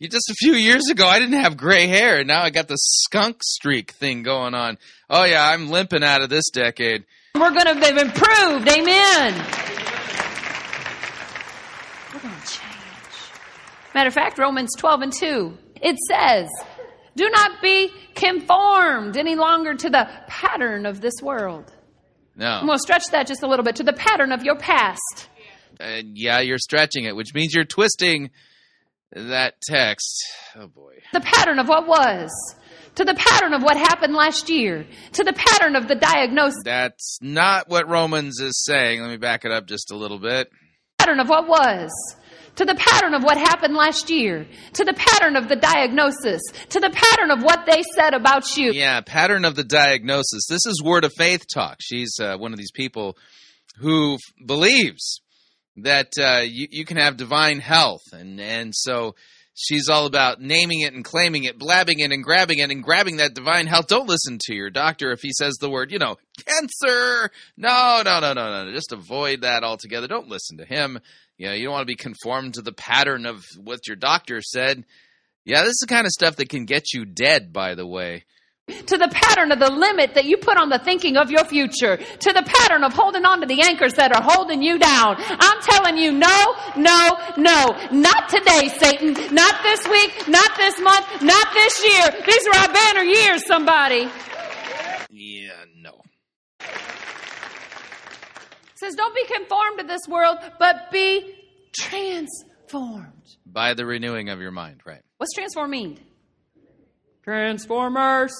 [0.00, 2.68] you just a few years ago, I didn't have gray hair, and now I got
[2.68, 4.78] the skunk streak thing going on.
[5.10, 7.04] Oh yeah, I'm limping out of this decade.
[7.34, 8.66] We're going to have improved.
[8.66, 9.34] Amen.
[12.14, 12.64] We're to change.
[13.94, 16.48] Matter of fact, Romans 12 and 2, it says,
[17.14, 21.70] Do not be conformed any longer to the pattern of this world.
[22.36, 22.46] No.
[22.46, 25.28] I'm to stretch that just a little bit to the pattern of your past.
[25.78, 28.30] Uh, yeah, you're stretching it, which means you're twisting
[29.12, 30.24] that text.
[30.56, 30.94] Oh boy.
[31.12, 32.30] The pattern of what was.
[32.96, 34.86] To the pattern of what happened last year.
[35.12, 36.62] To the pattern of the diagnosis.
[36.64, 39.00] That's not what Romans is saying.
[39.00, 40.50] Let me back it up just a little bit.
[40.98, 41.90] Pattern of what was.
[42.56, 44.46] To the pattern of what happened last year.
[44.74, 46.42] To the pattern of the diagnosis.
[46.70, 48.72] To the pattern of what they said about you.
[48.72, 50.46] Yeah, pattern of the diagnosis.
[50.48, 51.78] This is Word of Faith talk.
[51.80, 53.16] She's uh, one of these people
[53.78, 55.20] who f- believes
[55.82, 59.14] that uh, you, you can have divine health, and and so
[59.54, 63.18] she's all about naming it and claiming it, blabbing it and grabbing it and grabbing
[63.18, 63.86] that divine health.
[63.86, 66.16] Don't listen to your doctor if he says the word, you know,
[66.46, 67.30] cancer.
[67.56, 68.72] No, no, no, no, no.
[68.72, 70.08] Just avoid that altogether.
[70.08, 70.98] Don't listen to him.
[71.36, 74.40] You know, you don't want to be conformed to the pattern of what your doctor
[74.42, 74.84] said.
[75.44, 78.24] Yeah, this is the kind of stuff that can get you dead, by the way.
[78.70, 81.96] To the pattern of the limit that you put on the thinking of your future.
[81.96, 85.16] To the pattern of holding on to the anchors that are holding you down.
[85.18, 87.76] I'm telling you, no, no, no.
[87.92, 89.14] Not today, Satan.
[89.34, 90.28] Not this week.
[90.28, 91.22] Not this month.
[91.22, 92.10] Not this year.
[92.26, 94.08] These are our banner years, somebody.
[95.10, 96.00] Yeah, no.
[96.60, 96.66] It
[98.76, 101.34] says, don't be conformed to this world, but be
[101.78, 103.06] transformed.
[103.44, 105.02] By the renewing of your mind, right?
[105.18, 105.98] What's transform mean?
[107.24, 108.32] Transformers,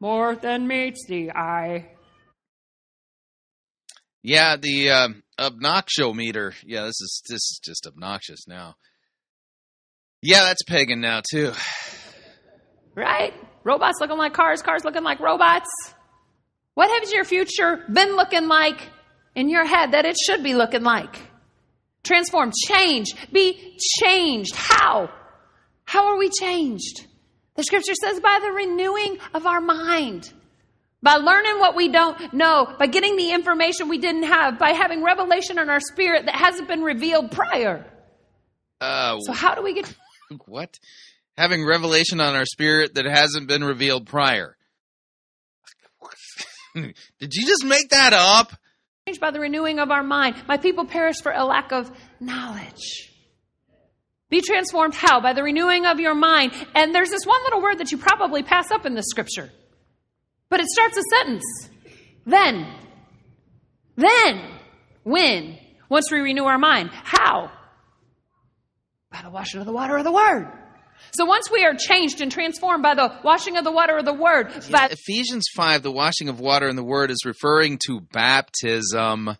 [0.00, 1.90] more than meets the eye.
[4.22, 5.08] Yeah, the uh,
[5.38, 6.54] obnoxiometer.
[6.64, 8.76] Yeah, this is this is just obnoxious now.
[10.22, 11.52] Yeah, that's pagan now too.
[12.94, 13.32] Right?
[13.62, 15.68] Robots looking like cars, cars looking like robots.
[16.74, 18.80] What has your future been looking like
[19.34, 21.16] in your head that it should be looking like?
[22.02, 24.54] Transform, change, be changed.
[24.54, 25.10] How?
[25.84, 27.06] How are we changed?
[27.58, 30.32] The scripture says by the renewing of our mind.
[31.02, 35.02] By learning what we don't know, by getting the information we didn't have, by having
[35.02, 37.84] revelation in our spirit that hasn't been revealed prior.
[38.80, 39.92] Uh, So, how do we get
[40.46, 40.78] what?
[41.36, 44.56] Having revelation on our spirit that hasn't been revealed prior.
[46.76, 48.52] Did you just make that up?
[49.20, 50.36] by the renewing of our mind?
[50.46, 51.90] My people perish for a lack of
[52.20, 53.07] knowledge.
[54.30, 55.20] Be transformed how?
[55.20, 56.52] By the renewing of your mind.
[56.74, 59.50] And there's this one little word that you probably pass up in the scripture.
[60.50, 61.70] But it starts a sentence.
[62.26, 62.66] Then.
[63.96, 64.58] Then.
[65.02, 65.58] When?
[65.88, 66.90] Once we renew our mind.
[66.92, 67.50] How?
[69.10, 70.52] By the washing of the water of the word.
[71.12, 74.12] So once we are changed and transformed by the washing of the water of the
[74.12, 79.36] word, by Ephesians 5, the washing of water in the word is referring to baptism.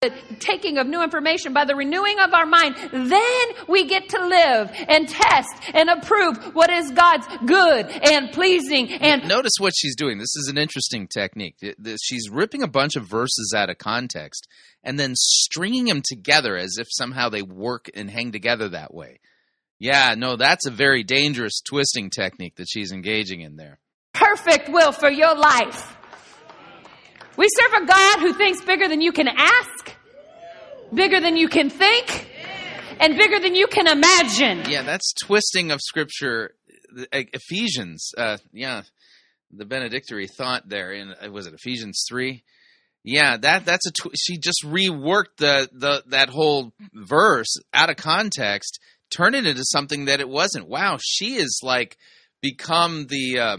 [0.00, 4.26] The taking of new information, by the renewing of our mind, then we get to
[4.28, 9.96] live and test and approve what is God's good and pleasing and Notice what she's
[9.96, 10.18] doing.
[10.18, 11.56] This is an interesting technique.
[12.00, 14.46] She's ripping a bunch of verses out of context
[14.84, 19.18] and then stringing them together as if somehow they work and hang together that way.
[19.80, 23.80] Yeah, no, that's a very dangerous twisting technique that she's engaging in there.
[24.14, 25.97] perfect will for your life.
[27.38, 29.94] We serve a God who thinks bigger than you can ask,
[30.92, 32.28] bigger than you can think,
[32.98, 34.68] and bigger than you can imagine.
[34.68, 36.56] Yeah, that's twisting of scripture.
[37.12, 38.82] Uh, Ephesians, uh, yeah,
[39.52, 42.42] the benedictory thought there in uh, was it Ephesians three?
[43.04, 47.96] Yeah, that that's a tw- she just reworked the the that whole verse out of
[47.96, 50.66] context, turned it into something that it wasn't.
[50.66, 51.98] Wow, she is like
[52.42, 53.56] become the uh,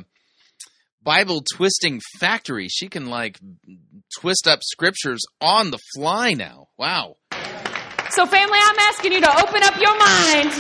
[1.10, 2.68] Bible twisting factory.
[2.68, 3.40] She can like
[4.20, 6.68] twist up scriptures on the fly now.
[6.78, 7.16] Wow.
[8.12, 10.54] So, family, I'm asking you to open up your mind.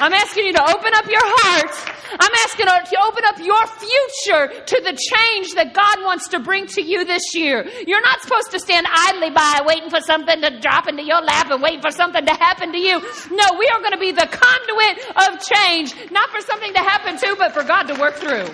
[0.00, 1.70] I'm asking you to open up your heart.
[2.18, 6.40] I'm asking you to open up your future to the change that God wants to
[6.40, 7.68] bring to you this year.
[7.86, 11.50] You're not supposed to stand idly by waiting for something to drop into your lap
[11.50, 13.00] and waiting for something to happen to you.
[13.30, 14.96] No, we are going to be the conduit
[15.28, 18.48] of change, not for something to happen to, but for God to work through.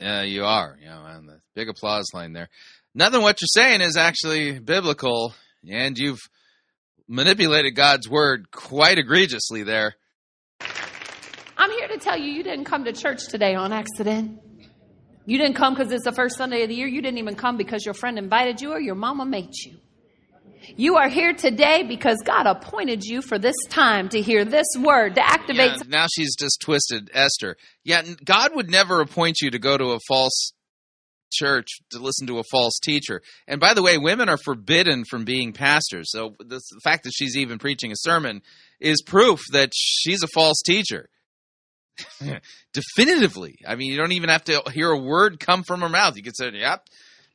[0.00, 0.78] Yeah, you are.
[0.80, 2.48] You know, and the big applause line there.
[2.94, 5.34] Nothing what you're saying is actually biblical,
[5.68, 6.20] and you've
[7.06, 9.94] manipulated God's word quite egregiously there.
[11.56, 14.40] I'm here to tell you, you didn't come to church today on accident.
[15.26, 16.88] You didn't come because it's the first Sunday of the year.
[16.88, 19.76] You didn't even come because your friend invited you or your mama made you.
[20.76, 25.14] You are here today because God appointed you for this time to hear this word,
[25.16, 25.72] to activate.
[25.76, 27.56] Yeah, now she's just twisted Esther.
[27.84, 30.52] Yeah, God would never appoint you to go to a false
[31.32, 33.22] church to listen to a false teacher.
[33.46, 36.10] And by the way, women are forbidden from being pastors.
[36.10, 38.42] So the fact that she's even preaching a sermon
[38.80, 41.08] is proof that she's a false teacher.
[42.72, 43.58] Definitively.
[43.66, 46.16] I mean, you don't even have to hear a word come from her mouth.
[46.16, 46.86] You could say, "Yep,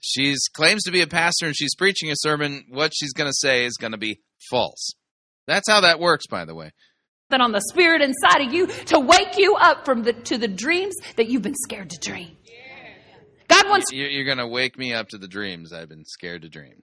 [0.02, 2.66] she's claims to be a pastor and she's preaching a sermon.
[2.70, 4.94] What she's going to say is going to be false."
[5.48, 6.72] That's how that works, by the way.
[7.30, 10.48] That on the spirit inside of you to wake you up from the to the
[10.48, 12.38] dreams that you've been scared to dream.
[13.48, 13.92] God wants.
[13.92, 16.82] You're going to wake me up to the dreams I've been scared to dream.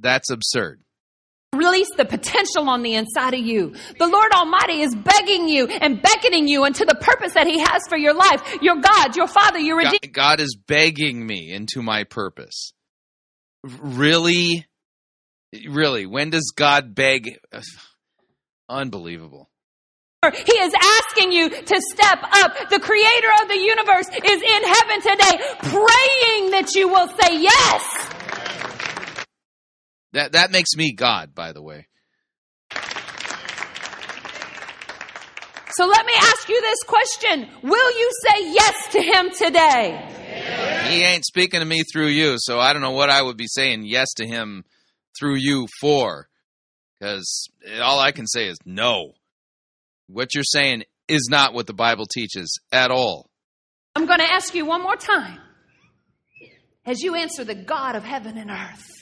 [0.00, 0.80] That's absurd.
[1.54, 3.74] Release the potential on the inside of you.
[3.98, 7.82] The Lord Almighty is begging you and beckoning you into the purpose that He has
[7.88, 8.42] for your life.
[8.60, 9.98] Your God, your Father, your Redeemer.
[10.02, 12.74] God, God is begging me into my purpose.
[13.64, 14.66] Really?
[15.68, 16.06] Really?
[16.06, 17.38] When does God beg?
[18.68, 19.48] Unbelievable.
[20.22, 22.68] He is asking you to step up.
[22.70, 28.17] The creator of the universe is in heaven today praying that you will say yes.
[30.12, 31.86] That that makes me God, by the way.
[35.78, 37.48] So let me ask you this question.
[37.62, 40.88] Will you say yes to him today?
[40.88, 43.46] He ain't speaking to me through you, so I don't know what I would be
[43.46, 44.64] saying yes to him
[45.18, 46.26] through you for.
[46.98, 47.48] Because
[47.80, 49.12] all I can say is no.
[50.08, 53.30] What you're saying is not what the Bible teaches at all.
[53.94, 55.38] I'm going to ask you one more time.
[56.84, 58.97] As you answer the God of heaven and earth,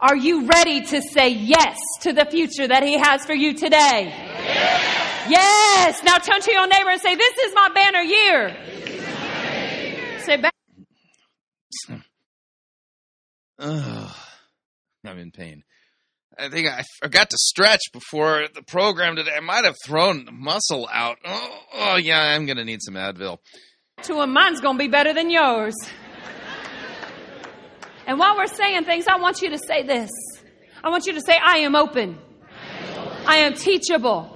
[0.00, 4.04] are you ready to say yes to the future that He has for you today?
[4.06, 5.30] Yes.
[5.30, 6.02] yes.
[6.04, 8.56] Now turn to your neighbor and say, This is my banner year.
[10.20, 10.52] Say back.
[13.58, 14.14] Ugh.
[15.04, 15.62] I'm in pain.
[16.38, 19.32] I think I forgot to stretch before the program today.
[19.36, 21.18] I might have thrown the muscle out.
[21.24, 23.38] Oh, oh yeah, I'm going to need some Advil.
[24.02, 25.74] To him, mine's going to be better than yours.
[28.08, 30.10] And while we're saying things, I want you to say this.
[30.82, 32.18] I want you to say, I am open.
[33.26, 34.34] I am teachable.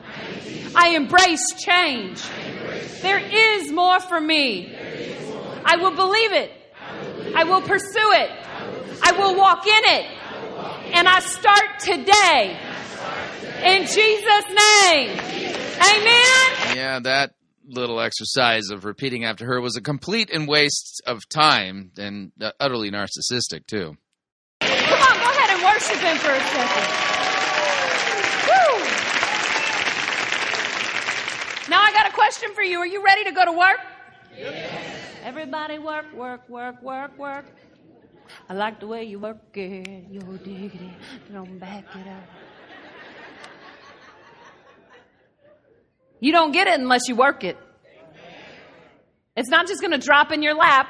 [0.77, 2.23] I embrace change.
[3.01, 4.77] There is more for me.
[5.65, 6.53] I will believe it.
[7.35, 8.31] I will pursue it.
[9.03, 10.07] I will walk in it.
[10.95, 12.59] And I start today.
[13.65, 15.19] In Jesus' name.
[15.81, 16.77] Amen.
[16.77, 17.33] Yeah, that
[17.67, 22.53] little exercise of repeating after her was a complete and waste of time and uh,
[22.61, 23.97] utterly narcissistic, too.
[24.61, 26.87] Come on, go ahead and worship him for a second.
[28.49, 28.79] Woo.
[31.71, 32.79] Now I got a question for you.
[32.79, 33.79] Are you ready to go to work?
[34.37, 34.99] Yes.
[35.25, 37.45] Everybody work, work, work, work, work.
[38.49, 40.93] I like the way you work it, your diggity,
[41.33, 42.25] don't back it up.
[46.23, 47.59] You don't get it unless you work it.
[49.35, 50.89] It's not just going to drop in your lap.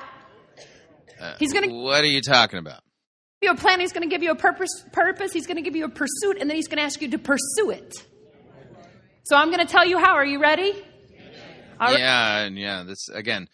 [1.19, 1.75] Uh, He's going to.
[1.75, 2.83] What are you talking about?
[3.41, 3.81] Give you a plan.
[3.81, 4.85] He's going to give you a purpose.
[4.93, 5.33] Purpose.
[5.33, 7.19] He's going to give you a pursuit, and then he's going to ask you to
[7.19, 8.07] pursue it.
[9.23, 10.17] So I'm going to tell you how.
[10.17, 10.75] Are you ready?
[11.81, 12.83] Yeah, and yeah.
[12.87, 13.49] This again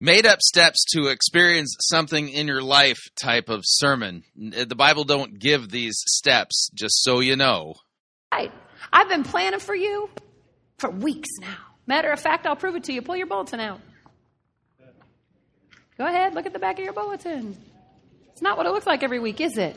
[0.00, 4.24] made up steps to experience something in your life type of sermon.
[4.34, 7.74] The Bible don't give these steps, just so you know.
[8.32, 8.50] Right.
[8.92, 10.10] I've been planning for you
[10.86, 11.56] for weeks now.
[11.86, 13.02] Matter of fact, I'll prove it to you.
[13.02, 13.80] Pull your bulletin out.
[15.98, 17.56] Go ahead, look at the back of your bulletin.
[18.32, 19.76] It's not what it looks like every week, is it?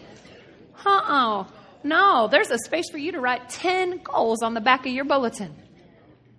[0.85, 1.47] Uh oh.
[1.83, 5.05] No, there's a space for you to write 10 goals on the back of your
[5.05, 5.55] bulletin.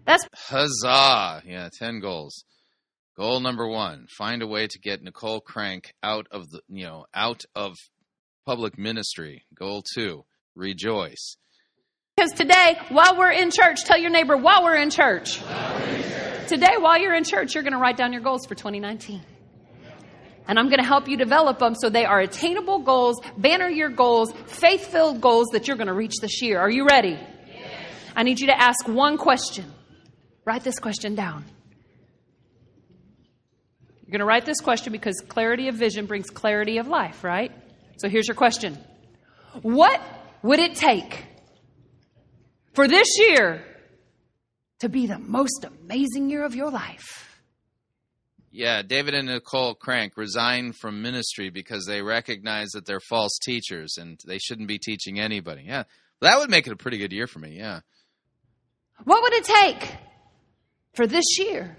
[0.05, 1.43] That's huzzah.
[1.47, 2.45] Yeah, 10 goals.
[3.17, 7.07] Goal number one: find a way to get Nicole Crank out of the you know
[7.15, 7.77] out of
[8.47, 9.45] public ministry.
[9.55, 10.25] Goal two:
[10.55, 11.37] rejoice.
[12.21, 15.39] Because today, while we're in church, tell your neighbor while we're in church.
[15.39, 16.49] While we're in church.
[16.49, 19.23] Today, while you're in church, you're going to write down your goals for 2019.
[20.47, 23.89] And I'm going to help you develop them so they are attainable goals, banner year
[23.89, 26.61] goals, faith filled goals that you're going to reach this year.
[26.61, 27.19] Are you ready?
[27.49, 27.73] Yes.
[28.15, 29.65] I need you to ask one question.
[30.45, 31.47] Write this question down.
[34.03, 37.51] You're going to write this question because clarity of vision brings clarity of life, right?
[37.97, 38.77] So here's your question
[39.63, 40.03] What
[40.43, 41.30] would it take
[42.73, 43.65] for this year
[44.81, 47.27] to be the most amazing year of your life?
[48.53, 53.97] Yeah, David and Nicole Crank resigned from ministry because they recognize that they're false teachers
[53.97, 55.63] and they shouldn't be teaching anybody.
[55.67, 55.85] Yeah,
[56.21, 57.57] that would make it a pretty good year for me.
[57.57, 57.81] Yeah.
[59.05, 59.95] What would it take
[60.95, 61.77] for this year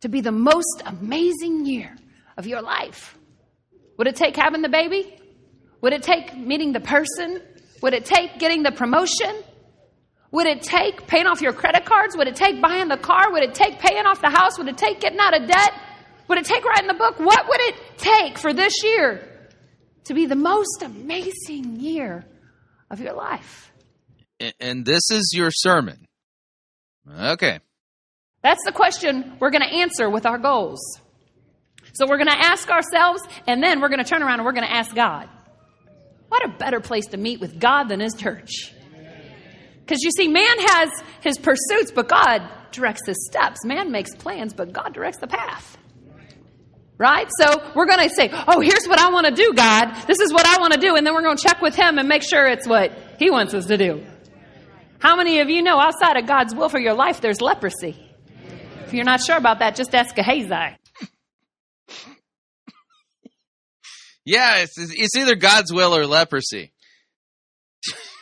[0.00, 1.94] to be the most amazing year
[2.38, 3.16] of your life?
[3.98, 5.18] Would it take having the baby?
[5.82, 7.42] Would it take meeting the person?
[7.82, 9.42] Would it take getting the promotion?
[10.32, 12.16] Would it take paying off your credit cards?
[12.16, 13.32] Would it take buying the car?
[13.32, 14.58] Would it take paying off the house?
[14.58, 15.72] Would it take getting out of debt?
[16.28, 17.18] Would it take writing the book?
[17.18, 19.26] What would it take for this year
[20.04, 22.24] to be the most amazing year
[22.90, 23.72] of your life?
[24.60, 26.06] And this is your sermon.
[27.20, 27.60] Okay.
[28.42, 30.80] That's the question we're going to answer with our goals.
[31.94, 34.52] So we're going to ask ourselves, and then we're going to turn around and we're
[34.52, 35.28] going to ask God.
[36.28, 38.72] What a better place to meet with God than His church.
[39.86, 40.90] Because you see, man has
[41.20, 42.42] his pursuits, but God
[42.72, 43.64] directs his steps.
[43.64, 45.78] Man makes plans, but God directs the path.
[46.98, 47.28] Right?
[47.38, 49.94] So we're going to say, oh, here's what I want to do, God.
[50.08, 50.96] This is what I want to do.
[50.96, 52.90] And then we're going to check with Him and make sure it's what
[53.20, 54.04] He wants us to do.
[54.98, 57.96] How many of you know outside of God's will for your life, there's leprosy?
[58.86, 60.76] If you're not sure about that, just ask Gehazi.
[64.28, 66.72] Yeah, it's, it's either God's will or leprosy.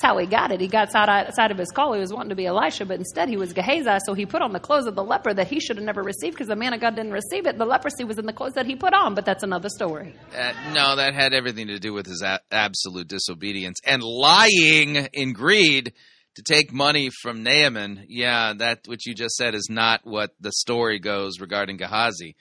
[0.00, 0.62] That's how he got it.
[0.62, 1.92] He got outside of his call.
[1.92, 3.98] He was wanting to be Elisha, but instead he was Gehazi.
[4.06, 6.34] So he put on the clothes of the leper that he should have never received
[6.34, 7.58] because the man of God didn't receive it.
[7.58, 10.14] The leprosy was in the clothes that he put on, but that's another story.
[10.34, 15.34] Uh, no, that had everything to do with his a- absolute disobedience and lying in
[15.34, 15.92] greed
[16.36, 18.06] to take money from Naaman.
[18.08, 22.36] Yeah, that what you just said is not what the story goes regarding Gehazi.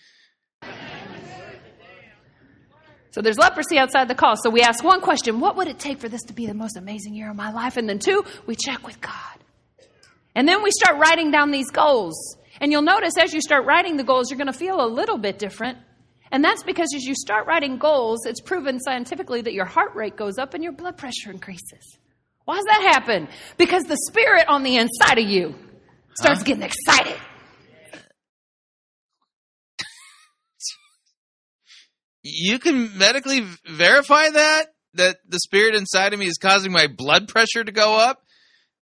[3.12, 4.36] So there's leprosy outside the call.
[4.42, 6.78] So we ask one question What would it take for this to be the most
[6.78, 7.78] amazing year of my life?
[7.78, 9.14] And then two, we check with God.
[10.36, 12.38] And then we start writing down these goals.
[12.62, 15.18] And you'll notice as you start writing the goals, you're going to feel a little
[15.18, 15.78] bit different.
[16.32, 20.16] And that's because as you start writing goals, it's proven scientifically that your heart rate
[20.16, 21.98] goes up and your blood pressure increases.
[22.46, 23.28] Why does that happen?
[23.58, 25.56] Because the spirit on the inside of you
[26.16, 26.46] starts Huh?
[26.46, 27.18] getting excited.
[32.24, 37.28] You can medically verify that that the spirit inside of me is causing my blood
[37.28, 38.24] pressure to go up.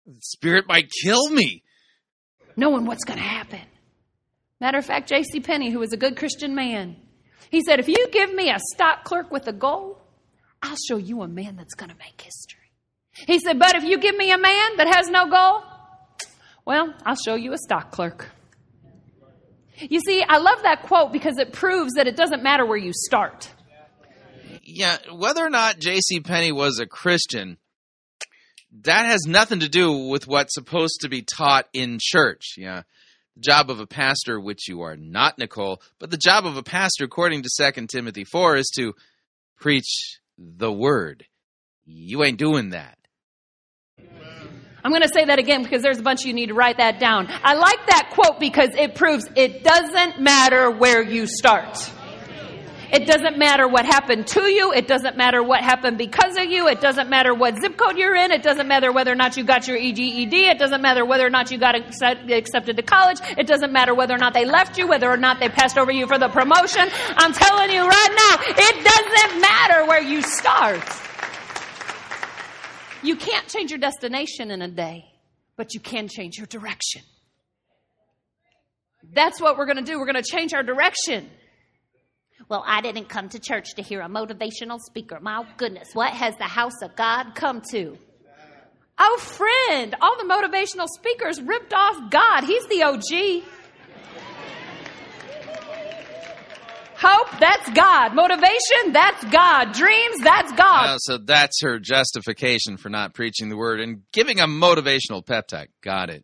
[0.06, 1.64] The spirit might kill me.
[2.56, 3.62] knowing what's going to happen.
[4.60, 5.40] Matter of fact, J.C.
[5.40, 6.98] Penney, who was a good Christian man,
[7.50, 10.00] he said, If you give me a stock clerk with a goal,
[10.62, 12.60] I'll show you a man that's going to make history.
[13.28, 15.64] He said, But if you give me a man that has no goal,
[16.66, 18.30] well, I'll show you a stock clerk.
[19.90, 22.92] You see, I love that quote because it proves that it doesn't matter where you
[22.94, 23.50] start.
[24.64, 26.22] Yeah, whether or not J.C.
[26.22, 27.58] Penney was a Christian,
[28.84, 32.56] that has nothing to do with what's supposed to be taught in church.
[32.58, 32.84] Yeah,
[33.36, 36.64] the job of a pastor, which you are not, Nicole, but the job of a
[36.64, 38.96] pastor, according to Second Timothy four, is to
[39.60, 41.26] preach the word.
[41.86, 42.98] You ain't doing that.
[44.84, 46.78] I'm going to say that again because there's a bunch of you need to write
[46.78, 47.28] that down.
[47.30, 51.92] I like that quote because it proves it doesn't matter where you start.
[52.92, 54.72] It doesn't matter what happened to you.
[54.72, 56.68] It doesn't matter what happened because of you.
[56.68, 58.30] It doesn't matter what zip code you're in.
[58.30, 60.32] It doesn't matter whether or not you got your EGED.
[60.32, 63.18] It doesn't matter whether or not you got accepted to college.
[63.36, 65.92] It doesn't matter whether or not they left you, whether or not they passed over
[65.92, 66.88] you for the promotion.
[67.18, 70.84] I'm telling you right now, it doesn't matter where you start.
[73.04, 75.06] You can't change your destination in a day,
[75.58, 77.02] but you can change your direction.
[79.14, 80.00] That's what we're going to do.
[80.00, 81.30] We're going to change our direction.
[82.50, 85.20] Well, I didn't come to church to hear a motivational speaker.
[85.22, 87.98] My goodness, what has the house of God come to?
[88.98, 92.44] Oh, friend, all the motivational speakers ripped off God.
[92.44, 93.44] He's the OG.
[97.06, 98.16] Hope, that's God.
[98.16, 99.74] Motivation, that's God.
[99.74, 100.90] Dreams, that's God.
[100.90, 105.48] Uh, so that's her justification for not preaching the word and giving a motivational pep
[105.48, 105.68] talk.
[105.82, 106.24] Got it.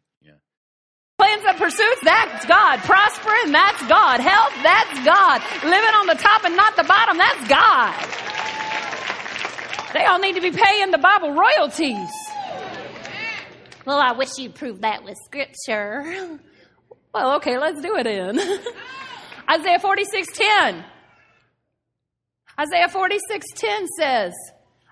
[1.20, 2.80] Plans and pursuits, that's God.
[2.80, 4.22] Prospering, that's God.
[4.22, 5.42] Health, that's God.
[5.66, 7.94] Living on the top and not the bottom, that's God.
[9.94, 12.10] They all need to be paying the Bible royalties.
[13.86, 16.40] Well, I wish you'd prove that with scripture.
[17.12, 18.40] Well, okay, let's do it in.
[19.50, 20.84] Isaiah 46:10.
[22.60, 24.34] Isaiah 46:10 says,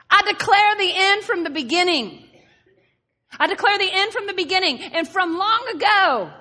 [0.10, 2.24] I declare the end from the beginning.
[3.40, 6.32] I declare the end from the beginning and from long ago.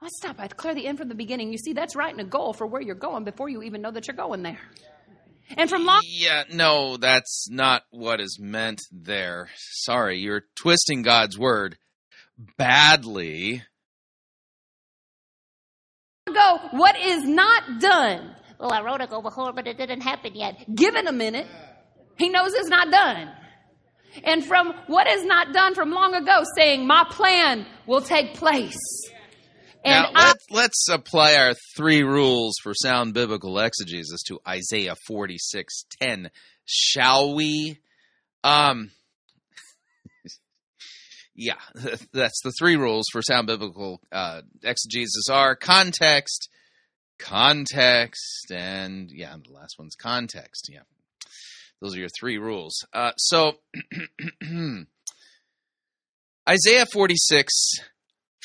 [0.00, 0.36] Let's stop.
[0.38, 1.50] I declare the end from the beginning.
[1.50, 4.06] You see, that's writing a goal for where you're going before you even know that
[4.06, 4.60] you're going there.
[5.56, 9.48] And from long Yeah, no, that's not what is meant there.
[9.56, 11.76] Sorry, you're twisting God's word.
[12.58, 13.62] badly.
[16.32, 18.34] Go, what is not done?
[18.58, 20.64] Well, I wrote it over before, but it didn't happen yet.
[20.74, 21.46] Give it a minute.
[22.16, 23.30] He knows it's not done.
[24.24, 28.78] And from what is not done from long ago, saying, My plan will take place.
[29.84, 34.96] And now, I, let's, let's apply our three rules for sound biblical exegesis to Isaiah
[35.08, 36.30] 46:10.
[36.64, 37.78] Shall we?
[38.42, 38.90] Um,
[41.36, 41.60] yeah,
[42.12, 46.48] that's the three rules for sound biblical uh, exegesis are context,
[47.18, 50.68] context, and yeah, the last one's context.
[50.72, 50.82] Yeah,
[51.80, 52.84] those are your three rules.
[52.92, 53.52] Uh, so,
[56.48, 57.52] Isaiah 46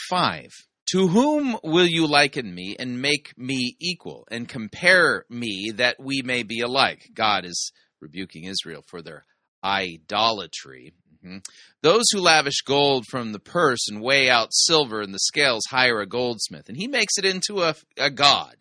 [0.10, 0.48] 5.
[0.94, 6.22] To whom will you liken me and make me equal and compare me that we
[6.22, 7.04] may be alike?
[7.14, 9.26] God is rebuking Israel for their
[9.64, 10.94] idolatry.
[11.26, 11.38] Mm-hmm.
[11.82, 16.02] Those who lavish gold from the purse and weigh out silver in the scales hire
[16.02, 18.56] a goldsmith, and he makes it into a, a god.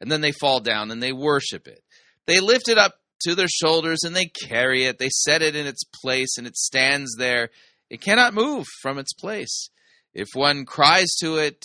[0.00, 1.82] And then they fall down and they worship it.
[2.26, 4.98] They lift it up to their shoulders and they carry it.
[4.98, 7.50] They set it in its place and it stands there.
[7.90, 9.70] It cannot move from its place.
[10.12, 11.62] If one cries to it,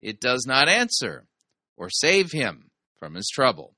[0.00, 1.26] it does not answer
[1.76, 3.74] or save him from his trouble.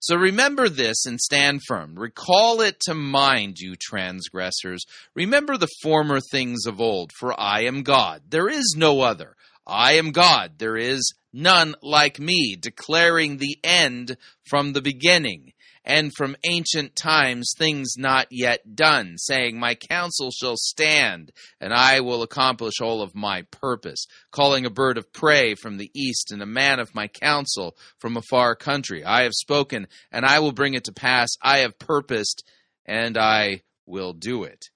[0.00, 1.98] So remember this and stand firm.
[1.98, 4.84] Recall it to mind, you transgressors.
[5.14, 8.22] Remember the former things of old, for I am God.
[8.28, 9.34] There is no other.
[9.66, 10.52] I am God.
[10.58, 14.16] There is none like me, declaring the end
[14.48, 15.52] from the beginning
[15.88, 21.32] and from ancient times things not yet done, saying, My counsel shall stand,
[21.62, 25.90] and I will accomplish all of my purpose, calling a bird of prey from the
[25.96, 29.02] east, and a man of my counsel from a far country.
[29.02, 31.30] I have spoken, and I will bring it to pass.
[31.42, 32.44] I have purposed,
[32.84, 34.66] and I will do it.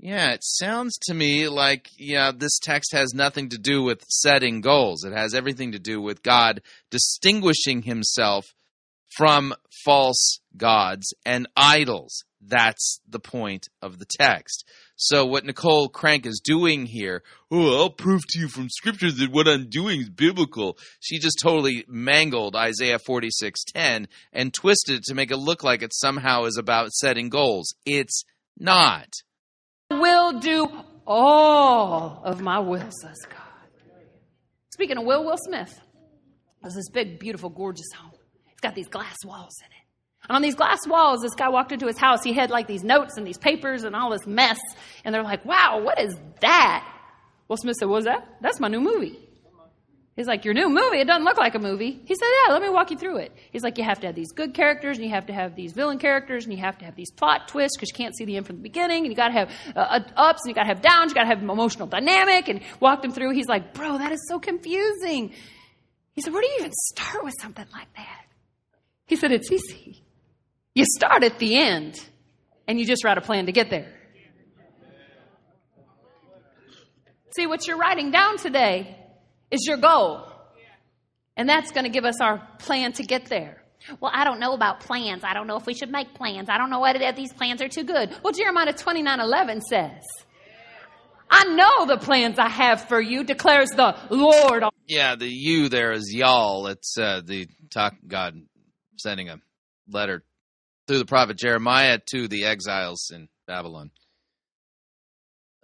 [0.00, 4.60] Yeah, it sounds to me like yeah, this text has nothing to do with setting
[4.60, 5.04] goals.
[5.04, 8.54] It has everything to do with God distinguishing himself
[9.18, 9.52] from
[9.84, 12.22] false gods and idols.
[12.40, 14.64] That's the point of the text.
[14.94, 19.32] So what Nicole Crank is doing here, oh, I'll prove to you from scripture that
[19.32, 20.78] what I'm doing is biblical.
[21.00, 25.92] She just totally mangled Isaiah 46:10 and twisted it to make it look like it
[25.92, 27.74] somehow is about setting goals.
[27.84, 28.22] It's
[28.56, 29.08] not.
[29.90, 30.68] I will do
[31.06, 33.42] all of my will, says God.
[34.70, 35.80] Speaking of Will, Will Smith
[36.62, 38.17] has this big, beautiful, gorgeous home.
[38.58, 39.84] It's got these glass walls in it.
[40.28, 42.24] And on these glass walls, this guy walked into his house.
[42.24, 44.58] He had like these notes and these papers and all this mess.
[45.04, 46.84] And they're like, wow, what is that?
[47.46, 48.26] Will Smith said, what is that?
[48.40, 49.16] That's my new movie.
[50.16, 50.98] He's like, your new movie?
[50.98, 52.00] It doesn't look like a movie.
[52.04, 53.32] He said, yeah, let me walk you through it.
[53.52, 55.72] He's like, you have to have these good characters and you have to have these
[55.72, 58.36] villain characters and you have to have these plot twists because you can't see the
[58.36, 60.68] end from the beginning and you got to have uh, ups and you got to
[60.68, 61.12] have downs.
[61.12, 63.32] You got to have emotional dynamic and walked him through.
[63.32, 65.32] He's like, bro, that is so confusing.
[66.14, 68.24] He said, where do you even start with something like that?
[69.08, 70.04] He said, It's easy.
[70.74, 71.98] You start at the end
[72.68, 73.92] and you just write a plan to get there.
[77.30, 78.96] See, what you're writing down today
[79.50, 80.24] is your goal.
[81.36, 83.62] And that's going to give us our plan to get there.
[84.00, 85.22] Well, I don't know about plans.
[85.24, 86.48] I don't know if we should make plans.
[86.48, 88.14] I don't know whether these plans are too good.
[88.22, 90.02] Well, Jeremiah 29 11 says,
[91.30, 94.64] I know the plans I have for you, declares the Lord.
[94.86, 96.66] Yeah, the you there is y'all.
[96.66, 98.42] It's uh, the talk God
[98.98, 99.40] sending a
[99.90, 100.22] letter
[100.86, 103.90] through the prophet Jeremiah to the exiles in Babylon.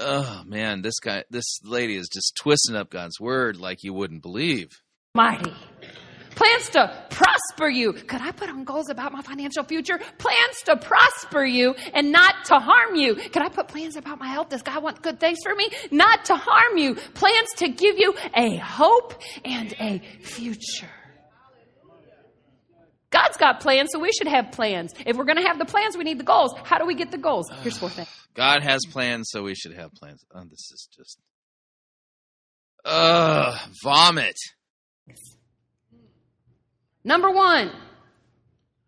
[0.00, 4.22] Oh man, this guy, this lady is just twisting up God's word like you wouldn't
[4.22, 4.70] believe.
[5.14, 5.52] Mighty.
[6.34, 7.92] Plans to prosper you.
[7.92, 9.98] Could I put on goals about my financial future?
[10.18, 13.14] Plans to prosper you and not to harm you.
[13.14, 14.48] Could I put plans about my health?
[14.48, 15.70] Does God want good things for me?
[15.92, 16.96] Not to harm you.
[16.96, 20.90] Plans to give you a hope and a future.
[23.14, 24.92] God's got plans, so we should have plans.
[25.06, 26.52] If we're going to have the plans, we need the goals.
[26.64, 27.48] How do we get the goals?
[27.62, 28.08] Here's four things.
[28.34, 30.24] God has plans, so we should have plans.
[30.34, 31.20] Oh, this is just.
[32.84, 34.34] Ugh, vomit.
[37.04, 37.70] Number one,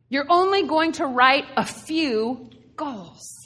[0.09, 3.46] you're only going to write a few goals.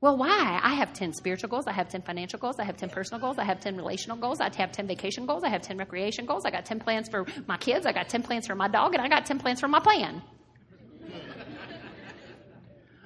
[0.00, 0.60] Well, why?
[0.62, 1.66] I have 10 spiritual goals.
[1.66, 2.60] I have 10 financial goals.
[2.60, 3.36] I have 10 personal goals.
[3.38, 4.40] I have 10 relational goals.
[4.40, 5.42] I have 10 vacation goals.
[5.42, 6.44] I have 10 recreation goals.
[6.44, 7.84] I got 10 plans for my kids.
[7.84, 8.94] I got 10 plans for my dog.
[8.94, 10.22] And I got 10 plans for my plan.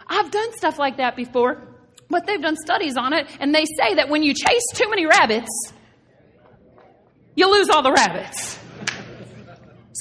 [0.06, 1.62] I've done stuff like that before,
[2.10, 5.06] but they've done studies on it, and they say that when you chase too many
[5.06, 5.72] rabbits,
[7.34, 8.58] you lose all the rabbits.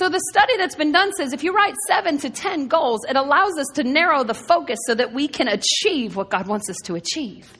[0.02, 3.16] So the study that's been done says if you write seven to 10 goals, it
[3.16, 6.78] allows us to narrow the focus so that we can achieve what God wants us
[6.86, 7.54] to achieve.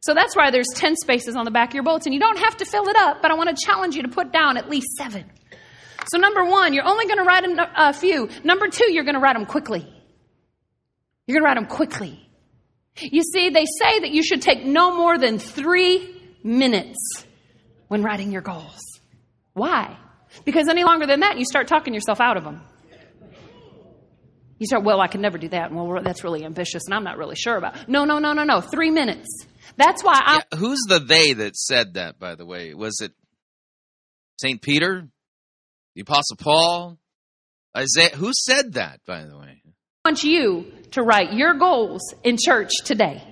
[0.00, 2.12] So that's why there's 10 spaces on the back of your bulletin.
[2.12, 4.34] You don't have to fill it up, but I want to challenge you to put
[4.34, 5.24] down at least seven.
[6.12, 8.28] So, number one, you're only going to write a, few.
[8.44, 9.80] Number two, you're going to write them quickly.
[11.26, 12.28] You're going to write them quickly.
[13.00, 17.24] You see, they say that you should take no more than three minutes
[17.88, 18.82] when writing your goals.
[19.54, 19.96] Why?
[20.44, 22.60] Because any longer than that, you start talking yourself out of them.
[24.58, 25.70] You start, well, I can never do that.
[25.72, 27.88] Well, that's really ambitious, and I'm not really sure about.
[27.88, 28.60] No, no, no, no, no.
[28.60, 29.28] Three minutes.
[29.76, 30.34] That's why I.
[30.36, 32.18] Yeah, who's the they that said that?
[32.18, 33.12] By the way, was it
[34.40, 35.06] Saint Peter,
[35.94, 36.98] the Apostle Paul,
[37.76, 38.16] Isaiah?
[38.16, 39.00] Who said that?
[39.06, 39.62] By the way,
[40.04, 43.22] I want you to write your goals in church today,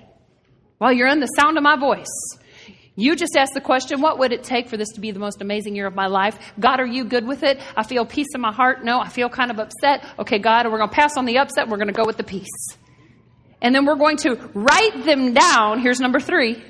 [0.77, 2.05] while you're in the sound of my voice.
[2.97, 5.41] You just ask the question, what would it take for this to be the most
[5.41, 6.37] amazing year of my life?
[6.59, 7.59] God, are you good with it?
[7.75, 8.85] I feel peace in my heart.
[8.85, 10.05] No, I feel kind of upset.
[10.17, 11.67] Okay, God, we're going to pass on the upset.
[11.67, 12.77] We're going to go with the peace.
[13.61, 15.79] And then we're going to write them down.
[15.79, 16.63] Here's number three.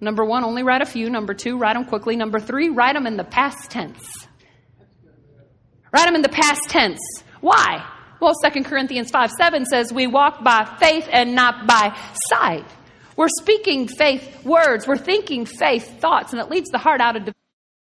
[0.00, 1.10] Number one, only write a few.
[1.10, 2.16] Number two, write them quickly.
[2.16, 4.26] Number three, write them in the past tense.
[5.92, 7.00] Write them in the past tense.
[7.40, 7.86] Why?
[8.20, 11.96] Well, 2 Corinthians 5 7 says, We walk by faith and not by
[12.30, 12.66] sight.
[13.16, 14.86] We're speaking faith words.
[14.86, 17.34] We're thinking faith thoughts, and it leads the heart out of.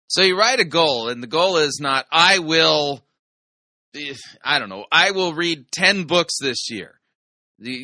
[0.08, 3.02] So you write a goal, and the goal is not, I will,
[4.44, 7.00] I don't know, I will read 10 books this year.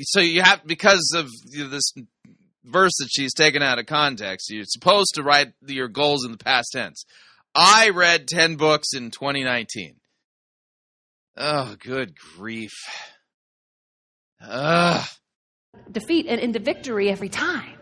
[0.03, 1.93] So you have, because of this
[2.65, 6.37] verse that she's taken out of context, you're supposed to write your goals in the
[6.37, 7.05] past tense.
[7.55, 9.95] I read 10 books in 2019.
[11.37, 12.73] Oh, good grief.
[14.41, 15.07] Ugh
[15.91, 17.75] defeat and into victory every time.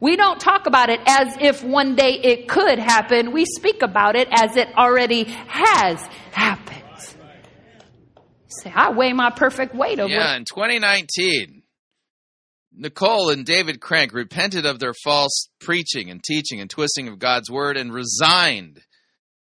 [0.00, 3.32] We don't talk about it as if one day it could happen.
[3.32, 6.00] We speak about it as it already has
[6.32, 6.82] happened.
[8.48, 10.12] Say, I weigh my perfect weight over.
[10.12, 11.62] Yeah, in 2019,
[12.74, 17.50] Nicole and David Crank repented of their false preaching and teaching and twisting of God's
[17.50, 18.80] word and resigned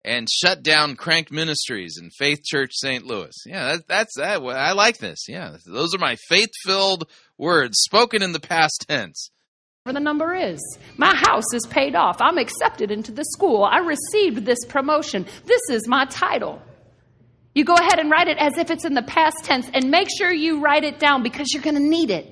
[0.05, 3.05] and shut down Crank Ministries and Faith Church St.
[3.05, 3.35] Louis.
[3.47, 4.41] Yeah, that, that's that.
[4.43, 5.27] I like this.
[5.29, 7.09] Yeah, those are my faith-filled
[7.39, 9.31] words spoken in the past tense.
[9.85, 10.61] Whatever the number is,
[10.97, 12.21] my house is paid off.
[12.21, 13.65] I'm accepted into the school.
[13.65, 15.25] I received this promotion.
[15.47, 16.61] This is my title.
[17.55, 20.09] You go ahead and write it as if it's in the past tense, and make
[20.17, 22.27] sure you write it down because you're going to need it.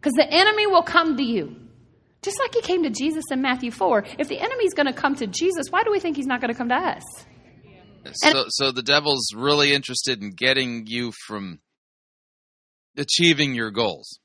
[0.00, 1.56] Because the enemy will come to you.
[2.22, 4.04] Just like he came to Jesus in Matthew 4.
[4.18, 6.52] If the enemy's going to come to Jesus, why do we think he's not going
[6.52, 7.02] to come to us?
[8.12, 11.60] So, so the devil's really interested in getting you from
[12.96, 14.18] achieving your goals.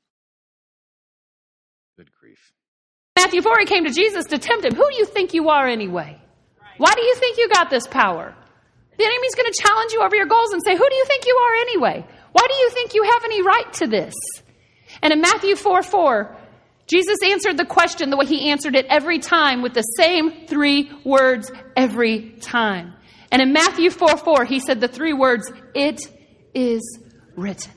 [1.96, 2.52] Good grief.
[3.16, 4.74] Matthew 4, he came to Jesus to tempt him.
[4.74, 6.20] Who do you think you are anyway?
[6.76, 8.34] Why do you think you got this power?
[8.98, 11.26] The enemy's going to challenge you over your goals and say, Who do you think
[11.26, 12.06] you are anyway?
[12.32, 14.14] Why do you think you have any right to this?
[15.02, 16.36] And in Matthew 4 4,
[16.86, 20.90] Jesus answered the question the way he answered it every time with the same three
[21.04, 22.94] words every time.
[23.32, 26.00] And in Matthew 4 4, he said the three words, It
[26.54, 26.98] is
[27.34, 27.72] written.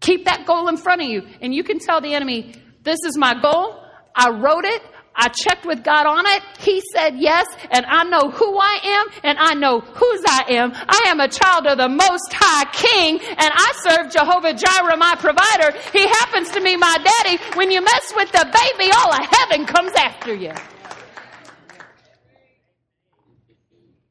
[0.00, 1.26] Keep that goal in front of you.
[1.40, 3.84] And you can tell the enemy, This is my goal.
[4.18, 4.82] I wrote it.
[5.20, 6.42] I checked with God on it.
[6.60, 10.72] He said yes, and I know who I am, and I know whose I am.
[10.74, 15.16] I am a child of the Most High King, and I serve Jehovah Jireh, my
[15.18, 15.76] provider.
[15.92, 17.42] He happens to be my daddy.
[17.56, 20.52] When you mess with the baby, all of heaven comes after you.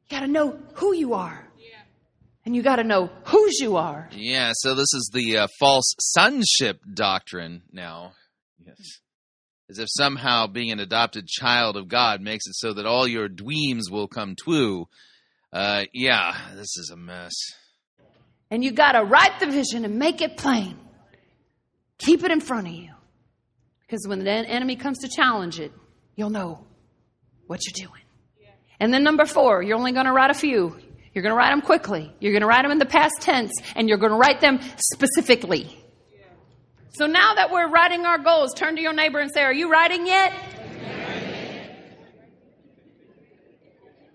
[0.04, 1.44] You got to know who you are.
[2.46, 4.08] And you got to know whose you are.
[4.14, 8.14] Yeah, so this is the uh, false sonship doctrine now.
[9.70, 13.28] As if somehow being an adopted child of God makes it so that all your
[13.28, 14.88] dreams will come true.
[15.52, 17.34] Uh, yeah, this is a mess.
[18.50, 20.78] And you got to write the vision and make it plain.
[21.98, 22.92] Keep it in front of you.
[23.82, 25.74] Because when the enemy comes to challenge it,
[26.16, 26.66] you'll know
[27.48, 28.02] what you're doing.
[28.80, 30.78] And then number four, you're only going to write a few.
[31.14, 32.14] You're going to write them quickly.
[32.20, 34.60] You're going to write them in the past tense, and you're going to write them
[34.78, 35.84] specifically.
[36.92, 39.70] So now that we're writing our goals, turn to your neighbor and say, Are you
[39.70, 40.34] writing yet?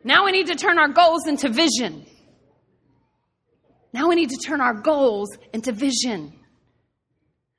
[0.05, 2.07] Now we need to turn our goals into vision.
[3.93, 6.32] Now we need to turn our goals into vision.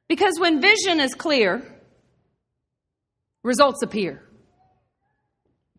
[0.10, 1.64] Because when vision is clear,
[3.44, 4.22] results appear.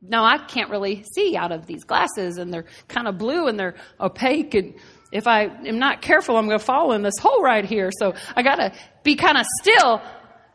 [0.06, 3.59] Now, I can't really see out of these glasses, and they're kind of blue and
[3.59, 4.74] they're opaque, and
[5.15, 7.91] if I am not careful, I'm going to fall in this hole right here.
[7.97, 8.73] So I got to
[9.05, 10.03] be kind of still.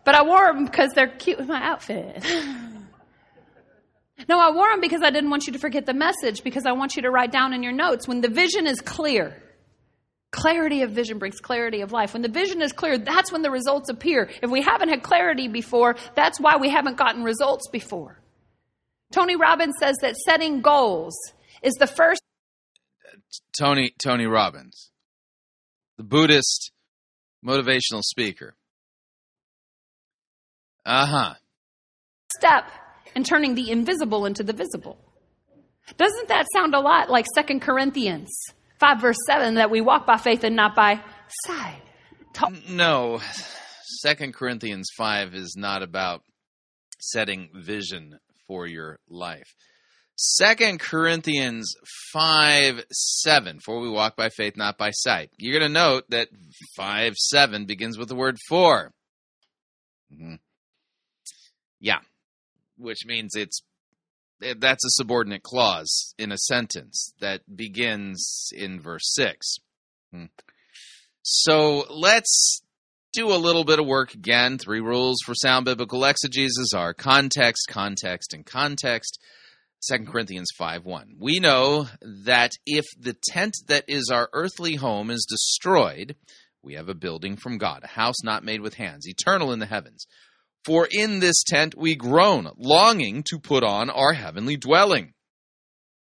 [0.04, 2.22] But I wore them because they're cute with my outfit.
[4.28, 6.74] no, I wore them because I didn't want you to forget the message, because I
[6.74, 9.42] want you to write down in your notes when the vision is clear.
[10.32, 12.12] Clarity of vision brings clarity of life.
[12.12, 14.30] When the vision is clear, that's when the results appear.
[14.44, 18.20] If we haven't had clarity before, that's why we haven't gotten results before.
[19.14, 21.16] Tony Robbins says that setting goals
[21.64, 22.22] is the first
[23.58, 24.92] Tony Tony Robbins,
[25.98, 26.72] the Buddhist
[27.46, 28.56] motivational speaker.
[30.86, 31.34] Uh huh.
[32.38, 32.66] step
[33.16, 34.98] in turning the invisible into the visible.
[35.98, 38.30] Doesn't that sound a lot like Second Corinthians
[38.80, 41.02] 5 verse 7 that we walk by faith and not by
[41.46, 41.82] sight?
[42.70, 43.20] No,
[44.02, 46.22] Second Corinthians five is not about
[47.00, 49.54] setting vision for your life.
[50.22, 51.76] Second Corinthians
[52.12, 55.30] five seven, for we walk by faith, not by sight.
[55.38, 56.28] You're going to note that
[56.76, 58.92] five seven begins with the word for.
[60.14, 60.40] Mhm.
[61.80, 62.00] Yeah,
[62.78, 63.62] which means it's
[64.42, 69.56] that's a subordinate clause in a sentence that begins in verse six.
[70.12, 70.26] Hmm.
[71.22, 72.62] So let's
[73.14, 74.58] do a little bit of work again.
[74.58, 79.18] Three rules for sound biblical exegesis are context, context, and context.
[79.88, 81.16] 2 Corinthians 5 1.
[81.20, 81.88] We know
[82.26, 86.16] that if the tent that is our earthly home is destroyed,
[86.62, 89.66] we have a building from God, a house not made with hands, eternal in the
[89.66, 90.06] heavens.
[90.66, 95.14] For in this tent we groan, longing to put on our heavenly dwelling.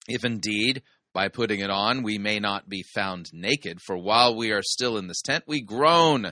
[0.08, 0.82] If indeed,
[1.14, 4.98] by putting it on, we may not be found naked, for while we are still
[4.98, 6.32] in this tent, we groan,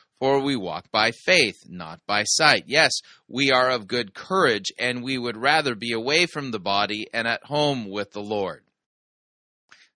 [0.21, 2.65] For we walk by faith, not by sight.
[2.67, 2.91] Yes,
[3.27, 7.27] we are of good courage, and we would rather be away from the body and
[7.27, 8.61] at home with the Lord.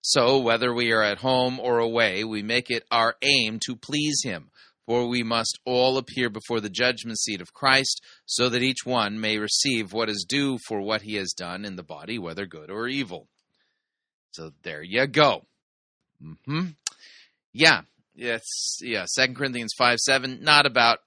[0.01, 4.21] So, whether we are at home or away, we make it our aim to please
[4.23, 4.49] Him.
[4.87, 9.21] For we must all appear before the judgment seat of Christ, so that each one
[9.21, 12.71] may receive what is due for what he has done in the body, whether good
[12.71, 13.27] or evil.
[14.31, 15.43] So there you go.
[16.19, 16.69] Mm-hmm.
[17.53, 17.81] Yeah.
[18.15, 18.77] Yes.
[18.81, 19.05] Yeah.
[19.05, 20.39] Second Corinthians five seven.
[20.41, 20.99] Not about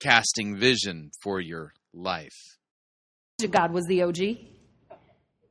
[0.00, 2.56] casting vision for your life.
[3.50, 4.18] God was the OG.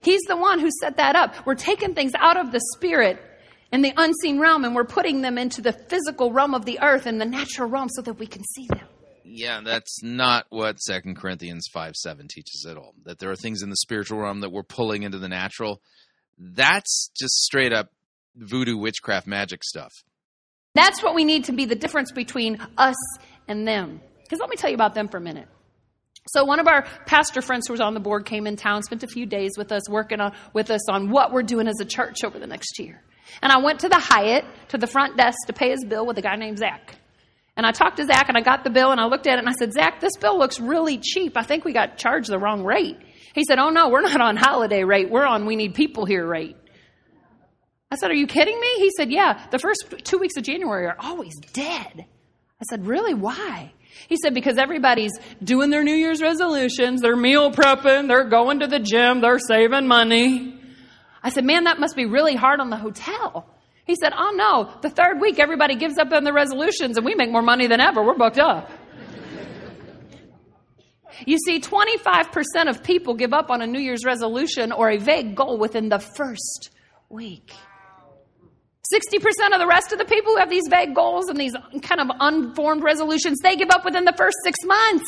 [0.02, 1.46] He's the one who set that up.
[1.46, 3.22] We're taking things out of the spirit
[3.72, 7.06] and the unseen realm and we're putting them into the physical realm of the earth
[7.06, 8.88] and the natural realm so that we can see them.
[9.24, 12.94] Yeah, that's not what Second Corinthians five seven teaches at all.
[13.06, 15.82] That there are things in the spiritual realm that we're pulling into the natural.
[16.38, 17.90] That's just straight up
[18.36, 19.92] voodoo witchcraft magic stuff.
[20.76, 22.96] That's what we need to be the difference between us
[23.48, 24.02] and them.
[24.24, 25.48] Because let me tell you about them for a minute.
[26.28, 29.04] So one of our pastor friends who was on the board came in town, spent
[29.04, 31.86] a few days with us, working on, with us on what we're doing as a
[31.86, 33.02] church over the next year.
[33.42, 36.18] And I went to the Hyatt to the front desk to pay his bill with
[36.18, 36.96] a guy named Zach.
[37.56, 39.40] And I talked to Zach and I got the bill and I looked at it
[39.40, 41.38] and I said, Zach, this bill looks really cheap.
[41.38, 42.98] I think we got charged the wrong rate.
[43.36, 45.10] He said, Oh no, we're not on holiday rate.
[45.10, 46.56] We're on we need people here rate.
[47.94, 48.68] I said, Are you kidding me?
[48.78, 52.06] He said, Yeah, the first two weeks of January are always dead.
[52.60, 53.14] I said, Really?
[53.14, 53.72] Why?
[54.10, 55.12] He said, Because everybody's
[55.44, 59.86] doing their New Year's resolutions, they're meal prepping, they're going to the gym, they're saving
[59.86, 60.60] money.
[61.22, 63.48] I said, Man, that must be really hard on the hotel.
[63.86, 67.14] He said, Oh no, the third week everybody gives up on the resolutions and we
[67.14, 68.04] make more money than ever.
[68.04, 68.72] We're booked up.
[71.28, 75.36] You see, 25% of people give up on a New Year's resolution or a vague
[75.36, 76.72] goal within the first
[77.08, 77.54] week.
[78.92, 82.02] 60% of the rest of the people who have these vague goals and these kind
[82.02, 85.06] of unformed resolutions, they give up within the first six months.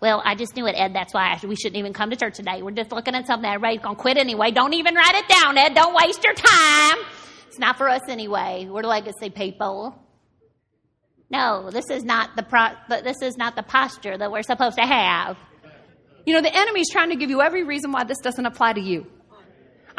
[0.00, 0.94] Well, I just knew it, Ed.
[0.94, 2.62] That's why we shouldn't even come to church today.
[2.62, 3.42] We're just looking at something.
[3.42, 4.50] that everybody's going to quit anyway.
[4.50, 5.74] Don't even write it down, Ed.
[5.74, 6.98] Don't waste your time.
[7.48, 8.66] It's not for us anyway.
[8.68, 9.96] We're legacy people.
[11.30, 14.84] No, this is not the pro- this is not the posture that we're supposed to
[14.84, 15.36] have.
[16.26, 18.80] You know, the enemy's trying to give you every reason why this doesn't apply to
[18.80, 19.06] you.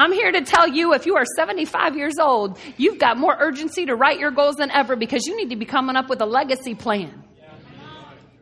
[0.01, 3.85] I'm here to tell you if you are 75 years old, you've got more urgency
[3.85, 6.25] to write your goals than ever because you need to be coming up with a
[6.25, 7.23] legacy plan.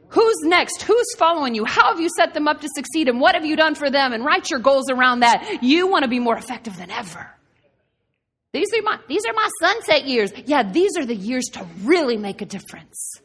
[0.07, 0.83] Who's next?
[0.83, 1.65] Who's following you?
[1.65, 3.09] How have you set them up to succeed?
[3.09, 4.13] And what have you done for them?
[4.13, 5.59] And write your goals around that.
[5.61, 7.29] You want to be more effective than ever.
[8.53, 10.31] These are my, these are my sunset years.
[10.45, 13.21] Yeah, these are the years to really make a difference.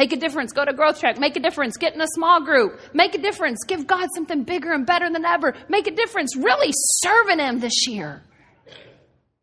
[0.00, 0.54] Make a difference.
[0.54, 1.18] Go to growth track.
[1.18, 1.76] Make a difference.
[1.76, 2.80] Get in a small group.
[2.94, 3.64] Make a difference.
[3.66, 5.54] Give God something bigger and better than ever.
[5.68, 6.34] Make a difference.
[6.34, 8.22] Really serving Him this year.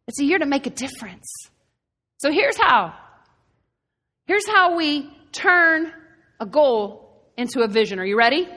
[0.08, 1.32] It's a year to make a difference.
[2.18, 2.96] So here's how.
[4.26, 5.94] Here's how we turn
[6.40, 8.00] a goal into a vision.
[8.00, 8.50] Are you ready?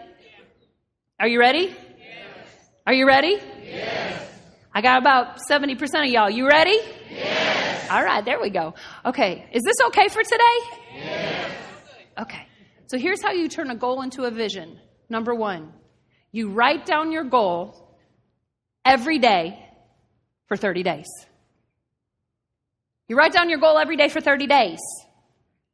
[1.21, 1.77] Are you ready?
[2.87, 3.39] Are you ready?
[4.73, 6.31] I got about 70% of y'all.
[6.31, 6.79] You ready?
[7.11, 7.91] Yes.
[7.91, 8.73] All right, there we go.
[9.05, 10.79] Okay, is this okay for today?
[10.95, 11.40] Yes.
[12.21, 12.47] Okay,
[12.87, 14.79] so here's how you turn a goal into a vision.
[15.09, 15.73] Number one,
[16.33, 17.97] you write down your goal
[18.85, 19.59] every day
[20.47, 21.07] for 30 days.
[23.09, 24.79] You write down your goal every day for 30 days.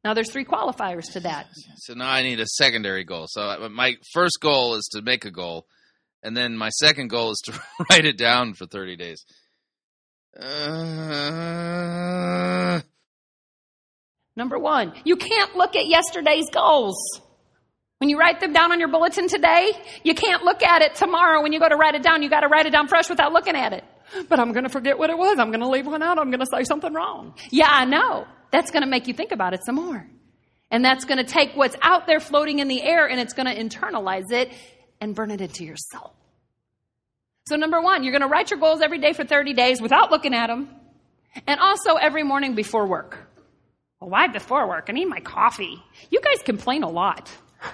[0.03, 1.47] Now, there's three qualifiers to that.
[1.79, 3.27] So now I need a secondary goal.
[3.29, 5.67] So uh, my first goal is to make a goal,
[6.21, 7.53] and then my second goal is to
[7.89, 9.23] write it down for 30 days.
[10.37, 11.57] Uh,
[14.37, 16.95] Number one, you can't look at yesterday's goals.
[17.97, 19.71] When you write them down on your bulletin today,
[20.03, 22.21] you can't look at it tomorrow when you go to write it down.
[22.21, 23.83] You got to write it down fresh without looking at it.
[24.29, 25.39] But I'm going to forget what it was.
[25.39, 26.19] I'm going to leave one out.
[26.19, 27.33] I'm going to say something wrong.
[27.49, 28.27] Yeah, I know.
[28.51, 30.07] That's going to make you think about it some more.
[30.69, 33.47] And that's going to take what's out there floating in the air and it's going
[33.47, 34.53] to internalize it
[35.01, 36.13] and burn it into your soul.
[37.47, 40.11] So, number one, you're going to write your goals every day for 30 days without
[40.11, 40.69] looking at them.
[41.47, 43.26] And also every morning before work.
[43.99, 44.85] Well, why before work?
[44.89, 45.81] I need my coffee.
[46.09, 47.31] You guys complain a lot.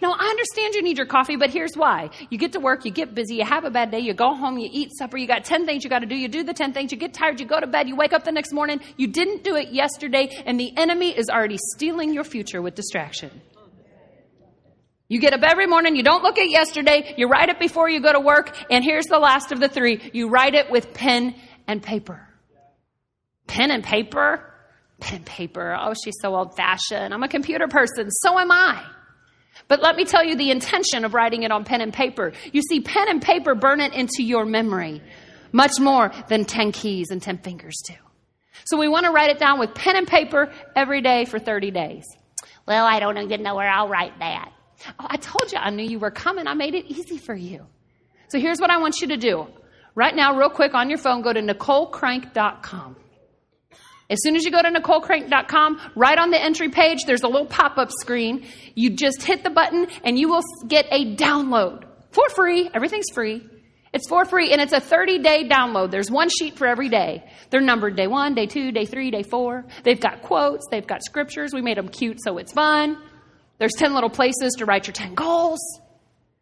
[0.00, 2.10] No, I understand you need your coffee, but here's why.
[2.30, 4.56] You get to work, you get busy, you have a bad day, you go home,
[4.56, 6.72] you eat supper, you got 10 things you got to do, you do the 10
[6.72, 9.08] things, you get tired, you go to bed, you wake up the next morning, you
[9.08, 13.40] didn't do it yesterday, and the enemy is already stealing your future with distraction.
[15.08, 18.00] You get up every morning, you don't look at yesterday, you write it before you
[18.00, 20.10] go to work, and here's the last of the three.
[20.12, 21.34] You write it with pen
[21.66, 22.27] and paper.
[23.48, 24.44] Pen and paper?
[25.00, 25.76] Pen and paper.
[25.78, 27.12] Oh, she's so old fashioned.
[27.12, 28.10] I'm a computer person.
[28.10, 28.84] So am I.
[29.66, 32.32] But let me tell you the intention of writing it on pen and paper.
[32.52, 35.02] You see, pen and paper burn it into your memory
[35.50, 37.94] much more than 10 keys and 10 fingers do.
[38.64, 41.70] So we want to write it down with pen and paper every day for 30
[41.70, 42.04] days.
[42.66, 44.52] Well, I don't even know where I'll write that.
[44.98, 46.46] Oh, I told you I knew you were coming.
[46.46, 47.66] I made it easy for you.
[48.28, 49.46] So here's what I want you to do.
[49.94, 52.96] Right now, real quick on your phone, go to NicoleCrank.com.
[54.10, 57.46] As soon as you go to NicoleCrank.com, right on the entry page, there's a little
[57.46, 58.46] pop up screen.
[58.74, 62.70] You just hit the button and you will get a download for free.
[62.72, 63.46] Everything's free.
[63.92, 65.90] It's for free and it's a 30 day download.
[65.90, 67.24] There's one sheet for every day.
[67.50, 69.66] They're numbered day one, day two, day three, day four.
[69.84, 71.52] They've got quotes, they've got scriptures.
[71.52, 72.96] We made them cute so it's fun.
[73.58, 75.58] There's 10 little places to write your 10 goals.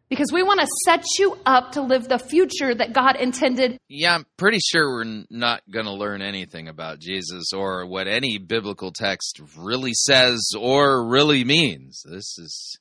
[0.09, 3.77] Because we want to set you up to live the future that God intended.
[3.89, 8.37] Yeah, I'm pretty sure we're not going to learn anything about Jesus or what any
[8.37, 12.03] biblical text really says or really means.
[12.09, 12.79] This is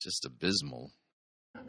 [0.00, 0.90] just abysmal.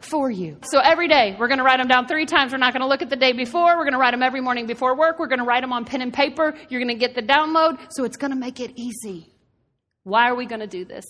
[0.00, 0.58] for you.
[0.62, 2.52] So every day, we're going to write them down three times.
[2.52, 3.76] We're not going to look at the day before.
[3.76, 5.18] We're going to write them every morning before work.
[5.18, 6.54] We're going to write them on pen and paper.
[6.70, 7.78] You're going to get the download.
[7.90, 9.30] So it's going to make it easy.
[10.04, 11.04] Why are we going to do this?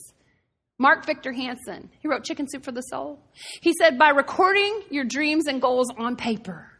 [0.78, 3.20] Mark Victor Hansen, he wrote Chicken Soup for the Soul.
[3.60, 6.70] He said, by recording your dreams and goals on paper,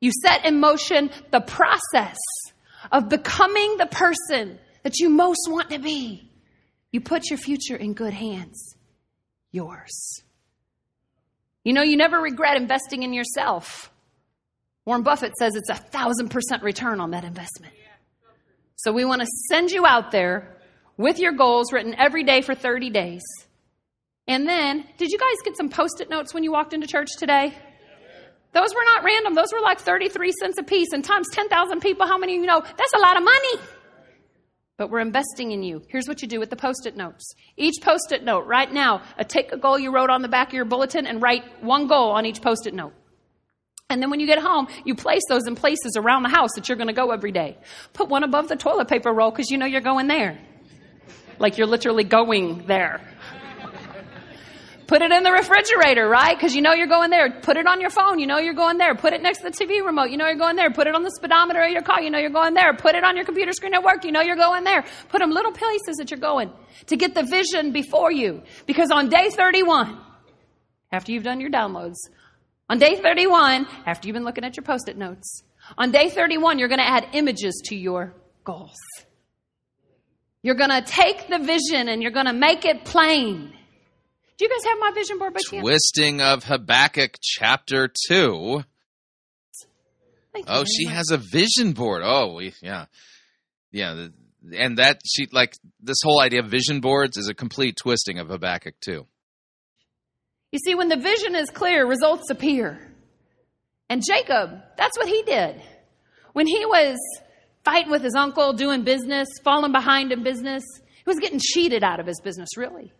[0.00, 2.16] you set in motion the process
[2.90, 6.30] of becoming the person that you most want to be.
[6.90, 8.76] You put your future in good hands.
[9.50, 10.22] Yours.
[11.64, 13.90] You know, you never regret investing in yourself.
[14.86, 17.74] Warren Buffett says it's a thousand percent return on that investment.
[18.76, 20.56] So we want to send you out there
[20.98, 23.22] with your goals written every day for 30 days.
[24.26, 27.08] And then, did you guys get some post it notes when you walked into church
[27.18, 27.54] today?
[28.52, 29.34] Those were not random.
[29.34, 30.88] Those were like 33 cents a piece.
[30.92, 32.60] And times 10,000 people, how many of you know?
[32.60, 33.62] That's a lot of money.
[34.76, 35.82] But we're investing in you.
[35.88, 37.34] Here's what you do with the post it notes.
[37.56, 40.48] Each post it note, right now, uh, take a goal you wrote on the back
[40.48, 42.92] of your bulletin and write one goal on each post it note.
[43.90, 46.68] And then when you get home, you place those in places around the house that
[46.68, 47.56] you're going to go every day.
[47.92, 50.38] Put one above the toilet paper roll because you know you're going there.
[51.38, 53.00] Like you're literally going there.
[54.88, 56.34] Put it in the refrigerator, right?
[56.34, 57.30] Because you know you're going there.
[57.42, 58.18] Put it on your phone.
[58.18, 58.94] You know you're going there.
[58.94, 60.10] Put it next to the TV remote.
[60.10, 60.70] You know you're going there.
[60.70, 62.00] Put it on the speedometer of your car.
[62.00, 62.72] You know you're going there.
[62.74, 64.04] Put it on your computer screen at work.
[64.04, 64.86] You know you're going there.
[65.10, 66.50] Put them little places that you're going
[66.86, 68.42] to get the vision before you.
[68.64, 69.98] Because on day 31,
[70.90, 71.96] after you've done your downloads,
[72.70, 75.42] on day 31, after you've been looking at your post it notes,
[75.76, 78.78] on day 31, you're going to add images to your goals.
[80.42, 83.52] You're going to take the vision and you're going to make it plain.
[84.38, 85.62] Do you guys have my vision board by chance?
[85.62, 88.62] Twisting of Habakkuk chapter 2.
[90.46, 92.02] Oh, she has a vision board.
[92.04, 92.84] Oh, we, yeah.
[93.72, 94.06] Yeah.
[94.56, 98.28] And that, she, like, this whole idea of vision boards is a complete twisting of
[98.28, 99.04] Habakkuk 2.
[100.52, 102.94] You see, when the vision is clear, results appear.
[103.90, 105.60] And Jacob, that's what he did.
[106.32, 106.96] When he was
[107.64, 112.00] fighting with his uncle, doing business, falling behind in business, he was getting cheated out
[112.00, 112.92] of his business, really.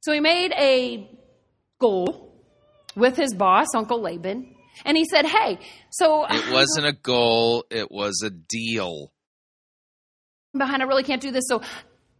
[0.00, 1.10] So he made a
[1.78, 2.32] goal
[2.96, 4.54] with his boss, Uncle Laban.
[4.84, 5.58] And he said, Hey,
[5.90, 9.12] so It wasn't a goal, it was a deal.
[10.54, 11.44] behind, I really can't do this.
[11.48, 11.62] So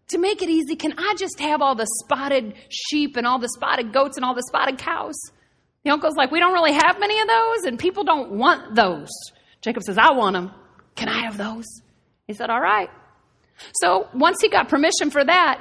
[0.09, 3.49] to make it easy, can I just have all the spotted sheep and all the
[3.49, 5.17] spotted goats and all the spotted cows?
[5.85, 9.09] The uncle's like, We don't really have many of those, and people don't want those.
[9.62, 10.51] Jacob says, I want them.
[10.97, 11.67] Can I have those?
[12.27, 12.91] He said, All right.
[13.75, 15.61] So once he got permission for that,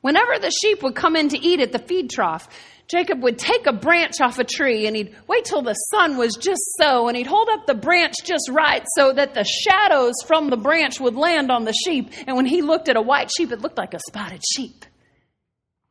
[0.00, 2.48] whenever the sheep would come in to eat at the feed trough,
[2.88, 6.34] Jacob would take a branch off a tree and he'd wait till the sun was
[6.34, 10.50] just so, and he'd hold up the branch just right so that the shadows from
[10.50, 12.10] the branch would land on the sheep.
[12.26, 14.84] And when he looked at a white sheep, it looked like a spotted sheep.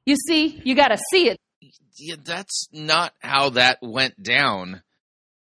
[0.05, 1.37] You see, you got to see it.
[1.97, 4.83] Yeah, that's not how that went down.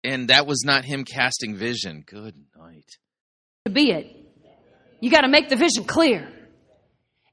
[0.05, 2.05] And that was not him casting vision.
[2.07, 2.99] Good night.
[3.64, 4.14] To be it.
[5.01, 6.28] You got to make the vision clear.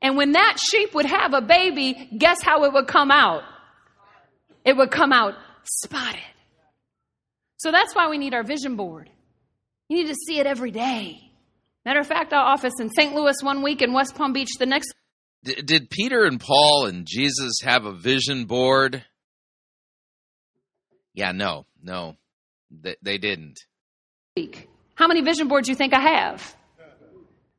[0.01, 3.43] And when that sheep would have a baby, guess how it would come out?
[4.63, 5.33] It would come out
[5.63, 6.19] spotted.
[7.57, 9.09] So that's why we need our vision board.
[9.89, 11.19] You need to see it every day.
[11.85, 13.13] Matter of fact, our office in St.
[13.13, 14.93] Louis one week and West Palm Beach the next
[15.43, 19.05] D- did Peter and Paul and Jesus have a vision board?
[21.13, 22.17] Yeah, no, no,
[22.71, 23.59] they, they didn't.
[24.35, 24.67] week.
[24.95, 26.55] How many vision boards do you think I have?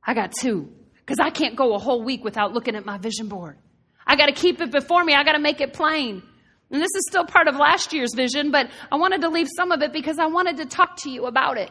[0.03, 0.73] I got two.
[0.97, 3.57] Because I can't go a whole week without looking at my vision board.
[4.05, 5.15] I got to keep it before me.
[5.15, 6.23] I got to make it plain.
[6.71, 9.71] And this is still part of last year's vision, but I wanted to leave some
[9.71, 11.71] of it because I wanted to talk to you about it.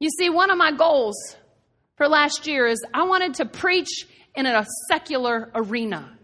[0.00, 1.16] You see, one of my goals
[1.96, 6.18] for last year is I wanted to preach in a secular arena,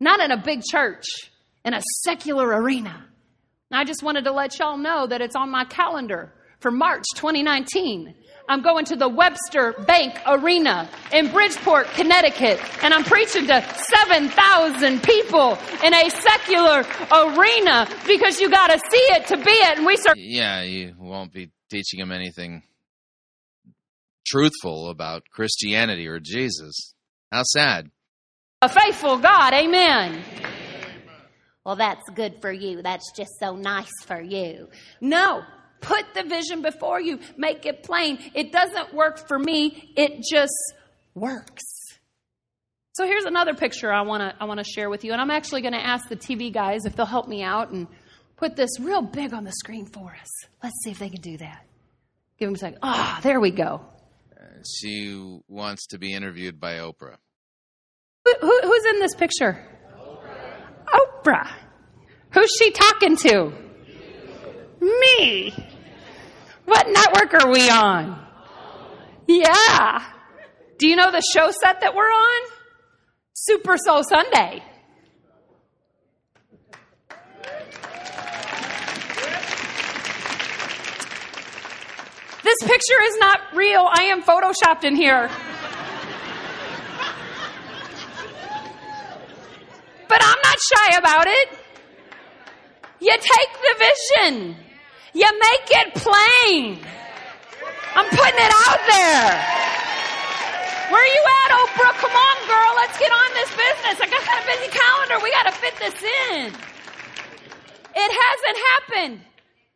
[0.00, 1.04] not in a big church,
[1.64, 3.06] in a secular arena.
[3.70, 6.32] I just wanted to let y'all know that it's on my calendar
[6.62, 8.14] for March 2019.
[8.48, 13.64] I'm going to the Webster Bank Arena in Bridgeport, Connecticut, and I'm preaching to
[14.06, 19.78] 7,000 people in a secular arena because you got to see it to be it.
[19.78, 22.62] And we serve Yeah, you won't be teaching them anything
[24.26, 26.94] truthful about Christianity or Jesus.
[27.30, 27.90] How sad.
[28.60, 29.54] a faithful God.
[29.54, 30.22] Amen.
[31.64, 32.82] Well, that's good for you.
[32.82, 34.68] That's just so nice for you.
[35.00, 35.42] No.
[35.82, 37.18] Put the vision before you.
[37.36, 38.18] Make it plain.
[38.34, 39.92] It doesn't work for me.
[39.96, 40.54] It just
[41.14, 41.62] works.
[42.94, 45.30] So here's another picture I want to I want to share with you and I'm
[45.30, 47.88] actually going to ask the TV guys if they'll help me out and
[48.36, 50.28] put this real big on the screen for us.
[50.62, 51.64] Let's see if they can do that.
[52.38, 52.78] Give them a second.
[52.82, 53.80] Ah, there we go.
[54.78, 57.16] She wants to be interviewed by Oprah.
[58.24, 59.58] Who, who, who's in this picture?
[59.96, 61.24] Oprah.
[61.24, 61.50] Oprah.
[62.30, 63.52] Who's she talking to?
[64.80, 65.54] Me.
[66.64, 68.18] What network are we on?
[69.26, 70.04] Yeah.
[70.78, 72.50] Do you know the show set that we're on?
[73.34, 74.62] Super Soul Sunday.
[82.44, 83.88] This picture is not real.
[83.88, 85.30] I am photoshopped in here.
[90.08, 91.48] But I'm not shy about it.
[93.00, 93.86] You take the
[94.28, 94.56] vision.
[95.14, 96.78] You make it plain.
[97.94, 99.62] I'm putting it out there.
[100.90, 101.94] Where are you at, Oprah?
[102.00, 102.74] Come on, girl.
[102.76, 104.00] Let's get on this business.
[104.00, 105.22] I got a busy calendar.
[105.22, 106.52] We got to fit this in.
[107.94, 109.20] It hasn't happened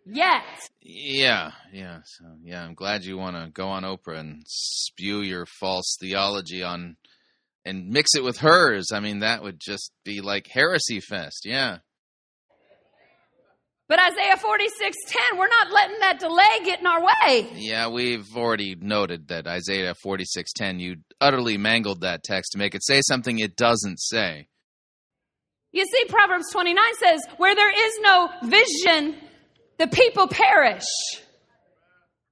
[0.06, 0.44] yet.
[0.80, 2.00] Yeah, yeah.
[2.04, 6.62] So, yeah, I'm glad you want to go on Oprah and spew your false theology
[6.62, 6.96] on
[7.64, 8.92] and mix it with hers.
[8.92, 11.44] I mean, that would just be like heresy fest.
[11.44, 11.78] Yeah.
[13.88, 17.50] But Isaiah 46:10, we're not letting that delay get in our way.
[17.54, 22.84] Yeah, we've already noted that Isaiah 46:10 you utterly mangled that text to make it
[22.84, 24.48] say something it doesn't say.
[25.72, 29.16] You see, Proverbs 29 says, where there is no vision,
[29.78, 30.84] the people perish.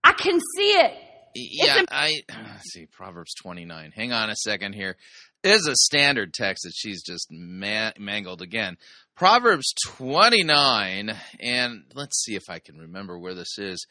[0.03, 0.95] I can see it.
[1.35, 2.23] Yeah, I
[2.73, 3.93] see Proverbs 29.
[3.95, 4.97] Hang on a second here.
[5.43, 8.79] There's a standard text that she's just ma- mangled again.
[9.17, 13.87] Proverbs 29 and let's see if I can remember where this is.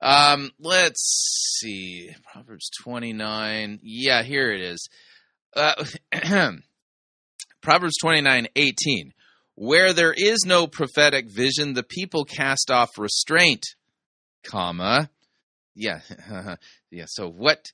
[0.00, 2.10] Um let's see.
[2.32, 3.80] Proverbs 29.
[3.82, 4.88] Yeah, here it is.
[5.54, 5.84] Uh,
[7.62, 9.12] Proverbs 29 18.
[9.54, 13.62] Where there is no prophetic vision, the people cast off restraint,
[14.44, 15.10] comma.
[15.74, 16.00] Yeah,
[16.90, 17.04] yeah.
[17.06, 17.66] So what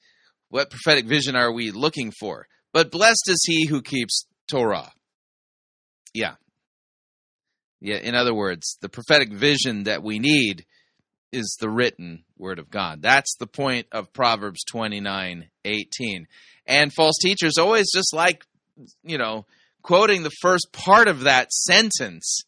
[0.49, 2.47] what prophetic vision are we looking for?
[2.73, 4.93] But blessed is he who keeps Torah.
[6.15, 6.35] Yeah.
[7.81, 10.67] Yeah, in other words, the prophetic vision that we need
[11.33, 13.03] is the written word of God.
[13.03, 16.27] That's the point of Proverbs 29 18.
[16.67, 18.45] And false teachers always just like,
[19.03, 19.47] you know,
[19.83, 22.43] quoting the first part of that sentence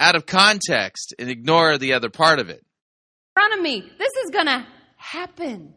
[0.00, 2.58] out of context and ignore the other part of it.
[2.58, 4.66] In front of me, this is going to
[4.96, 5.74] happen.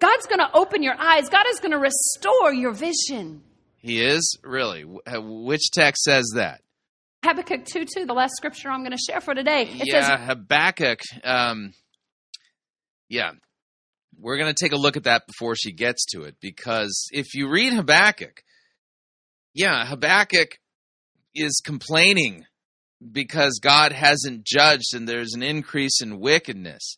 [0.00, 1.28] God's going to open your eyes.
[1.28, 3.42] God is going to restore your vision.
[3.78, 4.82] He is really.
[4.82, 6.60] Which text says that?
[7.24, 9.62] Habakkuk 2 2, the last scripture I'm going to share for today.
[9.62, 11.00] It yeah, says, Habakkuk.
[11.24, 11.72] Um,
[13.08, 13.32] yeah,
[14.18, 17.34] we're going to take a look at that before she gets to it because if
[17.34, 18.42] you read Habakkuk,
[19.54, 20.58] yeah, Habakkuk
[21.34, 22.44] is complaining
[23.12, 26.96] because God hasn't judged and there's an increase in wickedness.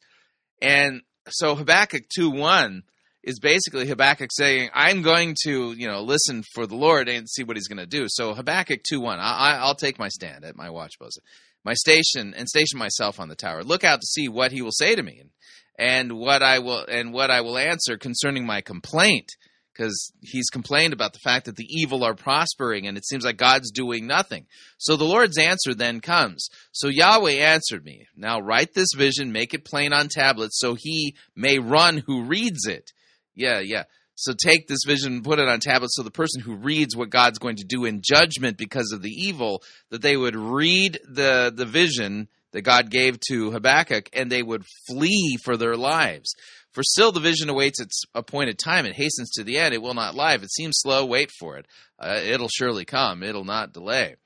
[0.61, 2.83] And so Habakkuk 2 1
[3.23, 7.45] is basically Habakkuk saying, I'm going to, you know, listen for the Lord and see
[7.45, 8.07] what he's going to do.
[8.09, 11.21] So Habakkuk 2 1, I, I'll take my stand at my watch post,
[11.65, 13.63] my station, and station myself on the tower.
[13.63, 15.31] Look out to see what he will say to me and,
[15.79, 19.29] and what I will and what I will answer concerning my complaint.
[19.73, 23.37] Because he's complained about the fact that the evil are prospering and it seems like
[23.37, 24.47] God's doing nothing.
[24.79, 26.49] So the Lord's answer then comes.
[26.73, 28.07] So Yahweh answered me.
[28.15, 32.67] Now write this vision, make it plain on tablets, so he may run who reads
[32.67, 32.91] it.
[33.35, 33.85] Yeah, yeah.
[34.15, 37.09] So take this vision and put it on tablets so the person who reads what
[37.09, 41.51] God's going to do in judgment because of the evil, that they would read the,
[41.55, 46.35] the vision that God gave to Habakkuk and they would flee for their lives.
[46.73, 48.87] For still the vision awaits its appointed time.
[48.87, 49.75] It hastens to the end.
[49.75, 50.35] It will not lie.
[50.35, 51.67] It seems slow, wait for it.
[51.99, 53.23] Uh, it'll surely come.
[53.23, 54.17] It'll not delay.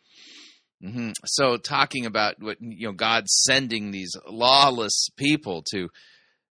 [0.83, 5.89] hmm So talking about what you know, God sending these lawless people to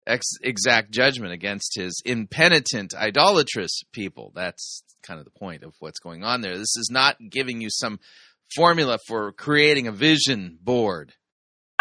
[0.08, 4.32] ex- exact judgment against His impenitent, idolatrous people.
[4.36, 6.58] That's kind of the point of what's going on there.
[6.58, 8.00] This is not giving you some
[8.56, 11.14] formula for creating a vision board.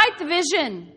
[0.01, 0.93] Write the vision.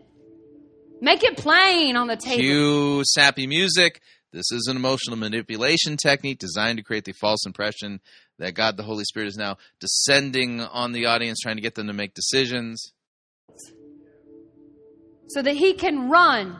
[1.00, 2.38] Make it plain on the table.
[2.38, 4.00] Cue sappy music.
[4.32, 8.00] This is an emotional manipulation technique designed to create the false impression
[8.38, 11.86] that God the Holy Spirit is now descending on the audience, trying to get them
[11.86, 12.92] to make decisions.
[15.28, 16.56] so that he can run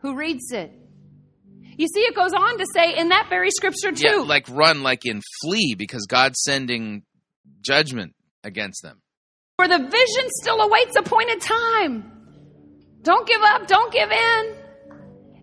[0.00, 0.72] who reads it.
[1.76, 4.06] You see, it goes on to say in that very scripture, too.
[4.06, 7.04] Yeah, like run, like in flee, because God's sending
[7.62, 8.14] judgment
[8.44, 9.00] against them.
[9.56, 12.12] For the vision still awaits appointed time.
[13.02, 14.56] Don't give up, don't give in.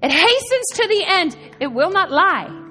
[0.03, 2.65] It hastens to the end, it will not lie.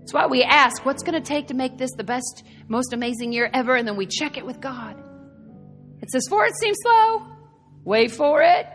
[0.00, 3.32] That's why we ask, what's going to take to make this the best, most amazing
[3.32, 3.76] year ever?
[3.76, 4.96] And then we check it with God.
[6.02, 7.26] It says, For it seems slow.
[7.84, 8.66] Wait for it.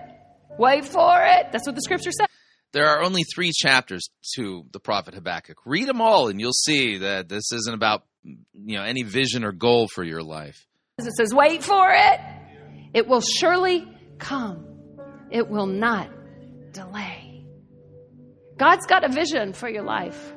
[0.57, 1.51] Wait for it.
[1.51, 2.27] That's what the scripture says.
[2.75, 5.59] There are only three chapters to the prophet Habakkuk.
[5.63, 9.53] Read them all, and you'll see that this isn't about you know any vision or
[9.53, 10.67] goal for your life.
[10.97, 12.19] It says, Wait for it.
[12.93, 13.87] It will surely
[14.17, 14.65] come.
[15.31, 16.09] It will not
[16.73, 17.45] delay.
[18.57, 20.33] God's got a vision for your life.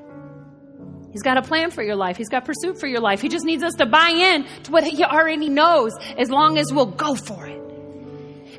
[1.11, 2.17] He's got a plan for your life.
[2.17, 3.21] He's got pursuit for your life.
[3.21, 6.73] He just needs us to buy in to what He already knows as long as
[6.73, 7.58] we'll go for it.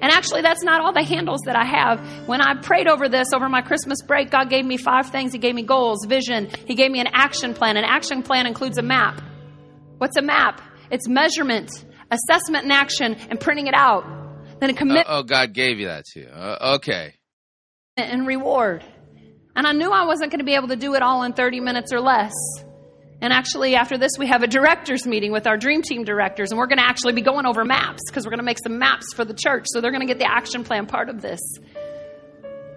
[0.01, 1.99] And actually, that's not all the handles that I have.
[2.27, 5.33] When I prayed over this over my Christmas break, God gave me five things.
[5.33, 6.49] He gave me goals, vision.
[6.65, 7.75] He gave me an action plan.
[7.75, 9.21] An action plan includes a map.
[9.97, 10.61] What's a map?
[10.89, 11.69] It's measurement,
[12.11, 14.05] assessment, and action, and printing it out.
[14.61, 16.27] Then a Uh, commitment oh, God gave you that to you.
[16.27, 17.15] Uh, okay.
[17.97, 18.83] and reward.
[19.55, 21.59] And I knew I wasn't going to be able to do it all in 30
[21.59, 22.31] minutes or less.
[23.21, 26.57] And actually, after this, we have a directors meeting with our dream team directors, and
[26.57, 29.13] we're going to actually be going over maps because we're going to make some maps
[29.13, 29.65] for the church.
[29.67, 31.39] So they're going to get the action plan part of this.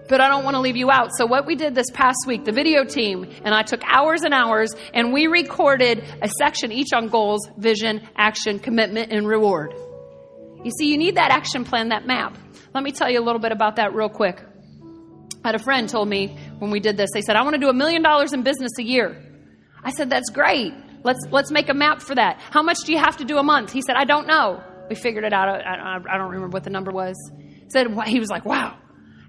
[0.09, 1.11] But I don't want to leave you out.
[1.17, 4.35] So, what we did this past week, the video team and I took hours and
[4.35, 9.73] hours, and we recorded a section each on goals, vision, action, commitment, and reward.
[10.65, 12.37] You see, you need that action plan, that map.
[12.75, 14.43] Let me tell you a little bit about that real quick.
[15.45, 17.61] I had a friend told me when we did this, they said, I want to
[17.61, 19.32] do a million dollars in business a year.
[19.85, 20.73] I said, that's great.
[21.05, 22.41] Let's, let's make a map for that.
[22.51, 23.73] How much do you have to do a month?
[23.73, 24.63] He said, I don't know.
[24.89, 25.49] We figured it out.
[25.49, 27.17] I, I, I don't remember what the number was.
[27.69, 28.77] Said, he was like, wow.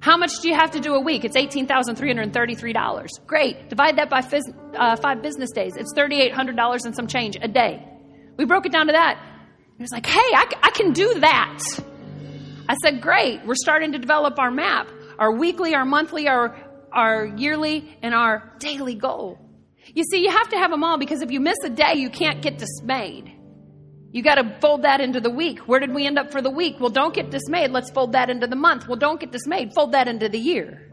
[0.01, 1.23] How much do you have to do a week?
[1.23, 3.07] It's $18,333.
[3.25, 3.69] Great.
[3.69, 5.77] Divide that by phys- uh, five business days.
[5.77, 7.87] It's $3,800 and some change a day.
[8.37, 9.17] We broke it down to that.
[9.77, 11.59] He was like, hey, I can do that.
[12.67, 13.45] I said, great.
[13.45, 16.55] We're starting to develop our map, our weekly, our monthly, our,
[16.91, 19.39] our yearly, and our daily goal.
[19.93, 22.09] You see, you have to have them all because if you miss a day, you
[22.09, 23.31] can't get dismayed.
[24.11, 25.59] You got to fold that into the week.
[25.61, 26.79] Where did we end up for the week?
[26.79, 27.71] Well, don't get dismayed.
[27.71, 28.87] Let's fold that into the month.
[28.87, 29.73] Well, don't get dismayed.
[29.73, 30.89] Fold that into the year.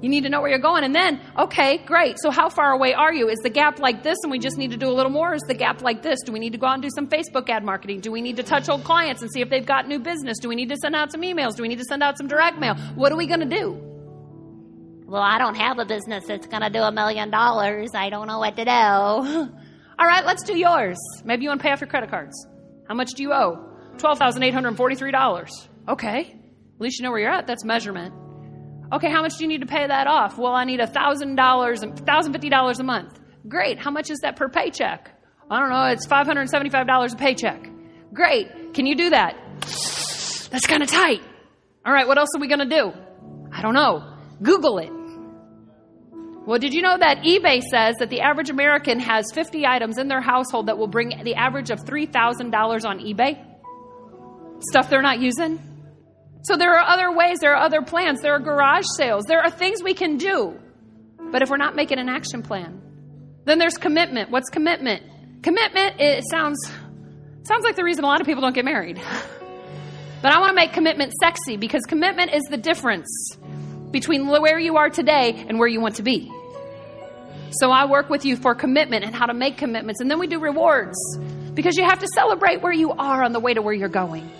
[0.00, 0.84] You need to know where you're going.
[0.84, 2.18] And then, okay, great.
[2.20, 3.28] So, how far away are you?
[3.28, 5.32] Is the gap like this and we just need to do a little more?
[5.32, 6.20] Or is the gap like this?
[6.24, 8.00] Do we need to go out and do some Facebook ad marketing?
[8.00, 10.38] Do we need to touch old clients and see if they've got new business?
[10.38, 11.56] Do we need to send out some emails?
[11.56, 12.76] Do we need to send out some direct mail?
[12.94, 13.97] What are we going to do?
[15.08, 17.92] Well, I don't have a business that's going to do a million dollars.
[17.94, 18.70] I don't know what to do.
[18.70, 20.98] All right, let's do yours.
[21.24, 22.46] Maybe you want to pay off your credit cards.
[22.86, 23.56] How much do you owe?
[23.96, 25.68] $12,843.
[25.88, 26.20] Okay.
[26.20, 27.46] At least you know where you're at.
[27.46, 28.12] That's measurement.
[28.92, 30.36] Okay, how much do you need to pay that off?
[30.36, 33.18] Well, I need $1,000, and $1,050 a month.
[33.48, 33.78] Great.
[33.78, 35.10] How much is that per paycheck?
[35.50, 35.84] I don't know.
[35.86, 37.66] It's $575 a paycheck.
[38.12, 38.74] Great.
[38.74, 39.36] Can you do that?
[40.50, 41.22] That's kind of tight.
[41.86, 42.92] All right, what else are we going to do?
[43.50, 44.14] I don't know.
[44.42, 44.97] Google it.
[46.48, 50.08] Well, did you know that eBay says that the average American has 50 items in
[50.08, 53.38] their household that will bring the average of $3,000 on eBay?
[54.70, 55.60] Stuff they're not using?
[56.44, 59.50] So there are other ways, there are other plans, there are garage sales, there are
[59.50, 60.58] things we can do.
[61.30, 62.80] But if we're not making an action plan,
[63.44, 64.30] then there's commitment.
[64.30, 65.02] What's commitment?
[65.42, 66.58] Commitment it sounds
[67.42, 68.98] sounds like the reason a lot of people don't get married.
[70.20, 73.06] But I want to make commitment sexy because commitment is the difference
[73.92, 76.32] between where you are today and where you want to be.
[77.50, 80.26] So I work with you for commitment and how to make commitments and then we
[80.26, 80.96] do rewards
[81.54, 84.30] because you have to celebrate where you are on the way to where you're going.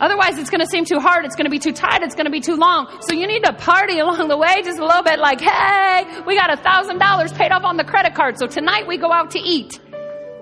[0.00, 1.24] Otherwise, it's going to seem too hard.
[1.24, 2.02] It's going to be too tight.
[2.02, 2.88] It's going to be too long.
[3.02, 6.34] So you need to party along the way just a little bit like, hey, we
[6.34, 8.36] got a thousand dollars paid off on the credit card.
[8.36, 9.78] So tonight we go out to eat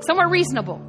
[0.00, 0.80] somewhere reasonable.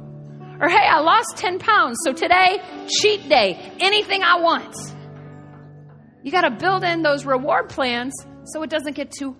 [0.58, 1.98] Or hey, I lost 10 pounds.
[2.04, 3.72] So today, cheat day.
[3.80, 4.74] Anything I want.
[6.22, 8.14] You got to build in those reward plans
[8.44, 9.36] so it doesn't get too.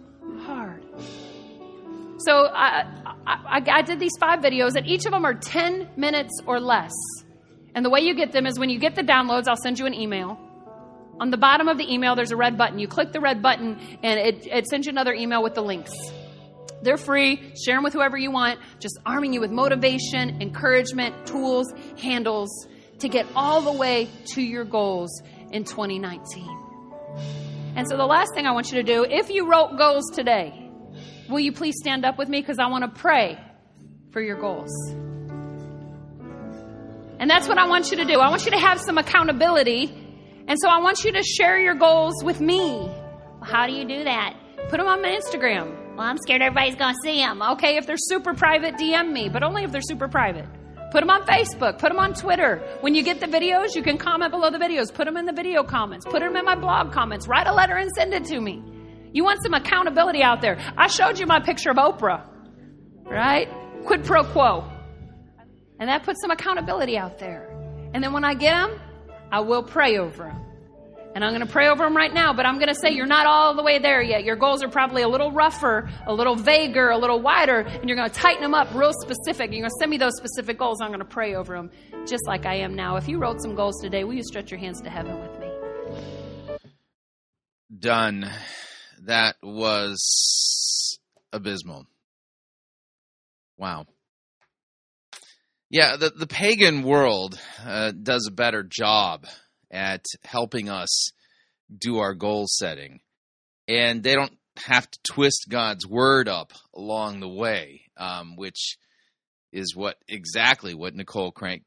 [2.25, 2.85] So I,
[3.27, 6.93] I, I did these five videos, and each of them are 10 minutes or less.
[7.75, 9.87] And the way you get them is when you get the downloads, I'll send you
[9.87, 10.39] an email.
[11.21, 12.79] On the bottom of the email, there's a red button.
[12.79, 15.93] You click the red button, and it, it sends you another email with the links.
[16.83, 17.53] They're free.
[17.65, 18.59] Share them with whoever you want.
[18.81, 22.51] Just arming you with motivation, encouragement, tools, handles
[22.99, 26.59] to get all the way to your goals in 2019.
[27.77, 30.62] And so, the last thing I want you to do, if you wrote goals today,
[31.33, 32.41] will you please stand up with me?
[32.41, 33.39] Because I want to pray
[34.13, 34.71] for your goals.
[37.19, 38.19] And that's what I want you to do.
[38.19, 39.85] I want you to have some accountability.
[40.49, 42.59] And so I want you to share your goals with me.
[42.59, 44.35] Well, how do you do that?
[44.69, 45.97] Put them on my Instagram.
[45.97, 47.43] Well, I'm scared everybody's going to see them.
[47.43, 50.47] Okay, if they're super private, DM me, but only if they're super private.
[50.91, 51.79] Put them on Facebook.
[51.79, 52.57] Put them on Twitter.
[52.81, 54.93] When you get the videos, you can comment below the videos.
[54.93, 56.05] Put them in the video comments.
[56.05, 57.29] Put them in my blog comments.
[57.29, 58.63] Write a letter and send it to me.
[59.13, 60.59] You want some accountability out there.
[60.77, 62.27] I showed you my picture of Oprah,
[63.05, 63.49] right?
[63.85, 64.69] Quid pro quo.
[65.79, 67.49] And that puts some accountability out there.
[67.93, 68.81] And then when I get them,
[69.31, 70.39] I will pray over them.
[71.15, 73.05] And I'm going to pray over them right now, but I'm going to say you're
[73.05, 74.25] not all the way there yet.
[74.25, 77.99] Your goals are probably a little rougher, a little vaguer, a little wider, and you're
[77.99, 79.51] going to tighten them up real specific.
[79.53, 80.81] You're going to send me those specific goals.
[80.81, 81.71] I'm going to pray over them
[82.07, 82.97] just like I am now.
[82.97, 85.51] If you wrote some goals today, will you stretch your hands to heaven with me?
[87.79, 88.31] Done.
[89.07, 90.99] That was
[91.33, 91.87] abysmal.
[93.59, 93.87] Wow.
[95.71, 99.27] Yeah, the, the pagan world uh, does a better job
[99.71, 101.11] at helping us
[101.77, 103.01] do our goal setting.
[103.67, 108.77] And they don't have to twist God's word up along the way, um, which
[109.53, 111.65] is what exactly what Nicole Crank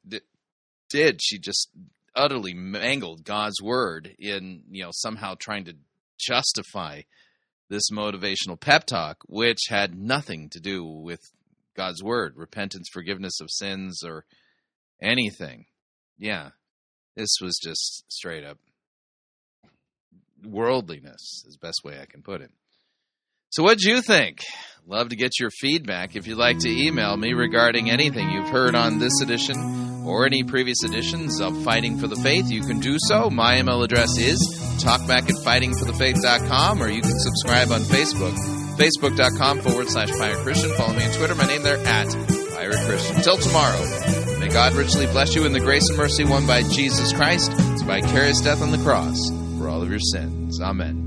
[0.90, 1.22] did.
[1.22, 1.70] She just
[2.16, 5.76] utterly mangled God's word in, you know, somehow trying to
[6.20, 7.02] justify
[7.70, 11.20] this motivational pep talk, which had nothing to do with
[11.76, 14.26] God's word, repentance, forgiveness of sins, or
[15.02, 15.66] anything.
[16.18, 16.50] Yeah,
[17.16, 18.58] this was just straight up
[20.44, 22.52] worldliness, is best way I can put it.
[23.50, 24.40] So, what'd you think?
[24.86, 26.16] Love to get your feedback.
[26.16, 30.44] If you'd like to email me regarding anything you've heard on this edition or any
[30.44, 33.30] previous editions of Fighting for the Faith, you can do so.
[33.30, 34.38] My email address is
[34.80, 38.36] talkback at fightingforthefaith.com, or you can subscribe on Facebook,
[38.78, 40.72] facebook.com forward slash Pirate Christian.
[40.72, 41.36] Follow me on Twitter.
[41.36, 42.08] My name there at
[42.54, 43.18] Pirate Christian.
[43.18, 47.14] Until tomorrow, may God richly bless you in the grace and mercy won by Jesus
[47.14, 49.18] Christ, his vicarious death on the cross
[49.58, 50.62] for all of your sins.
[50.62, 51.05] Amen.